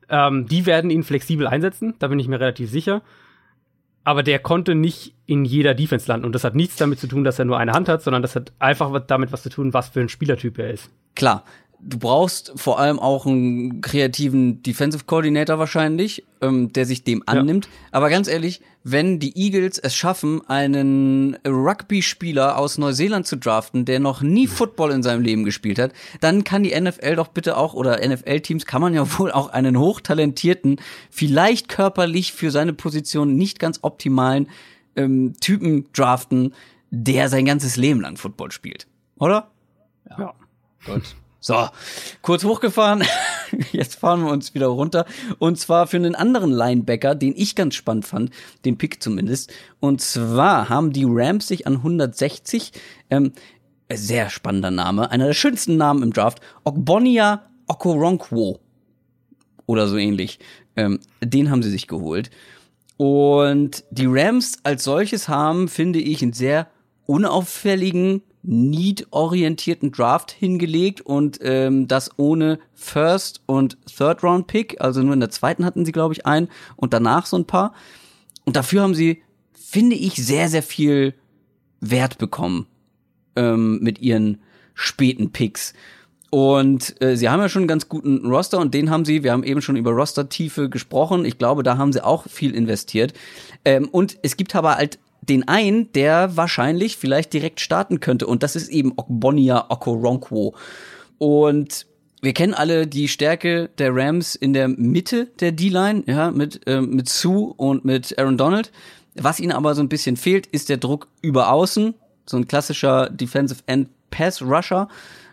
[0.08, 3.02] ähm, die werden ihn flexibel einsetzen, da bin ich mir relativ sicher.
[4.06, 6.26] Aber der konnte nicht in jeder Defense landen.
[6.26, 8.36] Und das hat nichts damit zu tun, dass er nur eine Hand hat, sondern das
[8.36, 10.90] hat einfach damit was zu tun, was für ein Spielertyp er ist.
[11.14, 11.44] Klar,
[11.86, 17.66] du brauchst vor allem auch einen kreativen Defensive Coordinator wahrscheinlich, ähm, der sich dem annimmt.
[17.66, 17.70] Ja.
[17.92, 24.00] Aber ganz ehrlich, wenn die Eagles es schaffen, einen Rugby-Spieler aus Neuseeland zu draften, der
[24.00, 27.74] noch nie Football in seinem Leben gespielt hat, dann kann die NFL doch bitte auch,
[27.74, 30.80] oder NFL-Teams kann man ja wohl auch einen hochtalentierten,
[31.10, 34.48] vielleicht körperlich für seine Position nicht ganz optimalen
[34.96, 36.54] ähm, Typen draften,
[36.90, 38.86] der sein ganzes Leben lang Football spielt.
[39.18, 39.50] Oder?
[40.10, 40.18] Ja.
[40.18, 40.34] ja.
[40.86, 41.14] Gut.
[41.46, 41.68] So,
[42.22, 43.04] kurz hochgefahren.
[43.72, 45.04] Jetzt fahren wir uns wieder runter.
[45.38, 48.30] Und zwar für einen anderen Linebacker, den ich ganz spannend fand,
[48.64, 49.52] den Pick zumindest.
[49.78, 52.72] Und zwar haben die Rams sich an 160,
[53.10, 53.32] ähm,
[53.92, 58.60] sehr spannender Name, einer der schönsten Namen im Draft, Ogbonia Okoronkwo.
[59.66, 60.38] Oder so ähnlich.
[60.76, 62.30] Ähm, den haben sie sich geholt.
[62.96, 66.68] Und die Rams als solches haben, finde ich, einen sehr
[67.04, 75.14] unauffälligen Need-orientierten Draft hingelegt und ähm, das ohne First und Third Round Pick, also nur
[75.14, 77.74] in der zweiten hatten sie glaube ich einen und danach so ein paar.
[78.44, 79.22] Und dafür haben sie,
[79.52, 81.14] finde ich, sehr sehr viel
[81.80, 82.66] Wert bekommen
[83.36, 84.40] ähm, mit ihren
[84.74, 85.72] späten Picks.
[86.34, 89.30] Und äh, sie haben ja schon einen ganz guten Roster und den haben sie, wir
[89.30, 91.24] haben eben schon über Roster-Tiefe gesprochen.
[91.24, 93.14] Ich glaube, da haben sie auch viel investiert.
[93.64, 94.98] Ähm, und es gibt aber halt
[95.28, 98.26] den einen, der wahrscheinlich vielleicht direkt starten könnte.
[98.26, 100.54] Und das ist eben Okbonia Okoronkwo.
[101.18, 101.86] Und
[102.22, 106.90] wir kennen alle die Stärke der Rams in der Mitte der D-Line, ja, mit, ähm,
[106.90, 108.72] mit Sue und mit Aaron Donald.
[109.14, 111.94] Was ihnen aber so ein bisschen fehlt, ist der Druck über außen.
[112.26, 114.88] So ein klassischer Defensive End Pass Rusher.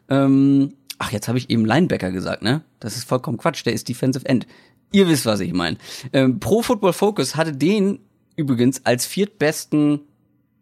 [0.09, 2.61] Ähm, ach, jetzt habe ich eben Linebacker gesagt, ne?
[2.79, 3.65] Das ist vollkommen Quatsch.
[3.65, 4.45] Der ist Defensive End.
[4.91, 5.77] Ihr wisst, was ich meine.
[6.11, 7.99] Ähm, Pro Football Focus hatte den
[8.41, 10.01] übrigens als viertbesten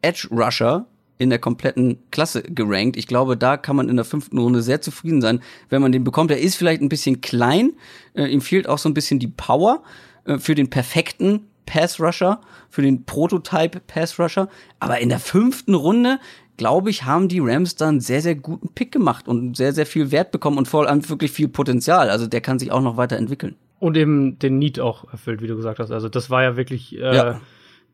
[0.02, 0.86] Edge Rusher
[1.18, 2.96] in der kompletten Klasse gerankt.
[2.96, 6.04] Ich glaube, da kann man in der fünften Runde sehr zufrieden sein, wenn man den
[6.04, 6.32] bekommt.
[6.32, 7.74] Er ist vielleicht ein bisschen klein,
[8.14, 9.84] äh, ihm fehlt auch so ein bisschen die Power
[10.26, 14.50] äh, für den perfekten Pass Rusher, für den Prototype Pass Rusher.
[14.80, 16.20] Aber in der fünften Runde
[16.60, 20.12] glaube ich, haben die Rams dann sehr, sehr guten Pick gemacht und sehr, sehr viel
[20.12, 22.10] Wert bekommen und vor allem wirklich viel Potenzial.
[22.10, 23.56] Also der kann sich auch noch weiterentwickeln.
[23.80, 25.90] Und eben den Need auch erfüllt, wie du gesagt hast.
[25.90, 27.42] Also das war ja wirklich äh, ja.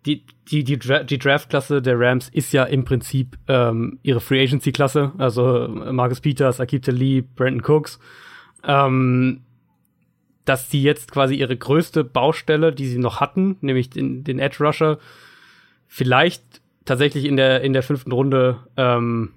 [0.06, 4.44] Die, die, die, Dra die Draft-Klasse der Rams ist ja im Prinzip ähm, ihre Free
[4.44, 5.14] Agency-Klasse.
[5.18, 8.00] Also Marcus Peters, Akita Lee, Brandon Cooks.
[8.64, 9.42] Ähm,
[10.46, 14.64] dass sie jetzt quasi ihre größte Baustelle, die sie noch hatten, nämlich den, den Edge
[14.64, 15.00] Rusher,
[15.88, 19.32] vielleicht tatsächlich in der in der fünften Runde ähm,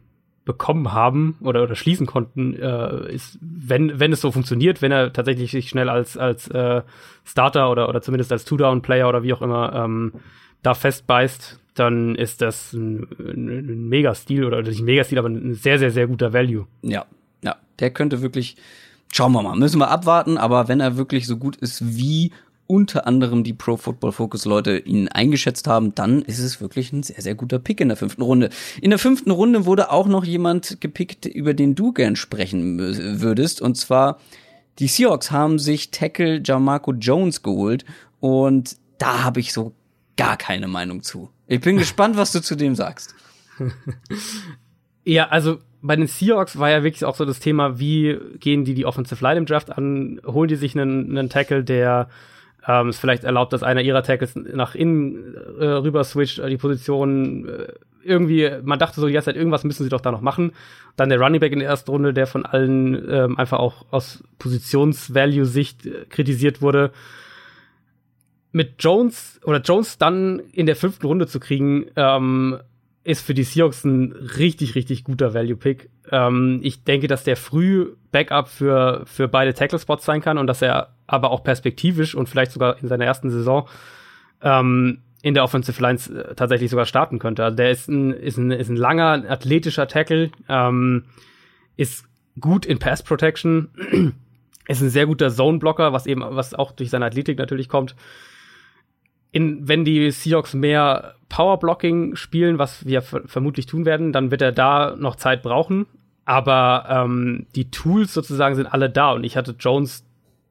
[0.44, 5.12] bekommen haben oder, oder schließen konnten, äh, ist, wenn, wenn es so funktioniert, wenn er
[5.12, 6.80] tatsächlich sich schnell als, als äh,
[7.24, 10.12] Starter oder, oder zumindest als Two-Down-Player oder wie auch immer ähm,
[10.62, 15.78] da festbeißt, dann ist das ein, ein, Mega-Stil oder nicht ein Mega-Stil, aber ein sehr,
[15.78, 16.66] sehr, sehr guter Value.
[16.82, 17.06] Ja,
[17.42, 18.56] ja, der könnte wirklich,
[19.12, 22.32] schauen wir mal, müssen wir abwarten, aber wenn er wirklich so gut ist wie
[22.66, 27.02] unter anderem die Pro Football Focus Leute ihn eingeschätzt haben, dann ist es wirklich ein
[27.02, 28.50] sehr, sehr guter Pick in der fünften Runde.
[28.82, 33.62] In der fünften Runde wurde auch noch jemand gepickt, über den du gern sprechen würdest,
[33.62, 34.18] und zwar
[34.78, 37.84] die Seahawks haben sich Tackle Jamarco Jones geholt
[38.20, 39.72] und da habe ich so
[40.18, 41.30] gar keine Meinung zu.
[41.46, 43.14] Ich bin gespannt, was du zu dem sagst.
[45.04, 48.74] Ja, also bei den Seahawks war ja wirklich auch so das Thema, wie gehen die
[48.74, 50.20] die Offensive Line im Draft an?
[50.26, 52.10] Holen die sich einen, einen Tackle, der
[52.66, 56.58] ähm, es vielleicht erlaubt, dass einer ihrer Tackles nach innen äh, rüber switcht, äh, die
[56.58, 57.72] Position äh,
[58.04, 60.52] irgendwie, man dachte so die ganze Zeit, irgendwas müssen sie doch da noch machen.
[60.96, 64.22] Dann der Running Back in der ersten Runde, der von allen ähm, einfach auch aus
[64.38, 66.92] Positionsvalue-Sicht äh, kritisiert wurde.
[68.52, 72.58] Mit Jones oder Jones dann in der fünften Runde zu kriegen, ähm,
[73.04, 75.88] ist für die Seahawks ein richtig, richtig guter Value-Pick.
[76.10, 80.60] Ähm, ich denke, dass der früh Backup für, für beide Tackle-Spots sein kann und dass
[80.60, 83.66] er aber auch perspektivisch und vielleicht sogar in seiner ersten Saison
[84.42, 87.44] ähm, in der Offensive Lines äh, tatsächlich sogar starten könnte.
[87.44, 91.04] Also der ist ein, ist ein, ist ein langer, athletischer Tackle, ähm,
[91.76, 92.04] ist
[92.40, 93.68] gut in Pass Protection,
[94.68, 97.96] ist ein sehr guter Zone-Blocker, was eben, was auch durch seine Athletik natürlich kommt.
[99.30, 104.52] In, wenn die Seahawks mehr Power-Blocking spielen, was wir vermutlich tun werden, dann wird er
[104.52, 105.86] da noch Zeit brauchen.
[106.24, 110.04] Aber ähm, die Tools sozusagen sind alle da und ich hatte Jones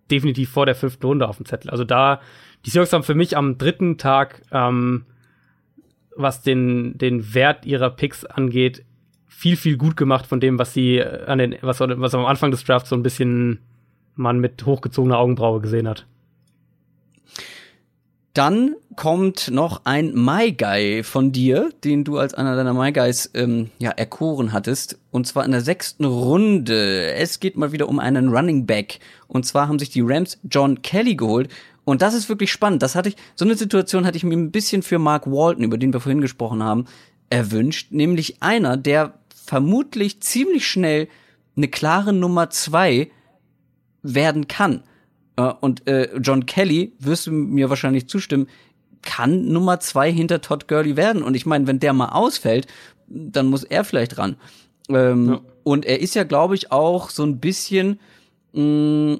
[0.10, 1.70] definitiv vor der fünften Runde auf dem Zettel.
[1.70, 2.22] Also da,
[2.66, 5.06] die Seahawks haben für mich am dritten Tag, ähm,
[6.16, 8.84] was den, den Wert ihrer Picks angeht,
[9.28, 12.64] viel, viel gut gemacht von dem, was sie an den, was, was am Anfang des
[12.64, 13.60] Drafts so ein bisschen
[14.16, 16.08] man mit hochgezogener Augenbraue gesehen hat.
[18.38, 23.32] Dann kommt noch ein My Guy von dir, den du als einer deiner My Guys
[23.34, 25.00] ähm, ja, erkoren hattest.
[25.10, 27.14] Und zwar in der sechsten Runde.
[27.14, 29.00] Es geht mal wieder um einen Running Back.
[29.28, 31.50] Und zwar haben sich die Rams John Kelly geholt.
[31.84, 32.84] Und das ist wirklich spannend.
[32.84, 35.80] Das hatte ich, so eine Situation hatte ich mir ein bisschen für Mark Walton, über
[35.80, 36.86] den wir vorhin gesprochen haben,
[37.32, 37.92] erwünscht.
[37.92, 41.08] Nämlich einer, der vermutlich ziemlich schnell
[41.56, 43.10] eine klare Nummer zwei
[44.04, 44.84] werden kann.
[45.38, 48.48] Äh, und äh, John Kelly, wirst du mir wahrscheinlich zustimmen,
[49.02, 51.24] kann Nummer zwei hinter Todd Gurley werden.
[51.24, 52.68] Und ich meine, wenn der mal ausfällt,
[53.08, 54.36] dann muss er vielleicht ran.
[54.90, 55.42] Ähm, ja.
[55.64, 58.00] Und er ist ja, glaube ich, auch so ein bisschen
[58.54, 59.20] mh, mm,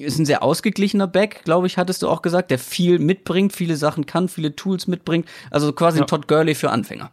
[0.00, 3.76] ist ein sehr ausgeglichener Back, glaube ich, hattest du auch gesagt, der viel mitbringt, viele
[3.76, 5.28] Sachen kann, viele Tools mitbringt.
[5.50, 6.04] Also quasi ja.
[6.06, 7.10] Todd Gurley für Anfänger.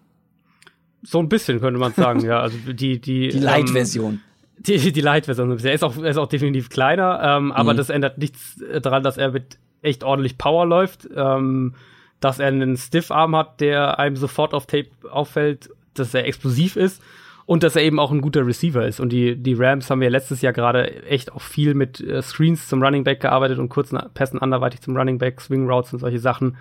[1.04, 2.40] So ein bisschen könnte man sagen, ja.
[2.40, 4.14] Also die die die Light-Version.
[4.14, 4.22] Ähm,
[4.68, 5.58] die, die Light-Version.
[5.64, 7.78] Er ist auch, er ist auch definitiv kleiner, ähm, aber mhm.
[7.78, 11.76] das ändert nichts daran, dass er mit echt ordentlich Power läuft, ähm,
[12.20, 17.02] dass er einen Stiff-Arm hat, der einem sofort auf Tape auffällt, dass er explosiv ist
[17.46, 19.00] und dass er eben auch ein guter Receiver ist.
[19.00, 22.68] Und die, die Rams haben wir letztes Jahr gerade echt auch viel mit äh, Screens
[22.68, 26.20] zum Running Back gearbeitet und kurzen Pässen anderweitig zum Running Back, Swing Routes und solche
[26.20, 26.58] Sachen.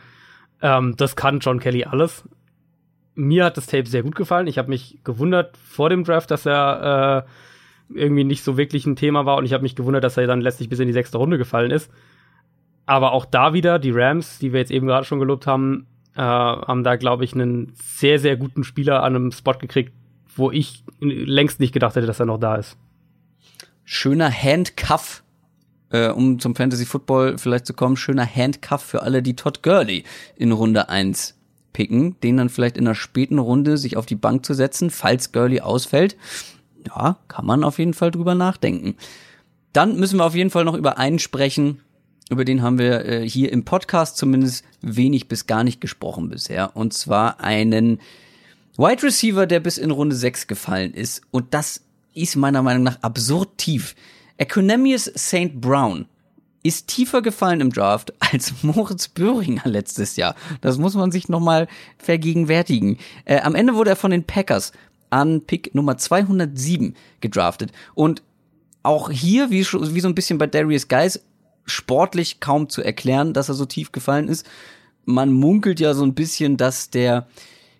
[0.62, 2.24] Ähm, das kann John Kelly alles.
[3.14, 4.46] Mir hat das Tape sehr gut gefallen.
[4.46, 7.30] Ich habe mich gewundert vor dem Draft, dass er äh,
[7.95, 10.41] irgendwie nicht so wirklich ein Thema war und ich habe mich gewundert, dass er dann
[10.41, 11.91] letztlich bis in die sechste Runde gefallen ist.
[12.86, 15.86] Aber auch da wieder, die Rams, die wir jetzt eben gerade schon gelobt haben,
[16.16, 19.93] äh, haben da, glaube ich, einen sehr, sehr guten Spieler an einem Spot gekriegt,
[20.34, 22.76] wo ich längst nicht gedacht hätte, dass er noch da ist.
[23.84, 25.22] Schöner Handcuff,
[25.91, 30.05] äh, um zum Fantasy Football vielleicht zu kommen, schöner Handcuff für alle, die Todd Gurley
[30.36, 31.36] in Runde 1
[31.72, 35.32] picken, den dann vielleicht in einer späten Runde sich auf die Bank zu setzen, falls
[35.32, 36.16] Gurley ausfällt
[36.87, 38.97] ja, kann man auf jeden Fall drüber nachdenken.
[39.72, 41.81] Dann müssen wir auf jeden Fall noch über einen sprechen,
[42.31, 46.76] über den haben wir äh, hier im Podcast zumindest wenig bis gar nicht gesprochen bisher.
[46.76, 48.01] Und zwar einen
[48.76, 51.22] Wide Receiver, der bis in Runde 6 gefallen ist.
[51.33, 51.83] Und das
[52.14, 53.97] ist meiner Meinung nach absurd tief.
[54.39, 55.61] Economius St.
[55.61, 56.07] Brown
[56.62, 60.37] ist tiefer gefallen im Draft als Moritz Böhringer letztes Jahr.
[60.61, 61.66] Das muss man sich nochmal
[61.99, 62.99] vergegenwärtigen.
[63.24, 64.72] Äh, am Ende wurde er von den Packers
[65.11, 67.72] an Pick Nummer 207 gedraftet.
[67.94, 68.22] Und
[68.82, 71.20] auch hier, wie, wie so ein bisschen bei Darius Guys,
[71.66, 74.48] sportlich kaum zu erklären, dass er so tief gefallen ist.
[75.04, 77.26] Man munkelt ja so ein bisschen, dass der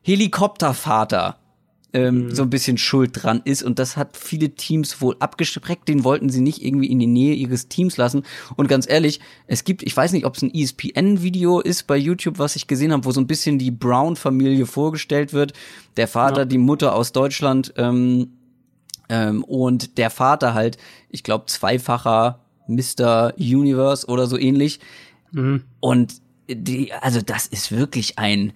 [0.03, 1.37] Helikoptervater
[1.93, 2.35] ähm, mhm.
[2.35, 5.89] so ein bisschen schuld dran ist und das hat viele Teams wohl abgestreckt.
[5.89, 8.25] Den wollten sie nicht irgendwie in die Nähe ihres Teams lassen.
[8.57, 12.39] Und ganz ehrlich, es gibt, ich weiß nicht, ob es ein ESPN-Video ist bei YouTube,
[12.39, 15.53] was ich gesehen habe, wo so ein bisschen die Brown-Familie vorgestellt wird.
[15.97, 16.45] Der Vater, ja.
[16.45, 18.29] die Mutter aus Deutschland ähm,
[19.09, 20.79] ähm, und der Vater halt,
[21.09, 23.35] ich glaube, zweifacher Mr.
[23.37, 24.81] Universe oder so ähnlich.
[25.33, 25.65] Mhm.
[25.81, 26.15] Und
[26.49, 28.53] die, also das ist wirklich ein,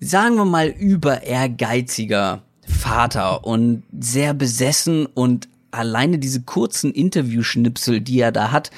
[0.00, 8.20] sagen wir mal, über ehrgeiziger Vater und sehr besessen und alleine diese kurzen Interviewschnipsel, die
[8.20, 8.70] er da hat,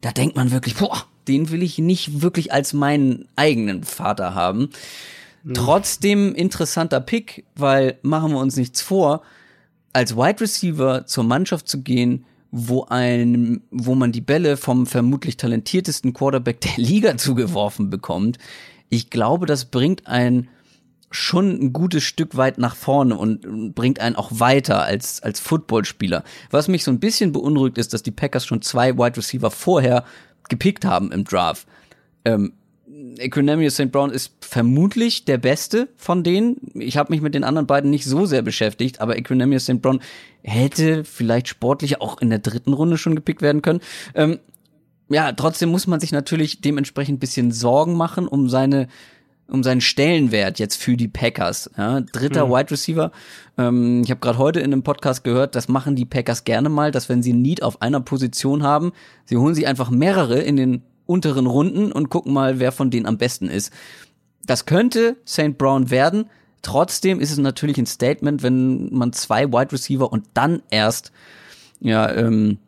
[0.00, 4.70] da denkt man wirklich, boah, den will ich nicht wirklich als meinen eigenen Vater haben.
[5.42, 5.54] Mhm.
[5.54, 9.22] Trotzdem interessanter Pick, weil machen wir uns nichts vor,
[9.92, 15.36] als Wide Receiver zur Mannschaft zu gehen, wo ein, wo man die Bälle vom vermutlich
[15.36, 18.38] talentiertesten Quarterback der Liga zugeworfen bekommt.
[18.88, 20.48] Ich glaube, das bringt ein
[21.10, 26.22] schon ein gutes Stück weit nach vorne und bringt einen auch weiter als, als Footballspieler.
[26.50, 30.04] Was mich so ein bisschen beunruhigt ist, dass die Packers schon zwei Wide Receiver vorher
[30.48, 31.66] gepickt haben im Draft.
[32.24, 32.52] Ähm,
[33.18, 33.92] Equinemius St.
[33.92, 36.56] Brown ist vermutlich der beste von denen.
[36.74, 39.80] Ich habe mich mit den anderen beiden nicht so sehr beschäftigt, aber Equinemius St.
[39.80, 40.00] Brown
[40.42, 43.80] hätte vielleicht sportlich auch in der dritten Runde schon gepickt werden können.
[44.14, 44.38] Ähm,
[45.08, 48.88] ja, trotzdem muss man sich natürlich dementsprechend bisschen Sorgen machen um seine
[49.50, 51.70] um seinen Stellenwert jetzt für die Packers.
[51.76, 52.50] Ja, dritter mhm.
[52.52, 53.12] Wide Receiver.
[53.56, 56.90] Ähm, ich habe gerade heute in einem Podcast gehört, das machen die Packers gerne mal,
[56.90, 58.92] dass wenn sie Need auf einer Position haben,
[59.24, 63.06] sie holen sich einfach mehrere in den unteren Runden und gucken mal, wer von denen
[63.06, 63.72] am besten ist.
[64.44, 65.56] Das könnte St.
[65.56, 66.26] Brown werden.
[66.60, 71.12] Trotzdem ist es natürlich ein Statement, wenn man zwei Wide Receiver und dann erst
[71.80, 72.58] ja ähm,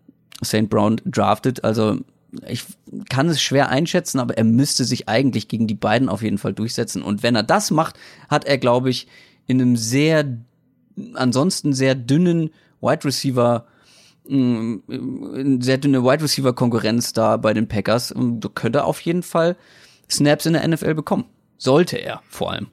[0.43, 0.71] St.
[0.71, 1.65] Brown draftet.
[1.65, 1.99] Also
[2.47, 2.65] ich
[3.09, 6.53] kann es schwer einschätzen, aber er müsste sich eigentlich gegen die beiden auf jeden Fall
[6.53, 7.03] durchsetzen.
[7.03, 9.07] Und wenn er das macht, hat er, glaube ich,
[9.47, 10.25] in einem sehr,
[11.15, 12.51] ansonsten sehr dünnen
[12.81, 13.67] Wide Receiver,
[14.29, 18.13] mm, sehr dünne Wide Receiver Konkurrenz da bei den Packers.
[18.13, 19.57] Und könnte auf jeden Fall
[20.09, 21.25] Snaps in der NFL bekommen.
[21.59, 22.69] Sollte er vor allem.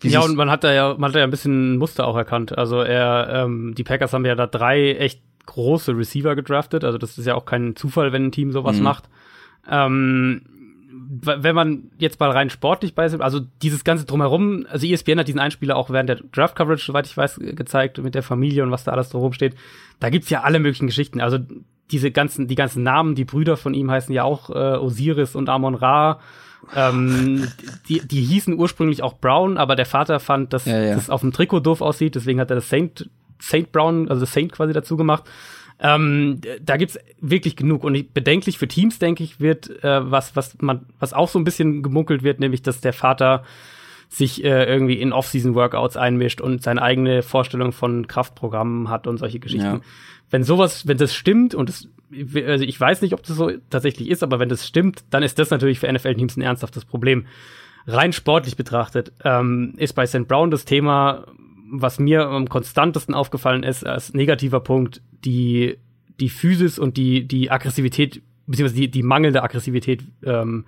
[0.00, 2.06] Wie ja, und man hat da ja, man hat da ja ein bisschen ein Muster
[2.06, 2.56] auch erkannt.
[2.56, 6.84] Also er, ähm, die Packers haben ja da drei echt große Receiver gedraftet.
[6.84, 8.82] Also das ist ja auch kein Zufall, wenn ein Team sowas mhm.
[8.84, 9.08] macht.
[9.68, 10.42] Ähm,
[11.12, 15.28] wenn man jetzt mal rein sportlich bei ist, also dieses ganze drumherum, also ESPN hat
[15.28, 18.70] diesen Einspieler auch während der Draft Coverage, soweit ich weiß, gezeigt mit der Familie und
[18.70, 19.54] was da alles drumherum steht.
[19.98, 21.20] Da gibt's ja alle möglichen Geschichten.
[21.20, 21.38] Also
[21.90, 25.48] diese ganzen, die ganzen Namen, die Brüder von ihm heißen ja auch äh, Osiris und
[25.48, 26.20] Amon Ra.
[26.74, 27.48] Ähm,
[27.88, 30.94] die, die hießen ursprünglich auch Brown, aber der Vater fand, dass ja, ja.
[30.94, 33.08] das auf dem Trikot doof aussieht, deswegen hat er das Saint
[33.40, 35.24] Saint Brown, also Saint quasi dazu gemacht.
[35.82, 40.36] Ähm, da gibt's wirklich genug und ich, bedenklich für Teams, denke ich, wird äh, was,
[40.36, 43.44] was man, was auch so ein bisschen gemunkelt wird, nämlich, dass der Vater
[44.10, 49.38] sich äh, irgendwie in Off-Season-Workouts einmischt und seine eigene Vorstellung von Kraftprogrammen hat und solche
[49.38, 49.64] Geschichten.
[49.64, 49.80] Ja.
[50.30, 51.88] Wenn sowas, wenn das stimmt und es,
[52.34, 55.38] also ich weiß nicht, ob das so tatsächlich ist, aber wenn das stimmt, dann ist
[55.38, 57.26] das natürlich für NFL-Teams ein ernsthaftes Problem.
[57.86, 60.26] Rein sportlich betrachtet ähm, ist bei St.
[60.26, 61.24] Brown das Thema,
[61.70, 65.78] was mir am konstantesten aufgefallen ist als negativer Punkt, die,
[66.18, 70.66] die Physis und die, die Aggressivität, beziehungsweise die, die mangelnde Aggressivität, ähm,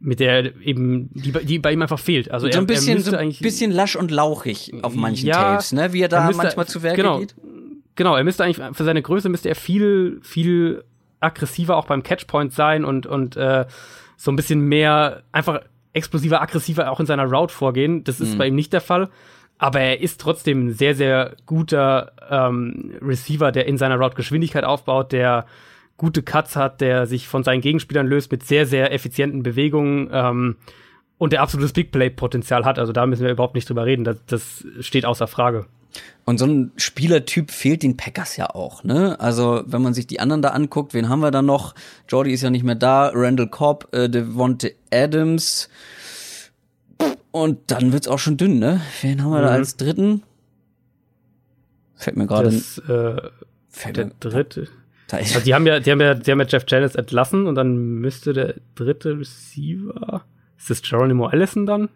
[0.00, 2.30] mit der eben, die, die bei ihm einfach fehlt.
[2.30, 5.92] Also so ein bisschen, so ein bisschen lasch und lauchig auf manchen ja, Tapes, ne?
[5.92, 7.36] Wie er da er müsste, manchmal zu Werke genau, geht.
[7.94, 10.82] Genau, er müsste eigentlich, für seine Größe müsste er viel, viel
[11.20, 13.66] aggressiver auch beim Catchpoint sein und, und äh,
[14.16, 15.60] so ein bisschen mehr einfach
[15.92, 18.02] explosiver, aggressiver auch in seiner Route vorgehen.
[18.02, 18.38] Das ist mhm.
[18.38, 19.08] bei ihm nicht der Fall
[19.58, 24.64] aber er ist trotzdem ein sehr, sehr guter ähm, Receiver, der in seiner Route Geschwindigkeit
[24.64, 25.46] aufbaut, der
[25.96, 30.56] gute Cuts hat, der sich von seinen Gegenspielern löst mit sehr, sehr effizienten Bewegungen ähm,
[31.18, 32.78] und der absolutes Big Play-Potenzial hat.
[32.78, 34.02] Also da müssen wir überhaupt nicht drüber reden.
[34.02, 35.66] Das, das steht außer Frage.
[36.24, 39.18] Und so ein Spielertyp fehlt den Packers ja auch, ne?
[39.20, 41.74] Also, wenn man sich die anderen da anguckt, wen haben wir da noch?
[42.08, 45.68] Jordy ist ja nicht mehr da, Randall Cobb, äh, Devonte Adams,
[47.32, 48.80] und dann wird's auch schon dünn, ne?
[49.00, 49.44] Wen haben wir mhm.
[49.44, 50.22] da als dritten?
[51.96, 52.48] Fällt mir gerade.
[52.48, 53.30] Äh,
[53.68, 54.68] fällt der mir, dritte.
[55.08, 57.46] Da, da also die haben ja, die haben ja, die haben ja Jeff Janis entlassen
[57.46, 60.24] und dann müsste der dritte Receiver.
[60.56, 61.88] Ist das Geronimo Allison dann?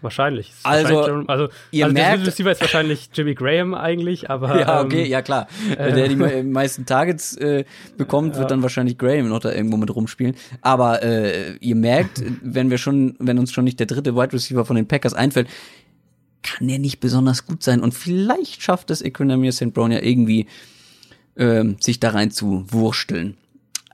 [0.00, 0.52] Wahrscheinlich.
[0.62, 4.60] Also, wahrscheinlich also, ihr also merkt, der Receiver ist wahrscheinlich Jimmy Graham eigentlich, aber.
[4.60, 5.48] Ja, okay, ähm, ja klar.
[5.76, 7.64] Äh, der die meisten Targets äh,
[7.96, 8.48] bekommt, wird ja.
[8.48, 10.36] dann wahrscheinlich Graham noch da irgendwo mit rumspielen.
[10.60, 14.64] Aber äh, ihr merkt, wenn wir schon, wenn uns schon nicht der dritte Wide Receiver
[14.64, 15.48] von den Packers einfällt,
[16.42, 17.80] kann der nicht besonders gut sein.
[17.80, 19.74] Und vielleicht schafft es Equinemius St.
[19.74, 20.46] Brown ja irgendwie,
[21.36, 23.36] ähm, sich da rein zu wursteln.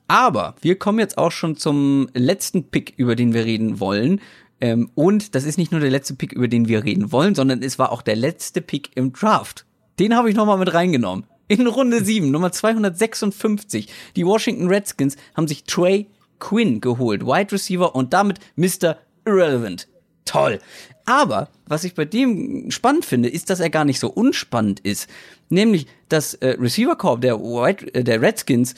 [0.07, 4.20] Aber wir kommen jetzt auch schon zum letzten Pick, über den wir reden wollen.
[4.65, 7.62] Ähm, und das ist nicht nur der letzte Pick, über den wir reden wollen, sondern
[7.62, 9.67] es war auch der letzte Pick im Draft.
[9.99, 11.27] Den habe ich nochmal mit reingenommen.
[11.49, 13.89] In Runde 7, Nummer 256.
[14.17, 16.07] Die Washington Redskins haben sich Trey
[16.39, 18.97] Quinn geholt, Wide Receiver und damit Mr.
[19.27, 19.87] Irrelevant.
[20.25, 20.61] Toll.
[21.05, 25.11] Aber was ich bei dem spannend finde, ist, dass er gar nicht so unspannend ist.
[25.51, 28.77] Nämlich das äh, Receiver Corps der, White, äh, der Redskins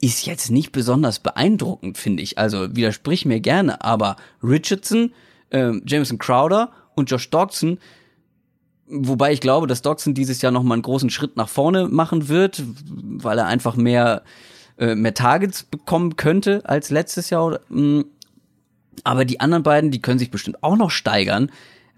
[0.00, 2.38] ist jetzt nicht besonders beeindruckend, finde ich.
[2.38, 5.12] Also widersprich mir gerne, aber Richardson,
[5.50, 7.78] äh, Jameson Crowder und Josh Dodson,
[8.86, 12.28] wobei ich glaube, dass Dodson dieses Jahr noch mal einen großen Schritt nach vorne machen
[12.28, 14.22] wird, weil er einfach mehr
[14.80, 17.60] äh, mehr Targets bekommen könnte als letztes Jahr.
[17.68, 18.00] Mm.
[19.04, 21.50] Aber die anderen beiden, die können sich bestimmt auch noch steigern.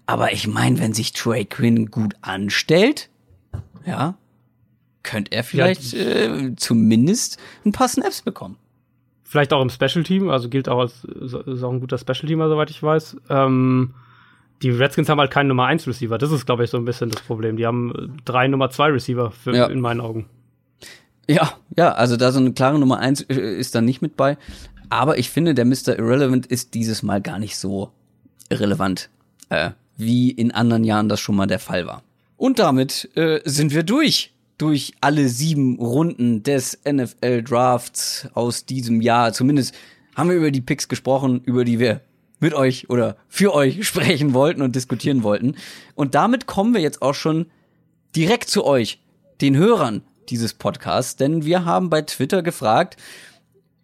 [0.05, 3.09] Aber ich meine, wenn sich Trey Quinn gut anstellt,
[3.85, 4.15] ja,
[5.03, 8.57] könnte er vielleicht äh, zumindest ein paar Snaps bekommen.
[9.23, 12.49] Vielleicht auch im Special Team, also gilt auch als ist auch ein guter Special Teamer,
[12.49, 13.17] soweit ich weiß.
[13.29, 13.93] Ähm,
[14.61, 16.17] die Redskins haben halt keinen Nummer 1 Receiver.
[16.17, 17.57] Das ist, glaube ich, so ein bisschen das Problem.
[17.57, 19.65] Die haben drei Nummer 2 Receiver für, ja.
[19.65, 20.27] in meinen Augen.
[21.27, 24.37] Ja, ja, also da so eine klare Nummer 1 äh, ist dann nicht mit bei.
[24.89, 25.97] Aber ich finde, der Mr.
[25.97, 27.91] Irrelevant ist dieses Mal gar nicht so
[28.49, 29.09] irrelevant,
[29.49, 32.03] äh, wie in anderen Jahren das schon mal der Fall war.
[32.37, 34.32] Und damit äh, sind wir durch
[34.63, 39.33] durch alle sieben Runden des NFL Drafts aus diesem Jahr.
[39.33, 39.75] Zumindest
[40.15, 41.99] haben wir über die Picks gesprochen, über die wir
[42.39, 45.55] mit euch oder für euch sprechen wollten und diskutieren wollten.
[45.95, 47.47] Und damit kommen wir jetzt auch schon
[48.15, 49.01] direkt zu euch,
[49.41, 52.95] den Hörern dieses Podcasts, denn wir haben bei Twitter gefragt,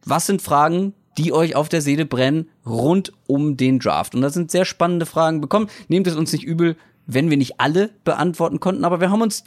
[0.06, 4.16] was sind Fragen, die euch auf der Seele brennen rund um den Draft?
[4.16, 5.68] Und da sind sehr spannende Fragen bekommen.
[5.90, 9.44] Nehmt es uns nicht übel, wenn wir nicht alle beantworten konnten, aber wir haben uns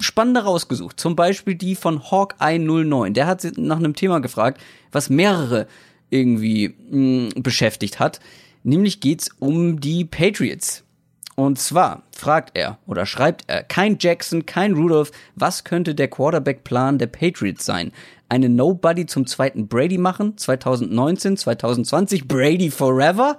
[0.00, 0.98] spannende rausgesucht.
[0.98, 3.14] Zum Beispiel die von Hawkeye 09.
[3.14, 5.66] Der hat nach einem Thema gefragt, was mehrere
[6.10, 8.20] irgendwie mh, hm, beschäftigt hat.
[8.64, 10.84] Nämlich geht's um die Patriots.
[11.34, 16.98] Und zwar fragt er oder schreibt er, kein Jackson, kein Rudolph, was könnte der Quarterback-Plan
[16.98, 17.90] der Patriots sein?
[18.28, 20.36] Eine Nobody zum zweiten Brady machen?
[20.36, 23.38] 2019, 2020, Brady forever?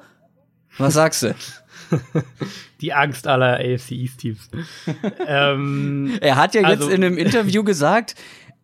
[0.78, 1.36] Was sagst du?
[2.82, 4.50] Die Angst aller AFC East Teams.
[5.28, 8.16] ähm, er hat ja jetzt also, in einem Interview gesagt,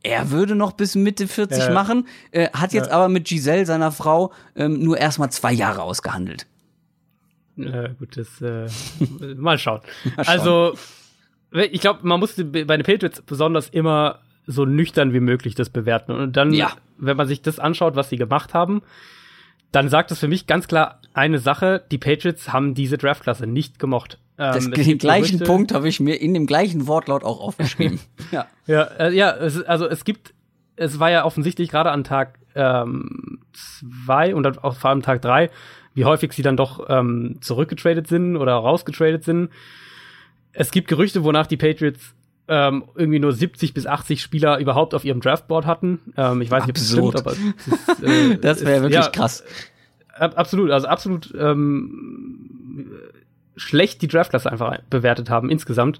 [0.03, 1.71] er würde noch bis Mitte 40 ja.
[1.71, 2.93] machen, äh, hat jetzt ja.
[2.93, 6.47] aber mit Giselle, seiner Frau, ähm, nur erstmal zwei Jahre ausgehandelt.
[7.57, 8.67] Äh, gut, das äh,
[9.35, 9.81] mal, schauen.
[10.15, 10.27] mal schauen.
[10.27, 10.77] Also,
[11.51, 16.11] ich glaube, man muss bei den Patriots besonders immer so nüchtern wie möglich das bewerten.
[16.11, 16.71] Und dann, ja.
[16.97, 18.81] wenn man sich das anschaut, was sie gemacht haben,
[19.71, 23.77] dann sagt es für mich ganz klar eine Sache, die Patriots haben diese Draftklasse nicht
[23.77, 24.19] gemocht.
[24.37, 27.99] Ähm, den gleichen Punkt habe ich mir in dem gleichen Wortlaut auch aufgeschrieben.
[28.31, 30.33] ja, ja, äh, ja es, also es gibt,
[30.77, 35.49] es war ja offensichtlich gerade an Tag ähm, zwei und auch vor allem Tag drei,
[35.93, 39.49] wie häufig sie dann doch ähm, zurückgetradet sind oder rausgetradet sind.
[40.53, 42.15] Es gibt Gerüchte, wonach die Patriots
[42.47, 45.99] ähm, irgendwie nur 70 bis 80 Spieler überhaupt auf ihrem Draftboard hatten.
[46.15, 49.43] Ähm, ich weiß nicht, ob das stimmt, aber ist, äh, das wäre wirklich ja, krass.
[50.19, 52.91] Ab, absolut, also absolut ähm,
[53.55, 55.99] schlecht die Draftklasse einfach bewertet haben insgesamt.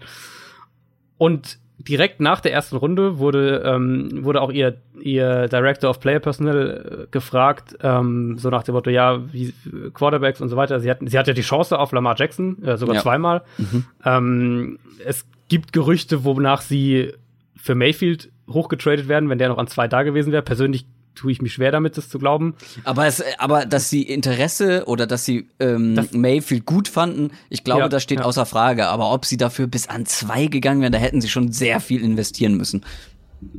[1.18, 6.20] Und direkt nach der ersten Runde wurde, ähm, wurde auch ihr, ihr Director of Player
[6.20, 9.54] Personnel äh, gefragt, ähm, so nach dem Motto, ja, wie,
[9.94, 10.80] Quarterbacks und so weiter.
[10.80, 13.02] Sie hat, sie hat ja die Chance auf Lamar Jackson, äh, sogar ja.
[13.02, 13.44] zweimal.
[13.58, 13.86] Mhm.
[14.04, 17.14] Ähm, es gibt Gerüchte, wonach sie
[17.56, 20.42] für Mayfield hochgetradet werden, wenn der noch an zwei da gewesen wäre.
[20.42, 20.86] Persönlich
[21.20, 22.56] tue ich mich schwer damit, das zu glauben.
[22.86, 27.66] Aber es, aber dass sie Interesse oder dass sie ähm, das, Mayfield gut fanden, ich
[27.66, 28.26] glaube, ja, das steht ja.
[28.26, 28.88] außer Frage.
[28.88, 32.02] Aber ob sie dafür bis an zwei gegangen wären, da hätten sie schon sehr viel
[32.02, 32.86] investieren müssen.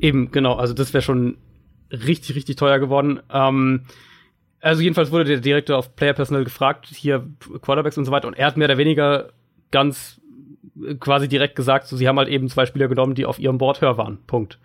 [0.01, 0.55] Eben, genau.
[0.55, 1.37] Also das wäre schon
[1.91, 3.21] richtig, richtig teuer geworden.
[3.31, 3.83] Ähm,
[4.61, 7.27] also jedenfalls wurde der Direktor auf Player Personal gefragt, hier
[7.61, 9.31] Quarterbacks und so weiter, und er hat mehr oder weniger
[9.71, 10.21] ganz
[10.99, 13.81] quasi direkt gesagt, so, sie haben halt eben zwei Spieler genommen, die auf ihrem Board
[13.81, 14.19] höher waren.
[14.27, 14.59] Punkt.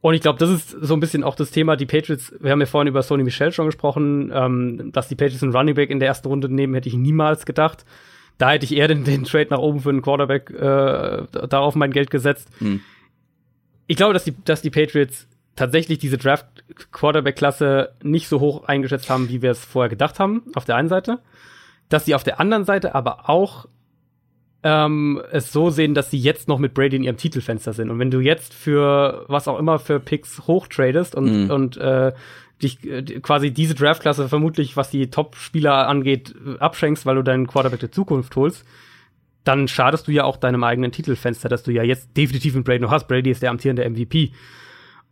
[0.00, 1.76] Und ich glaube, das ist so ein bisschen auch das Thema.
[1.76, 5.42] Die Patriots, wir haben ja vorhin über Sony Michel schon gesprochen, ähm, dass die Patriots
[5.42, 7.84] einen Running Back in der ersten Runde nehmen, hätte ich niemals gedacht.
[8.38, 11.90] Da hätte ich eher den, den Trade nach oben für einen Quarterback äh, darauf mein
[11.90, 12.48] Geld gesetzt.
[12.58, 12.80] Hm.
[13.86, 19.28] Ich glaube, dass die, dass die Patriots tatsächlich diese Draft-Quarterback-Klasse nicht so hoch eingeschätzt haben,
[19.30, 21.20] wie wir es vorher gedacht haben, auf der einen Seite.
[21.88, 23.66] Dass sie auf der anderen Seite aber auch
[24.66, 27.88] ähm, es so sehen, dass sie jetzt noch mit Brady in ihrem Titelfenster sind.
[27.88, 31.50] Und wenn du jetzt für was auch immer für Picks hochtradest und, mhm.
[31.52, 32.12] und äh,
[32.60, 37.78] dich äh, quasi diese Draftklasse vermutlich, was die Top-Spieler angeht, abschenkst, weil du deinen Quarterback
[37.78, 38.64] der Zukunft holst,
[39.44, 42.80] dann schadest du ja auch deinem eigenen Titelfenster, dass du ja jetzt definitiv mit Brady
[42.80, 43.06] noch hast.
[43.06, 44.32] Brady ist der amtierende MVP.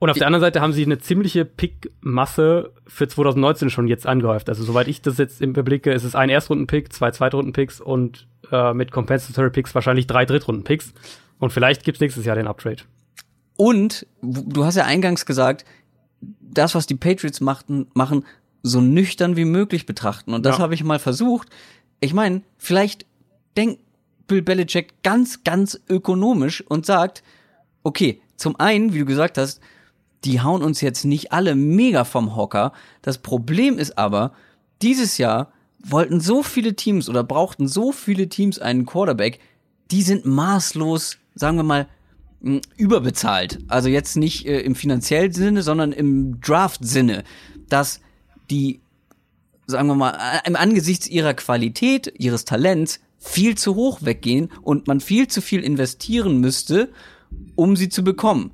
[0.01, 4.49] Und auf der anderen Seite haben sie eine ziemliche Pickmasse für 2019 schon jetzt angehäuft.
[4.49, 8.91] Also soweit ich das jetzt überblicke, ist es ein Erstrunden-Pick, zwei Zweitrunden-Picks und äh, mit
[8.93, 10.93] Compensatory Picks wahrscheinlich drei Drittrunden-Picks.
[11.39, 12.83] Und vielleicht gibt's nächstes Jahr den Uptrade.
[13.57, 15.65] Und du hast ja eingangs gesagt,
[16.41, 18.25] das, was die Patriots machten, machen,
[18.63, 20.33] so nüchtern wie möglich betrachten.
[20.33, 20.63] Und das Ja.
[20.63, 21.49] habe ich mal versucht.
[22.01, 23.07] Ich meine, vielleicht
[23.57, 23.81] denkt
[24.27, 27.23] Bill Belichick ganz, ganz ökonomisch und sagt,
[27.83, 29.61] okay, zum einen, wie du gesagt hast,
[30.25, 32.73] die hauen uns jetzt nicht alle mega vom Hocker.
[33.03, 34.33] Das Problem ist aber,
[34.81, 35.53] dieses Jahr
[35.85, 39.39] wollten so viele Teams oder brauchten so viele Teams einen Quarterback,
[39.91, 41.89] die sind maßlos, sagen wir mal,
[42.77, 43.59] überbezahlt.
[43.69, 47.25] Also jetzt nicht äh, im finanziellen Sinne, sondern im Draft-Sinne,
[47.69, 48.01] dass
[48.51, 48.81] die,
[49.67, 54.87] sagen wir mal, äh, im Angesichts ihrer Qualität, ihres Talents viel zu hoch weggehen und
[54.87, 56.91] man viel zu viel investieren müsste,
[57.55, 58.51] um sie zu bekommen.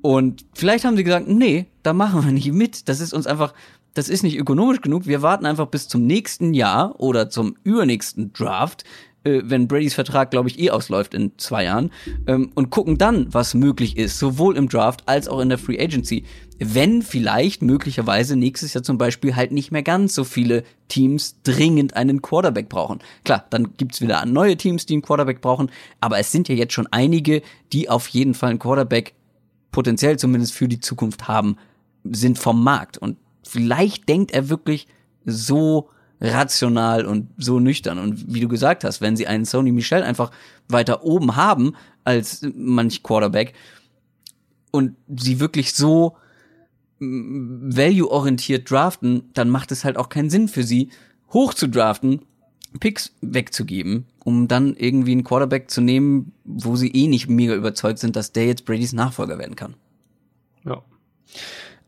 [0.00, 2.88] Und vielleicht haben sie gesagt, nee, da machen wir nicht mit.
[2.88, 3.52] Das ist uns einfach,
[3.96, 5.06] das ist nicht ökonomisch genug.
[5.06, 8.84] Wir warten einfach bis zum nächsten Jahr oder zum übernächsten Draft,
[9.24, 11.90] äh, wenn Bradys Vertrag, glaube ich, eh ausläuft in zwei Jahren,
[12.26, 15.80] ähm, und gucken dann, was möglich ist, sowohl im Draft als auch in der Free
[15.80, 16.24] Agency.
[16.58, 21.96] Wenn vielleicht möglicherweise nächstes Jahr zum Beispiel halt nicht mehr ganz so viele Teams dringend
[21.96, 22.98] einen Quarterback brauchen.
[23.24, 25.70] Klar, dann gibt's wieder neue Teams, die einen Quarterback brauchen,
[26.00, 27.40] aber es sind ja jetzt schon einige,
[27.72, 29.14] die auf jeden Fall einen Quarterback
[29.72, 31.56] potenziell zumindest für die Zukunft haben,
[32.04, 32.98] sind vom Markt.
[32.98, 33.16] Und
[33.46, 34.86] vielleicht denkt er wirklich
[35.24, 35.90] so
[36.20, 37.98] rational und so nüchtern.
[37.98, 40.30] Und wie du gesagt hast, wenn sie einen Sony Michel einfach
[40.68, 41.74] weiter oben haben
[42.04, 43.54] als manch Quarterback
[44.70, 46.16] und sie wirklich so
[46.98, 50.90] mm, value-orientiert draften, dann macht es halt auch keinen Sinn für sie,
[51.32, 52.22] hoch zu draften,
[52.80, 57.98] Picks wegzugeben, um dann irgendwie einen Quarterback zu nehmen, wo sie eh nicht mega überzeugt
[57.98, 59.74] sind, dass der jetzt Bradys Nachfolger werden kann.
[60.64, 60.82] Ja.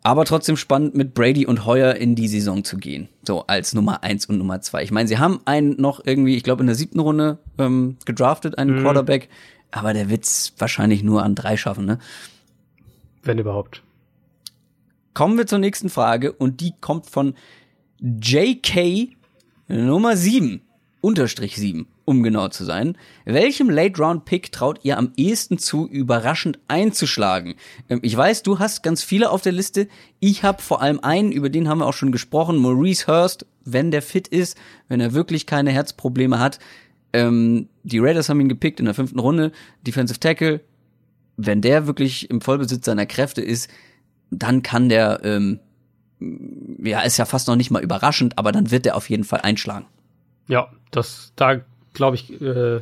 [0.03, 3.09] Aber trotzdem spannend, mit Brady und Heuer in die Saison zu gehen.
[3.27, 4.83] So als Nummer eins und Nummer zwei.
[4.83, 8.57] Ich meine, sie haben einen noch irgendwie, ich glaube, in der siebten Runde ähm, gedraftet,
[8.59, 9.29] einen Quarterback,
[9.71, 11.99] aber der wird's wahrscheinlich nur an drei schaffen, ne?
[13.23, 13.83] Wenn überhaupt.
[15.15, 17.35] Kommen wir zur nächsten Frage und die kommt von
[18.01, 19.17] JK
[19.67, 20.63] Nummer 7,
[21.01, 22.97] Unterstrich 7, um genau zu sein.
[23.27, 27.55] Welchem Late-Round-Pick traut ihr am ehesten zu, überraschend einzuschlagen?
[27.91, 29.89] Ähm, ich weiß, du hast ganz viele auf der Liste.
[30.19, 33.91] Ich habe vor allem einen, über den haben wir auch schon gesprochen, Maurice Hurst, wenn
[33.91, 34.57] der fit ist,
[34.89, 36.59] wenn er wirklich keine Herzprobleme hat.
[37.13, 39.53] Ähm, die Raiders haben ihn gepickt in der fünften Runde,
[39.87, 40.63] Defensive Tackle.
[41.37, 43.69] Wenn der wirklich im Vollbesitz seiner Kräfte ist,
[44.31, 45.61] dann kann der, ähm,
[46.83, 49.43] ja, ist ja fast noch nicht mal überraschend, aber dann wird er auf jeden Fall
[49.43, 49.85] einschlagen.
[50.49, 51.61] Ja, das, da
[51.99, 52.81] glaube ich, äh,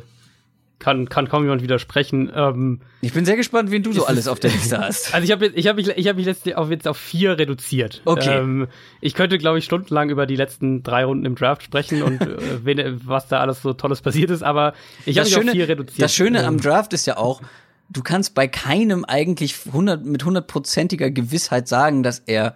[0.79, 2.31] kann, kann kaum jemand widersprechen.
[2.35, 5.11] Ähm, Ich bin sehr gespannt, wen du so alles es- auf der Liste hast.
[5.13, 8.01] also ich habe ich hab mich, ich hab mich letztlich auf, jetzt auf vier reduziert.
[8.05, 8.37] Okay.
[8.37, 8.67] Ähm,
[9.01, 12.37] ich könnte, glaube ich, stundenlang über die letzten drei Runden im Draft sprechen und äh,
[12.63, 14.73] wen, was da alles so Tolles passiert ist, aber
[15.07, 16.01] ich habe mich Schöne, auf vier reduziert.
[16.01, 17.41] das Schöne am Ähm, Draft ist ja auch,
[17.89, 22.55] du kannst bei keinem eigentlich 100, mit hundertprozentiger Gewissheit sagen, dass er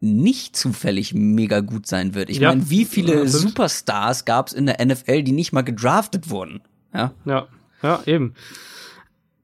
[0.00, 2.30] nicht zufällig mega gut sein wird.
[2.30, 2.50] Ich Ja.
[2.50, 3.26] meine, wie viele.
[3.28, 6.60] Superstars gab es in der NFL, die nicht mal gedraftet wurden?
[6.94, 7.12] Ja.
[7.24, 7.48] Ja,
[7.82, 8.34] ja, eben.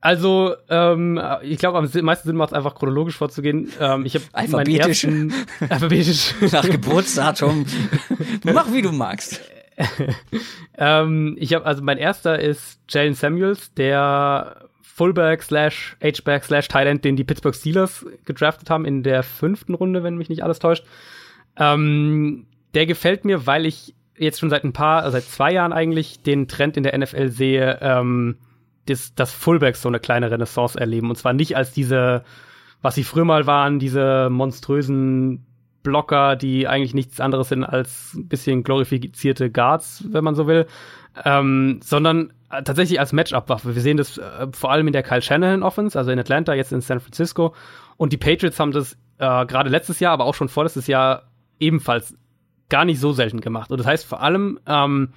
[0.01, 3.73] Also, ähm, ich glaube, am meisten Sinn macht es einfach chronologisch vorzugehen.
[3.81, 5.07] Ähm, ich habe Alphabetisch.
[5.69, 6.35] alphabetisch.
[6.53, 7.65] Nach Geburtsdatum.
[8.45, 9.41] Mach wie du magst.
[10.77, 17.05] ähm, ich habe also mein erster ist Jalen Samuels, der Fullback slash H-Back slash End,
[17.05, 20.85] den die Pittsburgh Steelers gedraftet haben in der fünften Runde, wenn mich nicht alles täuscht.
[21.57, 26.23] Ähm, der gefällt mir, weil ich jetzt schon seit ein paar, seit zwei Jahren eigentlich
[26.23, 28.37] den Trend in der NFL sehe, ähm,
[28.87, 31.11] dass, dass Fullbacks so eine kleine Renaissance erleben.
[31.11, 32.23] Und zwar nicht als diese,
[32.81, 35.45] was sie früher mal waren, diese monströsen
[35.83, 40.67] Blocker, die eigentlich nichts anderes sind als ein bisschen glorifizierte Guards, wenn man so will,
[41.25, 42.33] ähm, sondern
[42.63, 43.75] tatsächlich als Matchup-Waffe.
[43.75, 46.73] Wir sehen das äh, vor allem in der Kyle Shanahan Offense, also in Atlanta, jetzt
[46.73, 47.55] in San Francisco.
[47.97, 52.17] Und die Patriots haben das äh, gerade letztes Jahr, aber auch schon vorletztes Jahr ebenfalls
[52.69, 53.71] gar nicht so selten gemacht.
[53.71, 55.13] Und das heißt vor allem, ähm,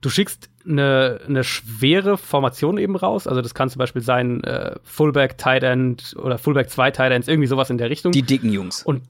[0.00, 3.26] du schickst eine, eine schwere Formation eben raus.
[3.26, 7.28] Also das kann zum Beispiel sein äh, Fullback, Tight End oder Fullback 2 Tight Ends,
[7.28, 8.12] irgendwie sowas in der Richtung.
[8.12, 8.82] Die dicken Jungs.
[8.82, 9.02] Und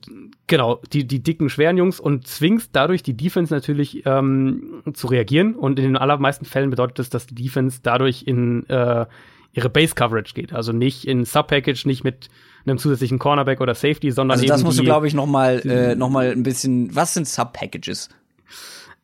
[0.47, 5.55] genau, die, die dicken, schweren Jungs und zwingst dadurch die Defense natürlich ähm, zu reagieren.
[5.55, 9.07] Und in den allermeisten Fällen bedeutet das, dass die Defense dadurch in äh,
[9.53, 10.53] ihre Base-Coverage geht.
[10.53, 12.29] Also nicht in Sub-Package, nicht mit
[12.65, 15.27] einem zusätzlichen Cornerback oder Safety, sondern Also eben das musst du, die- glaube ich, noch
[15.27, 18.09] mal, äh, noch mal ein bisschen, was sind Sub-Packages?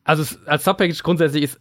[0.03, 1.59] Also als Sub-Package grundsätzlich ist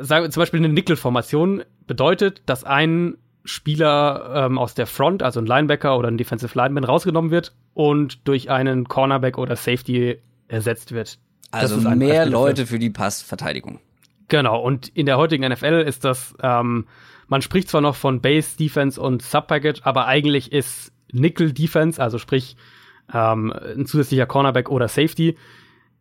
[0.00, 5.46] sagen, zum Beispiel eine Nickel-Formation bedeutet, dass ein Spieler ähm, aus der Front, also ein
[5.46, 10.18] Linebacker oder ein Defensive Lineman, rausgenommen wird und durch einen Cornerback oder Safety
[10.48, 11.18] ersetzt wird.
[11.50, 13.80] Also mehr Leute für die Passverteidigung.
[14.28, 16.86] Genau, und in der heutigen NFL ist das, ähm,
[17.28, 22.18] man spricht zwar noch von Base Defense und Subpackage, aber eigentlich ist Nickel Defense, also
[22.18, 22.56] sprich
[23.12, 25.36] ähm, ein zusätzlicher Cornerback oder Safety,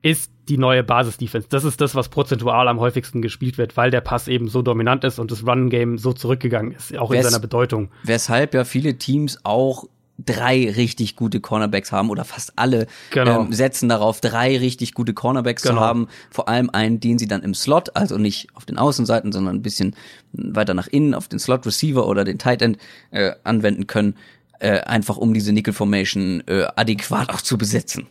[0.01, 1.47] ist die neue Basis-Defense.
[1.49, 5.03] Das ist das, was prozentual am häufigsten gespielt wird, weil der Pass eben so dominant
[5.03, 7.89] ist und das Run-Game so zurückgegangen ist, auch Wes in seiner Bedeutung.
[8.03, 9.85] Weshalb ja viele Teams auch
[10.25, 13.41] drei richtig gute Cornerbacks haben oder fast alle genau.
[13.41, 15.75] ähm, setzen darauf, drei richtig gute Cornerbacks genau.
[15.75, 16.07] zu haben.
[16.29, 19.61] Vor allem einen, den sie dann im Slot, also nicht auf den Außenseiten, sondern ein
[19.61, 19.95] bisschen
[20.33, 22.77] weiter nach innen auf den Slot Receiver oder den Tight End
[23.11, 24.15] äh, anwenden können,
[24.59, 28.07] äh, einfach um diese Nickel Formation äh, adäquat auch zu besetzen.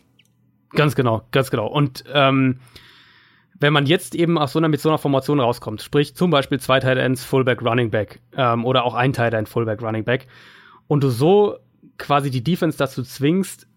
[0.73, 1.67] Ganz genau, ganz genau.
[1.67, 2.59] Und ähm,
[3.59, 6.59] wenn man jetzt eben aus so einer, mit so einer Formation rauskommt, sprich zum Beispiel
[6.59, 10.27] zwei Tight Ends, Fullback, Running Back ähm, oder auch ein Tight End, Fullback, Running Back
[10.87, 11.57] und du so
[11.97, 13.67] quasi die Defense dazu zwingst,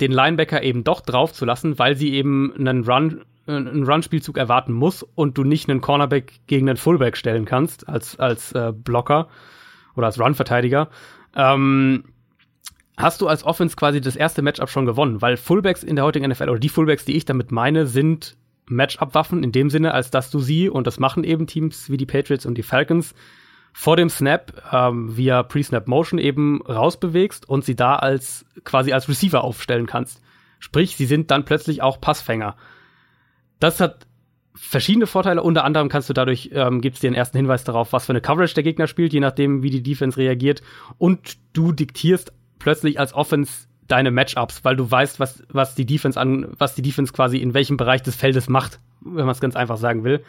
[0.00, 4.74] den Linebacker eben doch drauf zu lassen, weil sie eben einen Run einen Run-Spielzug erwarten
[4.74, 9.28] muss und du nicht einen Cornerback gegen einen Fullback stellen kannst als als äh, Blocker
[9.94, 10.90] oder als Run-Verteidiger.
[11.34, 12.04] Ähm,
[12.98, 16.28] hast du als Offense quasi das erste Matchup schon gewonnen, weil Fullbacks in der heutigen
[16.28, 18.36] NFL oder die Fullbacks, die ich damit meine, sind
[18.66, 22.06] Matchup-Waffen in dem Sinne, als dass du sie, und das machen eben Teams wie die
[22.06, 23.14] Patriots und die Falcons,
[23.72, 29.08] vor dem Snap ähm, via Pre-Snap Motion eben rausbewegst und sie da als quasi als
[29.08, 30.20] Receiver aufstellen kannst.
[30.58, 32.56] Sprich, sie sind dann plötzlich auch Passfänger.
[33.60, 34.06] Das hat
[34.54, 35.42] verschiedene Vorteile.
[35.42, 38.20] Unter anderem kannst du dadurch, ähm, gibst dir einen ersten Hinweis darauf, was für eine
[38.20, 40.62] Coverage der Gegner spielt, je nachdem, wie die Defense reagiert.
[40.98, 46.20] Und du diktierst plötzlich als Offense deine Matchups, weil du weißt, was, was die Defense
[46.20, 49.56] an, was die Defense quasi in welchem Bereich des Feldes macht, wenn man es ganz
[49.56, 50.22] einfach sagen will.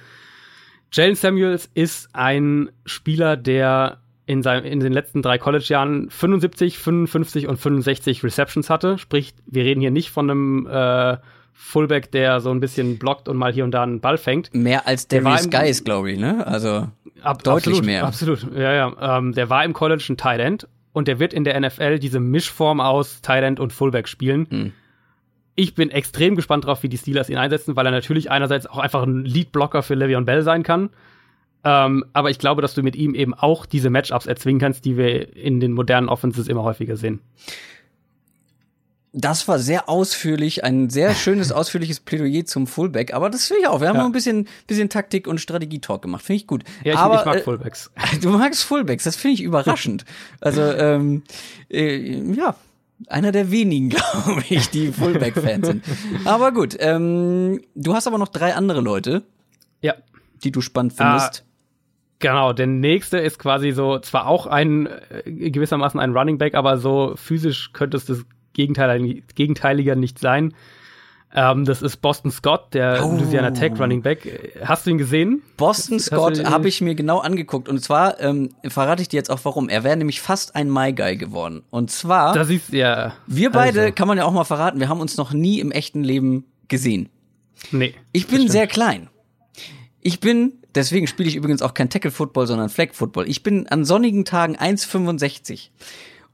[0.92, 7.48] Jalen Samuels ist ein Spieler, der in, seinem, in den letzten drei College-Jahren 75, 55
[7.48, 8.98] und 65 Receptions hatte.
[8.98, 11.18] Sprich, wir reden hier nicht von einem äh,
[11.54, 14.54] Fullback, der so ein bisschen blockt und mal hier und da einen Ball fängt.
[14.54, 16.46] Mehr als Darius Guys, glaube ich, ne?
[16.48, 16.88] Also
[17.22, 18.06] ab, deutlich absolut, mehr.
[18.06, 19.18] Absolut, ja, ja.
[19.18, 20.68] Ähm, der war im College ein Tight End
[21.00, 24.48] und der wird in der NFL diese Mischform aus End und Fullback spielen.
[24.50, 24.74] Hm.
[25.56, 28.78] Ich bin extrem gespannt drauf, wie die Steelers ihn einsetzen, weil er natürlich einerseits auch
[28.78, 30.90] einfach ein Lead-Blocker für Le'Veon Bell sein kann.
[31.64, 34.98] Ähm, aber ich glaube, dass du mit ihm eben auch diese Matchups erzwingen kannst, die
[34.98, 37.22] wir in den modernen Offenses immer häufiger sehen.
[39.12, 43.14] Das war sehr ausführlich, ein sehr schönes, ausführliches Plädoyer zum Fullback.
[43.14, 43.82] Aber das finde ich auch.
[43.82, 44.02] Wir haben ja.
[44.02, 46.24] noch ein bisschen, bisschen Taktik- und Strategie-Talk gemacht.
[46.24, 46.64] Finde ich gut.
[46.84, 47.92] Ja, ich, aber, ich mag äh, Fullbacks.
[48.22, 50.06] Du magst Fullbacks, das finde ich überraschend.
[50.42, 51.24] also, ähm,
[51.72, 52.56] äh, ja,
[53.08, 55.84] einer der wenigen, glaube ich, die Fullback-Fans sind.
[56.26, 59.24] Aber gut, ähm, du hast aber noch drei andere Leute,
[59.82, 59.96] ja.
[60.44, 61.44] die du spannend findest.
[61.46, 61.50] Ah,
[62.20, 64.88] genau, der nächste ist quasi so, zwar auch ein
[65.26, 70.54] äh, gewissermaßen ein Running Back, aber so physisch könnte es das Gegenteil, Gegenteiliger nicht sein.
[71.32, 73.12] Ähm, das ist Boston Scott, der oh.
[73.12, 74.54] Louisiana Tech Running Back.
[74.64, 75.44] Hast du ihn gesehen?
[75.58, 77.70] Boston Scott habe ich mir genau angeguckt.
[77.70, 79.70] Und zwar ähm, verrate ich dir jetzt auch warum.
[79.70, 81.64] Er wäre nämlich fast ein My Guy geworden.
[81.70, 82.34] Und zwar.
[82.34, 83.14] Das ist ja.
[83.28, 83.94] Wir beide, also.
[83.94, 87.10] kann man ja auch mal verraten, wir haben uns noch nie im echten Leben gesehen.
[87.72, 87.94] Nee.
[88.12, 89.10] Ich bin sehr klein.
[90.02, 93.30] Ich bin, deswegen spiele ich übrigens auch kein Tackle Football, sondern Flag Football.
[93.30, 95.70] Ich bin an sonnigen Tagen 1,65.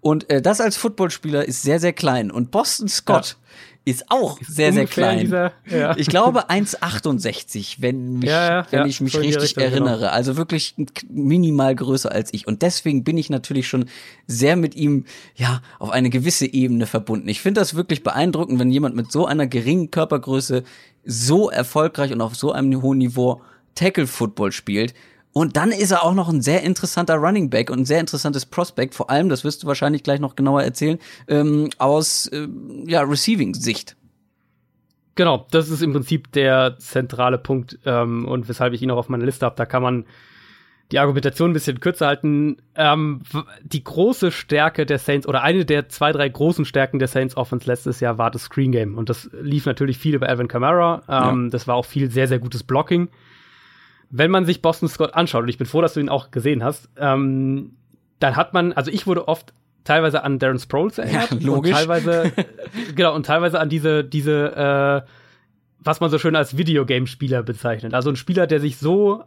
[0.06, 2.30] Und äh, das als Footballspieler ist sehr, sehr klein.
[2.30, 3.92] Und Boston Scott ja.
[3.92, 5.22] ist auch ist sehr, sehr klein.
[5.22, 5.98] Dieser, ja.
[5.98, 9.74] Ich glaube 1,68, wenn, mich, ja, wenn ich mich richtig Richtung, genau.
[9.74, 10.00] erinnere.
[10.02, 10.12] Genau.
[10.12, 10.76] Also wirklich
[11.10, 12.46] minimal größer als ich.
[12.46, 13.86] Und deswegen bin ich natürlich schon
[14.28, 17.28] sehr mit ihm ja auf eine gewisse Ebene verbunden.
[17.28, 20.66] Ich finde das wirklich beeindruckend, wenn jemand mit so einer geringen Körpergröße
[21.04, 23.42] so erfolgreich und auf so einem hohen Niveau
[23.74, 24.94] Tackle Football spielt.
[25.38, 28.46] Und dann ist er auch noch ein sehr interessanter Running Back und ein sehr interessantes
[28.46, 32.48] Prospect, vor allem, das wirst du wahrscheinlich gleich noch genauer erzählen, ähm, aus äh,
[32.86, 33.98] ja, Receiving-Sicht.
[35.16, 39.10] Genau, das ist im Prinzip der zentrale Punkt ähm, und weshalb ich ihn auch auf
[39.10, 39.58] meiner Liste habe.
[39.58, 40.06] Da kann man
[40.94, 42.56] die Argumentation ein bisschen kürzer halten.
[42.76, 43.24] Ähm,
[43.62, 47.68] die große Stärke der Saints oder eine der zwei, drei großen Stärken der Saints Offense
[47.68, 48.98] letztes Jahr war das Screen Game.
[48.98, 51.02] Und das lief natürlich viel über Alvin Kamara.
[51.10, 51.50] Ähm, ja.
[51.50, 53.10] Das war auch viel sehr, sehr gutes Blocking
[54.18, 56.64] wenn man sich Boston Scott anschaut, und ich bin froh, dass du ihn auch gesehen
[56.64, 57.74] hast, ähm,
[58.20, 59.54] dann hat man, also ich wurde oft
[59.84, 61.32] teilweise an Darren Sproles erinnert.
[61.32, 61.72] Ja, logisch.
[61.72, 62.32] Und teilweise,
[62.96, 65.10] genau, und teilweise an diese, diese, äh,
[65.80, 67.94] was man so schön als Videogame-Spieler bezeichnet.
[67.94, 69.24] Also ein Spieler, der sich so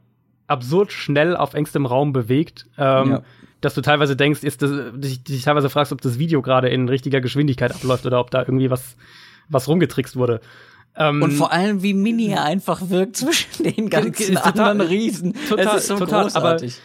[0.46, 3.22] absurd schnell auf engstem Raum bewegt, ähm, ja.
[3.60, 6.88] dass du teilweise denkst, ist das, dich, dich teilweise fragst, ob das Video gerade in
[6.88, 8.96] richtiger Geschwindigkeit abläuft oder ob da irgendwie was,
[9.50, 10.40] was rumgetrickst wurde.
[10.98, 15.34] Ähm, und vor allem, wie mini einfach wirkt zwischen den ganzen total, anderen Riesen.
[15.48, 16.80] Total, es ist so total, großartig.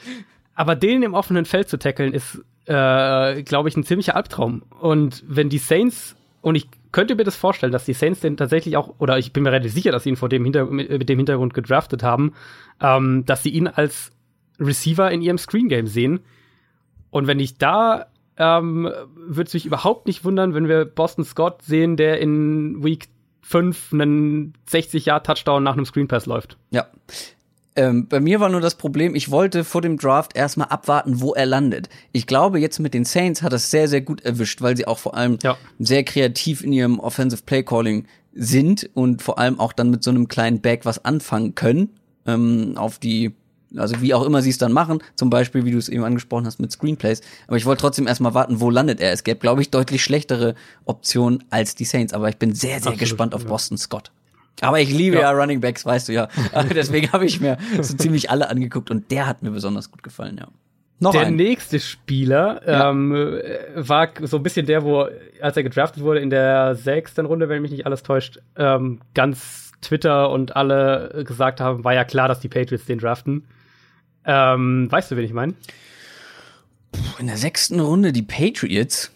[0.53, 4.61] Aber, aber den im offenen Feld zu tackeln, ist, äh, glaube ich, ein ziemlicher Albtraum.
[4.79, 8.77] Und wenn die Saints, und ich könnte mir das vorstellen, dass die Saints den tatsächlich
[8.77, 11.17] auch, oder ich bin mir relativ sicher, dass sie ihn vor dem Hinter mit dem
[11.17, 12.33] Hintergrund gedraftet haben,
[12.81, 14.11] ähm, dass sie ihn als
[14.59, 16.19] Receiver in ihrem Screen Game sehen.
[17.09, 18.07] Und wenn ich da
[18.37, 23.07] ähm, würde es mich überhaupt nicht wundern, wenn wir Boston Scott sehen, der in Week
[23.43, 26.57] 5 einen 60-Jahr-Touchdown nach einem Screenpass läuft.
[26.71, 26.87] Ja.
[27.75, 31.33] Ähm, bei mir war nur das Problem, ich wollte vor dem Draft erstmal abwarten, wo
[31.33, 31.89] er landet.
[32.11, 34.85] Ich glaube, jetzt mit den Saints hat er es sehr, sehr gut erwischt, weil sie
[34.85, 35.57] auch vor allem ja.
[35.79, 40.11] sehr kreativ in ihrem Offensive Play Calling sind und vor allem auch dann mit so
[40.11, 41.89] einem kleinen Bag was anfangen können.
[42.25, 43.35] Ähm, auf die
[43.77, 46.45] also wie auch immer sie es dann machen, zum Beispiel, wie du es eben angesprochen
[46.45, 47.21] hast, mit Screenplays.
[47.47, 49.11] Aber ich wollte trotzdem erstmal warten, wo landet er.
[49.11, 50.55] Es gäbe, glaube ich, deutlich schlechtere
[50.85, 52.13] Optionen als die Saints.
[52.13, 53.49] Aber ich bin sehr, sehr Absolut, gespannt auf ja.
[53.49, 54.11] Boston Scott.
[54.61, 56.27] Aber ich liebe ja, ja Running Backs, weißt du ja.
[56.75, 60.37] Deswegen habe ich mir so ziemlich alle angeguckt und der hat mir besonders gut gefallen,
[60.39, 60.47] ja.
[60.99, 61.35] Noch der ein.
[61.35, 62.89] nächste Spieler ja.
[62.89, 63.11] ähm,
[63.75, 65.07] war so ein bisschen der, wo,
[65.41, 69.71] als er gedraftet wurde in der sechsten Runde, wenn mich nicht alles täuscht, ähm, ganz
[69.81, 73.45] Twitter und alle gesagt haben, war ja klar, dass die Patriots den draften.
[74.25, 75.53] Ähm, weißt du, wen ich meine?
[77.19, 79.11] In der sechsten Runde die Patriots?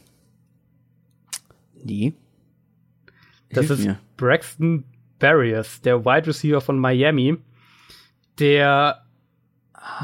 [1.84, 2.14] Nee.
[3.51, 3.99] Das ist mir.
[4.18, 4.84] Braxton
[5.20, 7.38] Barriers, der Wide Receiver von Miami,
[8.39, 9.03] der,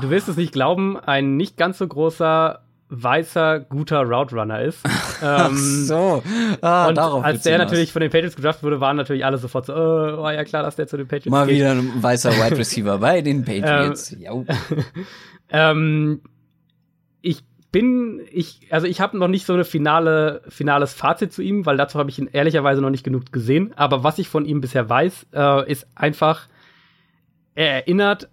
[0.01, 2.62] du wirst es nicht glauben, ein nicht ganz so großer
[2.94, 4.82] weißer, guter Route Runner ist.
[5.22, 6.24] Ach ähm, so.
[6.62, 9.74] Ah, und als der natürlich von den Patriots gedraftet wurde, waren natürlich alle sofort so,
[9.74, 11.56] oh, war ja klar, dass der zu den Patriots Mal geht.
[11.56, 14.16] wieder ein weißer Wide Receiver bei den Patriots.
[14.22, 14.46] ähm,
[15.50, 16.22] ähm,
[17.22, 21.66] ich bin, ich, also ich habe noch nicht so eine finale, finales Fazit zu ihm,
[21.66, 23.74] weil dazu habe ich ihn ehrlicherweise noch nicht genug gesehen.
[23.76, 26.48] Aber was ich von ihm bisher weiß, äh, ist einfach,
[27.56, 28.30] er erinnert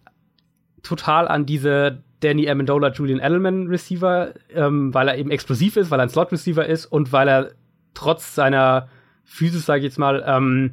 [0.82, 6.00] total an diese Danny Amendola, Julian Edelman Receiver, ähm, weil er eben explosiv ist, weil
[6.00, 7.50] er ein Slot Receiver ist und weil er
[7.94, 8.88] trotz seiner
[9.24, 10.72] Physis, sage ich jetzt mal, ähm,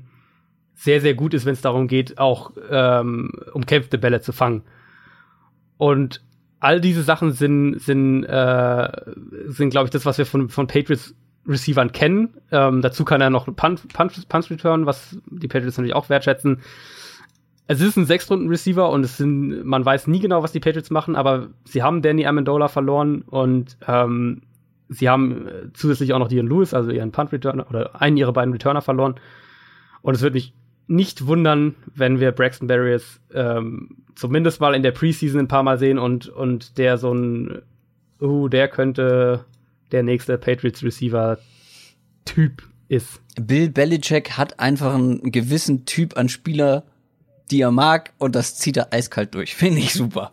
[0.73, 4.63] sehr, sehr gut ist, wenn es darum geht, auch ähm, umkämpfte Bälle zu fangen.
[5.77, 6.21] Und
[6.59, 8.89] all diese Sachen sind, sind, äh,
[9.47, 11.15] sind glaube ich, das, was wir von, von Patriots
[11.47, 12.35] Receivern kennen.
[12.51, 16.61] Ähm, dazu kann er noch Punt, Punt, Punt Return, was die Patriots natürlich auch wertschätzen
[17.67, 21.15] es ist ein Sechstrunden-Receiver und es sind, man weiß nie genau, was die Patriots machen,
[21.15, 24.41] aber sie haben Danny Amendola verloren und ähm,
[24.87, 28.53] sie haben äh, zusätzlich auch noch Dion Lewis, also ihren Punt-Returner oder einen ihrer beiden
[28.53, 29.15] Returner verloren.
[30.01, 30.53] Und es wird mich
[30.87, 35.77] nicht wundern, wenn wir Braxton Barriers ähm, zumindest mal in der Preseason ein paar Mal
[35.77, 37.63] sehen und, und der so ein,
[38.21, 39.43] uh, der könnte
[39.91, 43.21] der nächste Patriots-Receiver-Typ ist.
[43.39, 46.85] Bill Belichick hat einfach einen gewissen Typ an Spieler
[47.51, 49.55] die er mag und das zieht er eiskalt durch.
[49.55, 50.31] Finde ich super.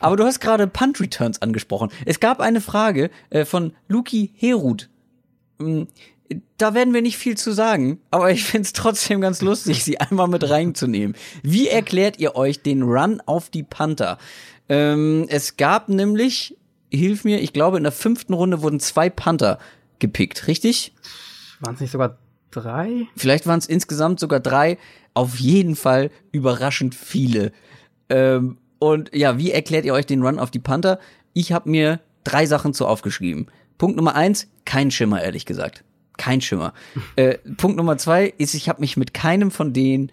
[0.00, 1.90] Aber du hast gerade Punt Returns angesprochen.
[2.04, 4.90] Es gab eine Frage äh, von Luki Herut.
[5.60, 5.88] Ähm,
[6.56, 10.00] da werden wir nicht viel zu sagen, aber ich finde es trotzdem ganz lustig, sie
[10.00, 11.16] einmal mit reinzunehmen.
[11.42, 14.18] Wie erklärt ihr euch den Run auf die Panther?
[14.68, 16.56] Ähm, es gab nämlich,
[16.90, 19.58] hilf mir, ich glaube in der fünften Runde wurden zwei Panther
[19.98, 20.94] gepickt, richtig?
[21.60, 22.18] Waren es nicht sogar
[22.54, 23.06] drei?
[23.16, 24.78] Vielleicht waren es insgesamt sogar drei
[25.14, 27.52] auf jeden Fall überraschend viele.
[28.08, 30.98] Ähm, und ja, wie erklärt ihr euch den Run auf die Panther?
[31.32, 33.46] Ich habe mir drei Sachen zu aufgeschrieben.
[33.78, 35.84] Punkt Nummer eins, kein Schimmer, ehrlich gesagt.
[36.16, 36.72] Kein Schimmer.
[37.16, 40.10] äh, Punkt Nummer zwei ist, ich habe mich mit keinem von denen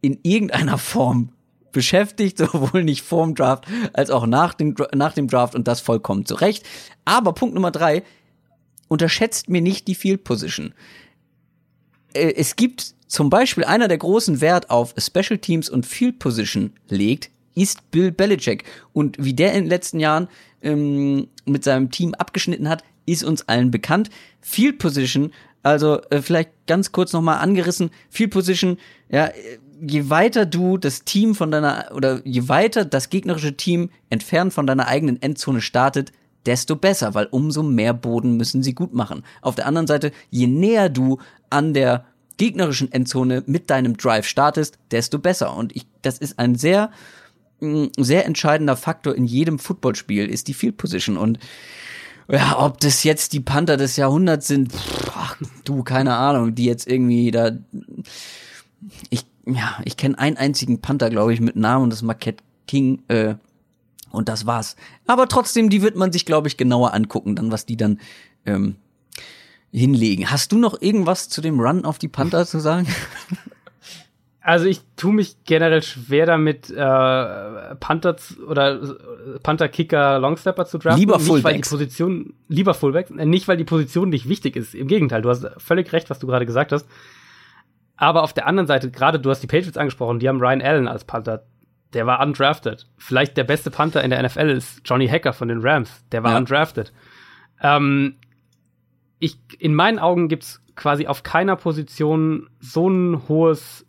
[0.00, 1.30] in irgendeiner Form
[1.72, 6.26] beschäftigt, sowohl nicht vorm Draft als auch nach dem, nach dem Draft und das vollkommen
[6.26, 6.66] zu Recht.
[7.04, 8.02] Aber Punkt Nummer drei,
[8.88, 10.74] unterschätzt mir nicht die Field Position.
[12.14, 16.72] Äh, es gibt zum Beispiel einer, der großen Wert auf Special Teams und Field Position
[16.88, 18.64] legt, ist Bill Belichick.
[18.92, 20.28] Und wie der in den letzten Jahren
[20.62, 24.10] ähm, mit seinem Team abgeschnitten hat, ist uns allen bekannt.
[24.40, 25.32] Field Position,
[25.62, 28.78] also äh, vielleicht ganz kurz nochmal angerissen, Field Position,
[29.10, 29.30] ja,
[29.80, 34.66] je weiter du das Team von deiner, oder je weiter das gegnerische Team entfernt von
[34.66, 36.12] deiner eigenen Endzone startet,
[36.46, 39.24] desto besser, weil umso mehr Boden müssen sie gut machen.
[39.42, 41.18] Auf der anderen Seite, je näher du
[41.50, 42.04] an der
[42.36, 45.54] gegnerischen Endzone mit deinem Drive startest, desto besser.
[45.54, 46.90] Und ich, das ist ein sehr,
[47.60, 51.18] mm, sehr entscheidender Faktor in jedem Footballspiel, ist die Field Position.
[51.18, 51.38] Und
[52.28, 56.64] ja, ob das jetzt die Panther des Jahrhunderts sind, pff, ach, du, keine Ahnung, die
[56.64, 57.50] jetzt irgendwie da.
[59.10, 63.34] Ich, ja, ich kenne einen einzigen Panther, glaube ich, mit Namen das Marquette King, äh,
[64.10, 64.76] und das war's.
[65.06, 68.00] Aber trotzdem, die wird man sich, glaube ich, genauer angucken, dann, was die dann
[68.46, 68.76] ähm,
[69.72, 70.30] hinlegen.
[70.30, 72.86] Hast du noch irgendwas zu dem Run auf die Panther zu sagen?
[74.42, 76.74] Also ich tue mich generell schwer damit, äh,
[77.76, 78.16] Panther
[78.48, 80.98] oder äh, Panther, Kicker, Longstepper zu draften.
[80.98, 81.70] Lieber nicht, weil die Fullbacks.
[81.70, 84.74] Position, lieber Fullbacks, äh, nicht weil die Position nicht wichtig ist.
[84.74, 86.88] Im Gegenteil, du hast völlig recht, was du gerade gesagt hast.
[87.96, 90.88] Aber auf der anderen Seite, gerade du hast die Patriots angesprochen, die haben Ryan Allen
[90.88, 91.44] als Panther.
[91.92, 92.86] Der war undrafted.
[92.98, 96.04] Vielleicht der beste Panther in der NFL ist Johnny Hacker von den Rams.
[96.12, 96.38] Der war Ja.
[96.38, 96.92] undrafted.
[97.62, 98.14] Ähm,
[99.18, 103.84] ich, in meinen Augen gibt's quasi auf keiner Position so ein hohes,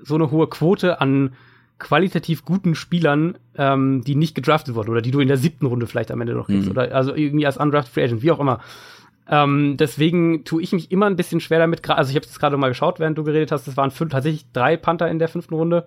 [0.00, 1.34] so eine hohe Quote an
[1.78, 5.86] qualitativ guten Spielern, ähm, die nicht gedraftet wurden oder die du in der siebten Runde
[5.86, 6.70] vielleicht am Ende noch kriegst Mhm.
[6.72, 8.60] oder also irgendwie als undrafted Free Agent, wie auch immer.
[9.28, 11.88] Ähm, deswegen tue ich mich immer ein bisschen schwer damit.
[11.90, 13.68] Also ich habe es gerade mal geschaut, während du geredet hast.
[13.68, 15.86] Es waren fünf, tatsächlich drei Panther in der fünften Runde,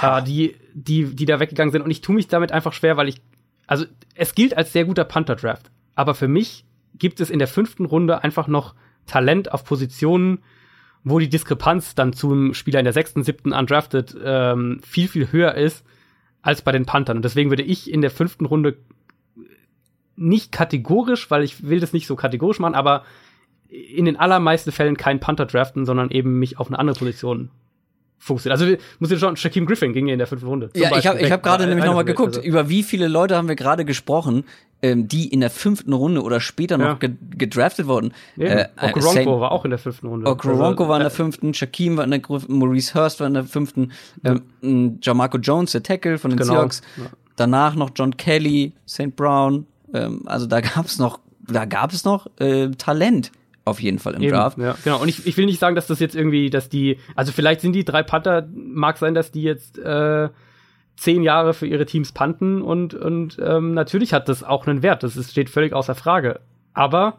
[0.00, 1.82] äh, die, die, die da weggegangen sind.
[1.82, 3.20] Und ich tue mich damit einfach schwer, weil ich,
[3.66, 3.84] also
[4.14, 5.70] es gilt als sehr guter Panther-Draft.
[5.94, 6.64] Aber für mich
[6.94, 8.74] gibt es in der fünften Runde einfach noch
[9.06, 10.38] Talent auf Positionen,
[11.04, 15.54] wo die Diskrepanz dann zum Spieler in der sechsten, siebten undrafted ähm, viel, viel höher
[15.54, 15.84] ist
[16.42, 17.18] als bei den Panthern.
[17.18, 18.78] Und deswegen würde ich in der fünften Runde
[20.16, 23.04] nicht kategorisch, weil ich will das nicht so kategorisch machen, aber
[23.68, 27.50] in den allermeisten Fällen keinen Panther draften, sondern eben mich auf eine andere Position
[28.18, 28.58] fokussieren.
[28.60, 30.70] Also muss ich schon, Shaquem Griffin ging ja in der fünften Runde.
[30.74, 33.48] Ja, ich habe ich hab gerade nämlich nochmal geguckt, Also- über wie viele Leute haben
[33.48, 34.44] wir gerade gesprochen,
[34.82, 36.94] ähm, die in der fünften Runde oder später noch Ja.
[36.94, 38.12] ge gedraftet wurden.
[38.36, 38.46] Eben.
[38.46, 40.26] Äh, Okoronkwo Saint- war auch in der fünften Runde.
[40.30, 43.26] Okoronkwo Also, war in der äh, fünften, Shaquem war in der fünften, Maurice Hurst war
[43.26, 43.92] in der fünften,
[44.24, 46.52] ähm, Jamarco Jones, der Tackle von den Genau.
[46.54, 46.82] Seahawks.
[46.96, 47.04] Ja.
[47.36, 49.14] Danach noch John Kelly, St.
[49.16, 49.66] Brown.
[49.94, 53.32] Ähm, also da gab's noch, da gab es noch äh, Talent
[53.68, 54.58] auf jeden Fall im Eben, Draft.
[54.58, 55.00] Ja, genau.
[55.00, 57.72] Und ich, ich will nicht sagen, dass das jetzt irgendwie, dass die, also vielleicht sind
[57.72, 60.28] die drei Panther, mag sein, dass die jetzt äh,
[60.96, 65.02] zehn Jahre für ihre Teams panten und, und ähm, natürlich hat das auch einen Wert.
[65.02, 66.40] Das ist, steht völlig außer Frage.
[66.74, 67.18] Aber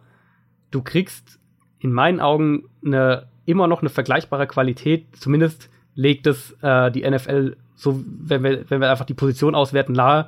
[0.72, 1.40] du kriegst
[1.80, 5.06] in meinen Augen eine, immer noch eine vergleichbare Qualität.
[5.14, 9.94] Zumindest legt es äh, die NFL so, wenn wir, wenn wir einfach die Position auswerten,
[9.94, 10.28] nahe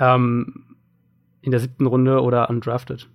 [0.00, 0.64] ähm,
[1.40, 3.08] in der siebten Runde oder undrafted.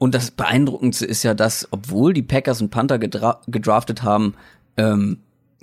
[0.00, 4.32] Und das Beeindruckendste ist ja, dass, obwohl die Packers und Panther gedra gedraftet haben,
[4.78, 5.18] ähm,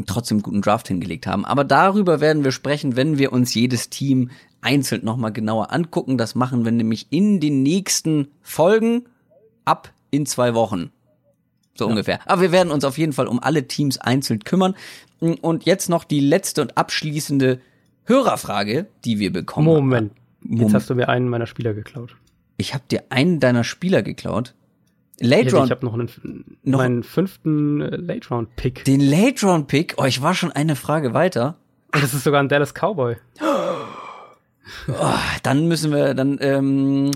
[0.06, 1.44] trotzdem einen guten Draft hingelegt haben.
[1.44, 4.30] Aber darüber werden wir sprechen, wenn wir uns jedes Team
[4.62, 6.20] einzeln nochmal genauer angucken.
[6.20, 9.06] Das machen wir nämlich in den nächsten Folgen
[9.66, 10.92] ab in zwei Wochen.
[11.74, 12.20] So ungefähr.
[12.28, 14.76] Aber wir werden uns auf jeden Fall um alle Teams einzeln kümmern.
[15.20, 17.60] Und jetzt noch die letzte und abschließende
[18.06, 19.66] Hörerfrage, die wir bekommen.
[19.66, 20.12] Moment.
[20.42, 20.62] Moment.
[20.62, 22.16] Jetzt hast du mir einen meiner Spieler geklaut.
[22.58, 24.54] Ich habe dir einen deiner Spieler geklaut.
[25.20, 28.84] Late Ja, Round ich habe noch einen Noch- meinen fünften äh, Late Round Pick.
[28.86, 31.58] Den Late Round Pick, oh, ich war schon eine Frage weiter.
[31.94, 33.16] Und das ist sogar ein Dallas Cowboy.
[34.90, 35.14] Oh,
[35.44, 37.12] dann müssen wir, dann, ähm,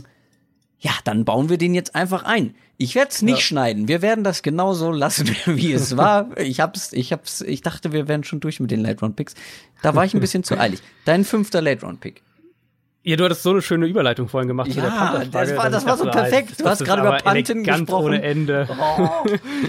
[0.79, 2.55] ja, dann bauen wir den jetzt einfach ein.
[2.77, 3.41] Ich werde es nicht Ja.
[3.41, 3.87] schneiden.
[3.87, 6.35] Wir werden das genauso lassen, wie es war.
[6.39, 9.35] Ich hab's, ich hab's, ich dachte, wir wären schon durch mit den Late Round Picks.
[9.83, 10.81] Da war ich ein bisschen zu eilig.
[11.05, 12.23] Dein fünfter Late Round Pick.
[13.03, 15.97] Ja, du hattest so eine schöne Überleitung vorhin gemacht zu Ja, das war- das war
[15.97, 16.59] so perfekt.
[16.59, 18.05] Du hast gerade über elegant gesprochen.
[18.05, 18.67] ohne Ende.
[18.69, 19.09] Oh,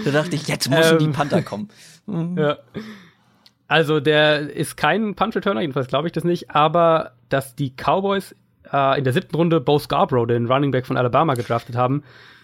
[0.05, 1.07] da dachte ich, jetzt müssen die.
[1.07, 1.69] Panther kommen.
[2.37, 2.57] Ja.
[3.67, 8.35] Also der ist kein Punch-Returner, jedenfalls glaube ich das nicht, aber dass die Cowboys
[8.71, 12.03] äh, in der siebten Runde Bo Scarborough, den Running Back von Alabama, gedraftet haben,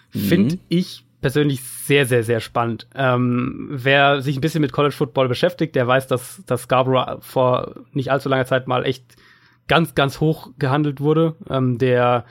[0.10, 2.88] finde ich persönlich sehr, sehr, sehr spannend.
[2.96, 7.76] Ähm, wer sich ein bisschen mit College Football beschäftigt, der weiß, dass, dass Scarborough vor
[7.92, 9.04] nicht allzu langer Zeit mal echt
[9.70, 11.36] ganz, ganz hoch gehandelt wurde.
[11.50, 12.26] Ähm, der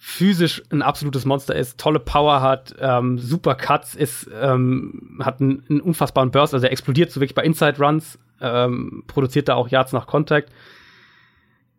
[0.00, 5.64] physisch ein absolutes Monster ist, tolle Power hat, ähm, super Cuts ist, ähm, hat einen,
[5.68, 9.68] einen unfassbaren Burst, also er explodiert so wirklich bei Inside Runs, ähm, produziert da auch
[9.68, 10.52] Yards nach Contact.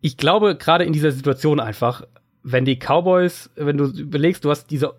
[0.02, 2.02] Ich glaube, gerade in dieser Situation einfach,
[2.42, 4.94] wenn die Cowboys, wenn du überlegst, du hast diese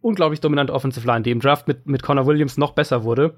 [0.00, 3.34] unglaublich dominante Offensive Line, die im Draft mit, mit Connor Williams noch besser wurde,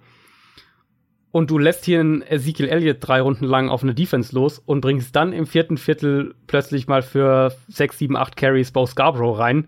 [1.34, 4.82] und du lässt hier einen Ezekiel Elliott drei Runden lang auf eine Defense los und
[4.82, 9.66] bringst dann im vierten Viertel plötzlich mal für sechs, sieben, acht Carries Bo Scarborough rein.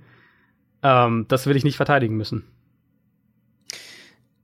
[0.84, 2.44] Ähm, das will ich nicht verteidigen müssen.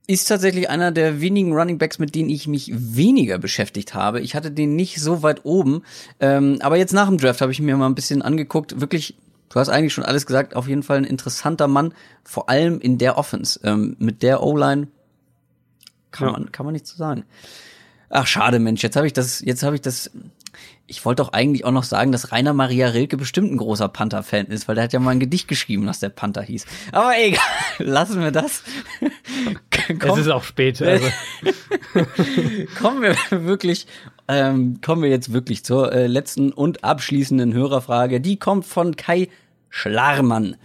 [0.08, 4.18] ist tatsächlich einer der wenigen Running Backs, mit denen ich mich weniger beschäftigt habe.
[4.18, 5.84] Ich hatte den nicht so weit oben.
[6.18, 8.80] Ähm, aber jetzt nach dem Draft habe ich mir mal ein bisschen angeguckt.
[8.80, 9.14] Wirklich,
[9.48, 11.94] du hast eigentlich schon alles gesagt, auf jeden Fall ein interessanter Mann,
[12.24, 13.60] vor allem in der Offense.
[13.62, 14.88] Ähm, mit der O-Line
[16.12, 16.32] kann Ja.
[16.32, 17.24] man, kann man nichts zu sagen.
[18.10, 20.10] Ach, schade, Mensch, jetzt habe ich das, jetzt habe ich das.
[20.86, 24.46] Ich wollte doch eigentlich auch noch sagen, dass Rainer Maria Rilke bestimmt ein großer Panther-Fan
[24.48, 26.66] ist, weil der hat ja mal ein Gedicht geschrieben, was der Panther hieß.
[26.92, 27.40] Aber egal,
[27.78, 28.62] lassen wir das.
[29.98, 30.82] Es ist auch spät.
[30.82, 31.06] Also.
[32.78, 33.86] kommen wir wirklich,
[34.28, 38.20] ähm, kommen wir jetzt wirklich zur äh, letzten und abschließenden Hörerfrage.
[38.20, 39.28] Die kommt von Kai
[39.70, 40.56] Schlarmann.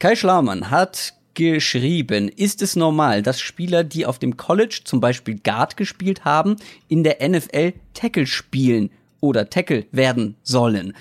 [0.00, 5.38] Kai Schlarmann hat geschrieben, ist es normal, dass Spieler, die auf dem College zum Beispiel
[5.38, 6.56] Guard gespielt haben,
[6.88, 8.90] in der NFL Tackle spielen
[9.20, 10.94] oder Tackle werden sollen?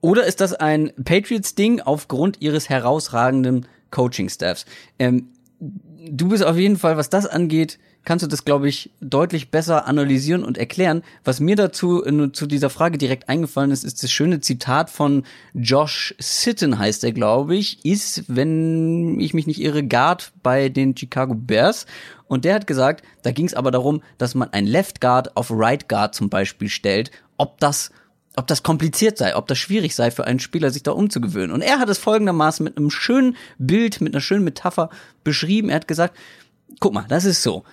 [0.00, 4.64] Oder ist das ein Patriots-Ding aufgrund ihres herausragenden Coaching-Staffs?
[4.98, 5.28] Ähm,
[5.60, 9.86] du bist auf jeden Fall, was das angeht, kannst du das, glaube ich, deutlich besser
[9.86, 11.02] analysieren und erklären.
[11.24, 15.24] Was mir dazu äh, zu dieser Frage direkt eingefallen ist, ist das schöne Zitat von
[15.54, 20.96] Josh Sitten, heißt er, glaube ich, ist, wenn ich mich nicht irre, Guard bei den
[20.96, 21.86] Chicago Bears.
[22.26, 25.50] Und der hat gesagt, da ging es aber darum, dass man ein Left Guard auf
[25.50, 27.90] Right Guard zum Beispiel stellt, ob das
[28.36, 31.50] ob das kompliziert sei, ob das schwierig sei für einen Spieler, sich da umzugewöhnen.
[31.50, 34.88] Und er hat es folgendermaßen mit einem schönen Bild, mit einer schönen Metapher
[35.24, 35.68] beschrieben.
[35.68, 36.16] Er hat gesagt,
[36.78, 37.64] guck mal, das ist so.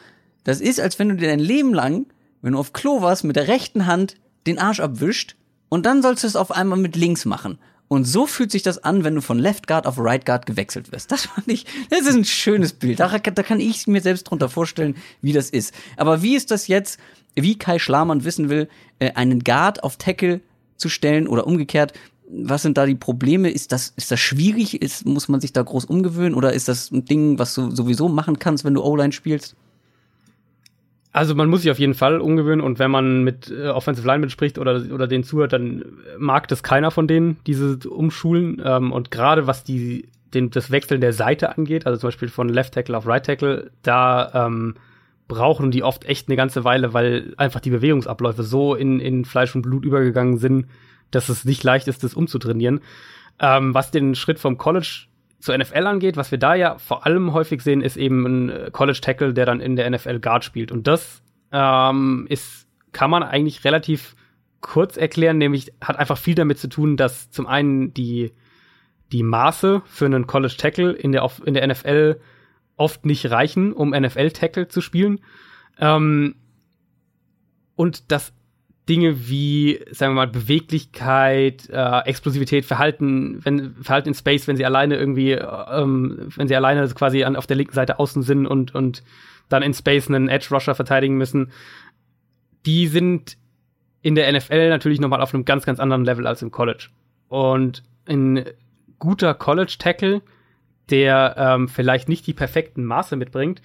[0.48, 2.06] Das ist, als wenn du dir dein Leben lang,
[2.42, 4.16] wenn du auf Klo warst, mit der rechten Hand
[4.48, 5.36] den Arsch abwischt
[5.68, 7.60] und dann sollst du es auf einmal mit links machen.
[7.90, 10.94] Und so fühlt sich das an, wenn du von Left Guard auf Right Guard gewechselt
[10.94, 11.12] wirst.
[11.12, 13.02] Das fand ich, das ist ein schönes Bild.
[13.02, 15.74] Da, da kann ich mir selbst drunter vorstellen, wie das ist.
[15.98, 16.98] Aber wie ist das jetzt,
[17.36, 18.70] wie Kai Schlamann wissen will,
[19.00, 20.40] äh, einen Guard auf Tackle
[20.78, 21.92] zu stellen oder umgekehrt?
[22.30, 23.50] Was sind da die Probleme?
[23.50, 24.82] Ist das, ist das schwierig?
[24.82, 26.36] Ist, muss man sich da groß umgewöhnen?
[26.36, 29.58] Oder ist das ein Ding, was du sowieso machen kannst, wenn du O-Line spielst?
[31.18, 34.30] Also man muss sich auf jeden Fall umgewöhnen und wenn man mit äh, Offensive Linemen
[34.30, 35.84] spricht oder, oder denen zuhört, dann
[36.20, 38.62] mag das keiner von denen, diese Umschulen.
[38.64, 42.50] Ähm, und gerade was die, den, das Wechseln der Seite angeht, also zum Beispiel von
[42.50, 44.76] Left Tackle auf Right Tackle, da ähm,
[45.28, 49.56] brauchen die oft echt eine ganze Weile, weil einfach die Bewegungsabläufe so in, in Fleisch
[49.56, 50.68] und Blut übergegangen sind,
[51.10, 52.82] dass es nicht leicht ist, das umzutrainieren.
[53.40, 55.08] Ähm, was den Schritt vom College
[55.40, 58.70] zur NFL angeht, was wir da ja vor allem häufig sehen, ist eben ein äh,
[58.72, 60.72] College Tackle, der dann in der NFL Guard spielt.
[60.72, 64.16] Und das ähm, ist, kann man eigentlich relativ
[64.62, 68.34] kurz erklären, nämlich hat einfach viel damit zu tun, dass zum einen die,
[69.12, 72.20] die Maße für einen College Tackle in der, in der NFL
[72.76, 75.20] oft nicht reichen, um NFL Tackle zu spielen.
[75.80, 76.36] Ähm,
[77.76, 78.34] und dass
[78.88, 84.66] Dinge wie, sagen wir mal, Beweglichkeit, äh, Explosivität, Verhalten, wenn, Verhalten in Space, wenn sie
[84.66, 88.74] alleine irgendwie, ähm, wenn sie alleine quasi an, auf der linken Seite außen sind und,
[88.74, 89.04] und
[89.50, 91.52] dann in Space einen Edge Rusher verteidigen müssen,
[92.66, 93.38] die sind
[94.02, 96.90] in der NFL natürlich nochmal auf einem ganz, ganz anderen Level als im College.
[97.28, 98.46] Und ein
[99.00, 100.22] guter College Tackle,
[100.90, 103.62] der ähm, vielleicht nicht die perfekten Maße mitbringt,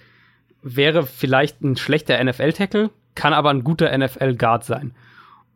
[0.61, 4.93] wäre vielleicht ein schlechter NFL Tackle, kann aber ein guter NFL Guard sein.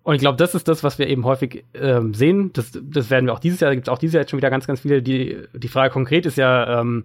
[0.07, 2.53] Und ich glaube, das ist das, was wir eben häufig ähm, sehen.
[2.53, 4.37] Das, das werden wir auch dieses Jahr, da gibt es auch dieses Jahr jetzt schon
[4.37, 5.01] wieder ganz, ganz viele.
[5.01, 7.03] Die, die Frage konkret ist ja, ähm,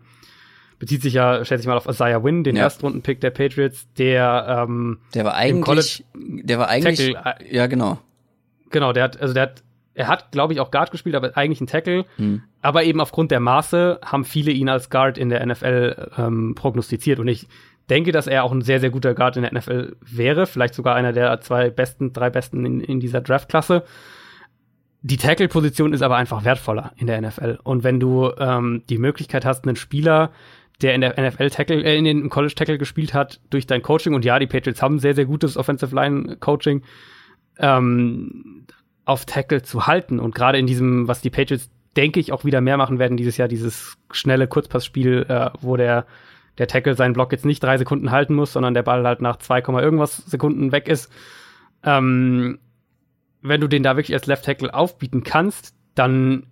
[0.79, 2.63] bezieht sich ja, schätze ich mal, auf Isaiah Wynn, den ja.
[2.63, 7.99] Erstrunden-Pick der Patriots, der ähm, Der war eigentlich, der war eigentlich, Tackle, ja genau.
[8.71, 9.65] Genau, der hat, also der hat,
[9.95, 12.05] er hat, glaube ich, auch Guard gespielt, aber eigentlich ein Tackle.
[12.19, 12.45] Hm.
[12.61, 17.19] Aber eben aufgrund der Maße haben viele ihn als Guard in der NFL ähm, prognostiziert.
[17.19, 17.49] Und ich
[17.91, 20.47] denke, dass er auch ein sehr, sehr guter Guard in der NFL wäre.
[20.47, 23.85] Vielleicht sogar einer der zwei besten, drei besten in, in dieser Draftklasse.
[25.03, 27.59] Die Tackle-Position ist aber einfach wertvoller in der NFL.
[27.65, 30.31] Und wenn du ähm, die Möglichkeit hast, einen Spieler,
[30.81, 34.15] der in der NFL Tackle, äh, in den College Tackle gespielt hat, durch dein Coaching,
[34.15, 36.83] und ja, die Patriots haben sehr, sehr gutes Offensive Line Coaching,
[37.59, 38.67] ähm,
[39.05, 40.21] auf Tackle zu halten.
[40.21, 43.37] Und gerade in diesem, was die Patriots, denke ich, auch wieder mehr machen werden dieses
[43.37, 46.07] Jahr, dieses schnelle Kurzpassspiel, äh, wo der
[46.63, 49.39] der Tackle seinen Block jetzt nicht drei Sekunden halten muss, sondern der Ball halt nach
[49.39, 51.11] 2, irgendwas Sekunden weg ist.
[51.83, 52.61] Ähm,
[53.41, 56.47] wenn du den da wirklich als Left Tackle aufbieten kannst, dann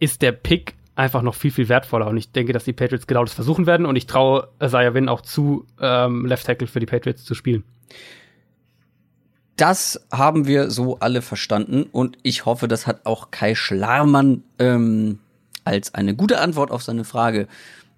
[0.00, 2.08] ist der Pick einfach noch viel, viel wertvoller.
[2.08, 3.86] Und ich denke, dass die Patriots genau das versuchen werden.
[3.86, 7.62] Und ich traue Isaiah Wynn auch zu, ähm, Left Tackle für die Patriots zu spielen.
[9.54, 11.84] Das haben wir so alle verstanden.
[11.84, 15.20] Und ich hoffe, das hat auch Kai Schlarmann ähm,
[15.62, 17.46] als eine gute Antwort auf seine Frage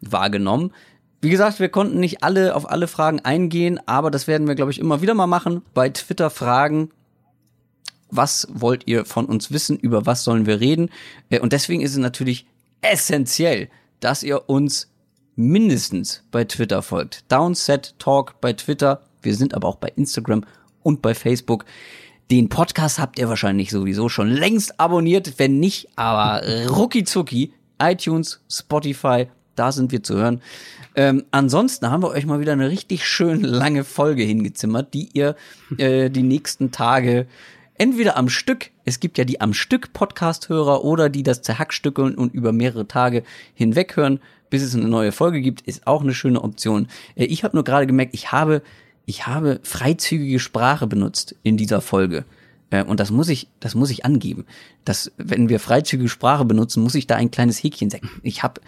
[0.03, 0.73] wahrgenommen.
[1.20, 4.70] Wie gesagt, wir konnten nicht alle auf alle Fragen eingehen, aber das werden wir, glaube
[4.70, 5.62] ich, immer wieder mal machen.
[5.74, 6.90] Bei Twitter Fragen.
[8.11, 9.77] Was wollt ihr von uns wissen?
[9.77, 10.90] Über was sollen wir reden?
[11.28, 12.47] Äh, und deswegen ist es natürlich
[12.81, 13.69] essentiell,
[14.01, 14.90] dass ihr uns
[15.35, 17.31] mindestens bei Twitter folgt.
[17.31, 19.03] Downset Talk bei Twitter.
[19.20, 20.45] Wir sind aber auch bei Instagram
[20.82, 21.65] und bei Facebook.
[22.31, 25.39] Den Podcast habt ihr wahrscheinlich sowieso schon längst abonniert.
[25.39, 29.28] Wenn nicht, aber rucki iTunes, Spotify
[29.59, 30.41] da sind wir zu hören.
[30.95, 35.37] Ähm, ansonsten haben wir euch mal wieder eine richtig schön lange Folge hingezimmert, die ihr
[35.79, 37.27] äh, die nächsten Tage
[37.79, 42.35] entweder am Stück, es gibt ja die am Stück Podcast-Hörer oder die das zerhackstückeln und
[42.35, 43.23] über mehrere Tage
[43.55, 44.21] hinweg hören,
[44.51, 46.89] bis es eine neue Folge gibt, ist auch eine schöne Option.
[47.15, 48.63] Äh, ich habe nur gerade gemerkt, ich habe,
[49.07, 52.25] ich habe freizügige Sprache benutzt in dieser Folge.
[52.71, 54.45] Äh, und das muss ich, das muss ich angeben.
[54.85, 58.11] Dass, wenn wir freizügige Sprache benutzen, muss ich da ein kleines Häkchen setzen.
[58.23, 58.61] Ich habe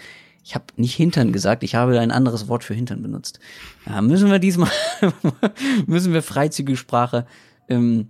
[0.45, 3.41] Ich habe nicht Hintern gesagt, ich habe ein anderes Wort für Hintern benutzt.
[3.87, 4.71] Ja, müssen wir diesmal,
[5.87, 7.27] müssen wir freizügige Sprache
[7.69, 8.09] ähm,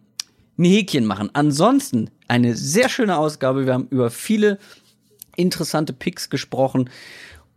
[0.59, 1.31] ein Häkchen machen.
[1.33, 3.67] Ansonsten eine sehr schöne Ausgabe.
[3.67, 4.59] Wir haben über viele
[5.37, 6.91] interessante Picks gesprochen.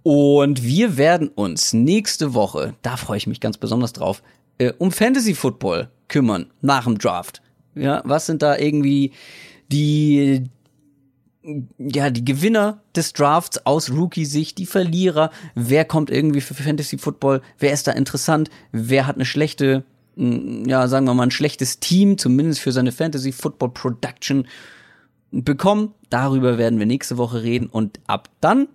[0.04, 4.22] Und wir werden uns nächste Woche, da freue ich mich ganz besonders drauf,
[4.58, 7.42] äh, um Fantasy Football kümmern nach dem Draft.
[7.76, 9.14] Ja, was sind da irgendwie
[9.72, 10.44] die
[11.78, 17.42] ja, die Gewinner des Drafts aus Rookie-Sicht, die Verlierer, wer kommt irgendwie für Fantasy Football,
[17.60, 19.84] wer ist da interessant, wer hat eine schlechte,
[20.16, 24.48] ja, sagen wir mal, ein schlechtes Team, zumindest für seine Fantasy Football Production
[25.32, 25.94] bekommen.
[26.10, 28.68] Darüber werden wir nächste Woche reden und ab dann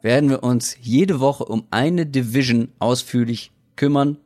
[0.00, 4.18] werden wir uns jede Woche um eine Division ausführlich kümmern.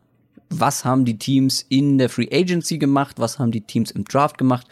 [0.51, 3.17] Was haben die Teams in der Free Agency gemacht?
[3.19, 4.67] Was haben die Teams im Draft gemacht?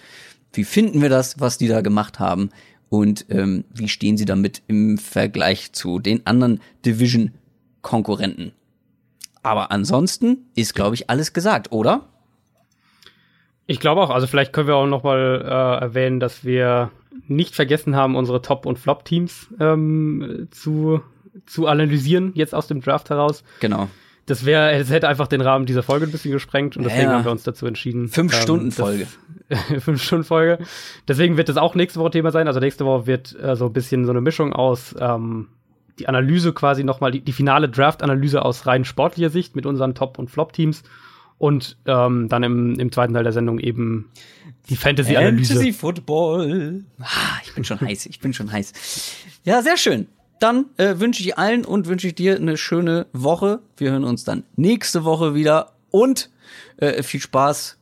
[0.53, 2.51] Wie finden wir das, was die da gemacht haben?
[2.89, 8.53] Und ähm, wie stehen sie damit im Vergleich zu den anderen Division-Konkurrenten?
[9.43, 12.09] Aber ansonsten ist, glaube ich, alles gesagt, oder?
[13.67, 14.11] Ich glaube auch.
[14.11, 16.91] Also vielleicht können wir auch noch mal äh, erwähnen, dass wir
[17.29, 21.01] nicht vergessen haben, unsere Top- und Flop-Teams ähm, zu,
[21.47, 23.43] zu analysieren, jetzt aus dem Draft heraus.
[23.61, 23.89] Genau.
[24.27, 27.13] Das wäre, es hätte einfach den Rahmen dieser Folge ein bisschen gesprengt und deswegen ja.
[27.13, 28.09] haben wir uns dazu entschieden.
[28.09, 29.07] Fünf ähm, Stunden Folge.
[29.81, 30.59] fünf Stunden Folge.
[31.07, 32.49] Deswegen wird das auch nächste Woche Thema sein.
[32.49, 35.49] Also nächste Woche wird äh, so ein bisschen so eine Mischung aus ähm,
[35.99, 40.19] die Analyse quasi nochmal, die, die finale Draft-Analyse aus rein sportlicher Sicht mit unseren Top-
[40.19, 40.83] und Flop-Teams
[41.39, 44.11] und ähm, dann im, im zweiten Teil der Sendung eben
[44.69, 45.55] die Fantasy-Analyse.
[45.55, 46.85] Fantasy Football.
[47.01, 48.73] Ah, ich bin schon heiß, ich bin schon heiß.
[49.45, 50.09] Ja, sehr schön.
[50.39, 53.61] Dann äh, wünsche ich allen und wünsche ich dir eine schöne Woche.
[53.77, 56.31] Wir hören uns dann nächste Woche wieder und
[56.77, 57.79] äh, viel Spaß.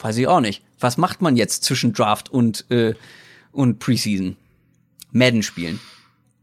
[0.00, 0.62] Weiß ich auch nicht.
[0.78, 2.94] Was macht man jetzt zwischen Draft und äh,
[3.52, 4.36] und Preseason?
[5.10, 5.80] Madden spielen.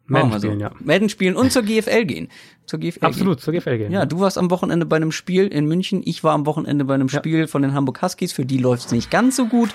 [0.05, 0.37] Madden so.
[0.39, 0.71] spielen, ja.
[0.79, 2.29] Madden spielen und zur GFL gehen.
[2.65, 3.43] Zur GFL Absolut, gehen.
[3.43, 3.91] zur GFL gehen.
[3.91, 6.01] Ja, du warst am Wochenende bei einem Spiel in München.
[6.03, 7.19] Ich war am Wochenende bei einem ja.
[7.19, 8.33] Spiel von den Hamburg Huskies.
[8.33, 9.69] Für die läuft's nicht ganz so gut.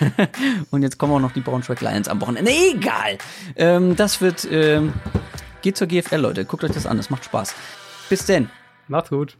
[0.70, 2.50] und jetzt kommen auch noch die Braunschweig Lions am Wochenende.
[2.50, 3.18] Egal.
[3.56, 4.92] Ähm, das wird, ähm,
[5.62, 6.44] geht zur GFL, Leute.
[6.44, 6.96] Guckt euch das an.
[6.96, 7.54] Das macht Spaß.
[8.08, 8.50] Bis denn.
[8.88, 9.36] Macht's gut.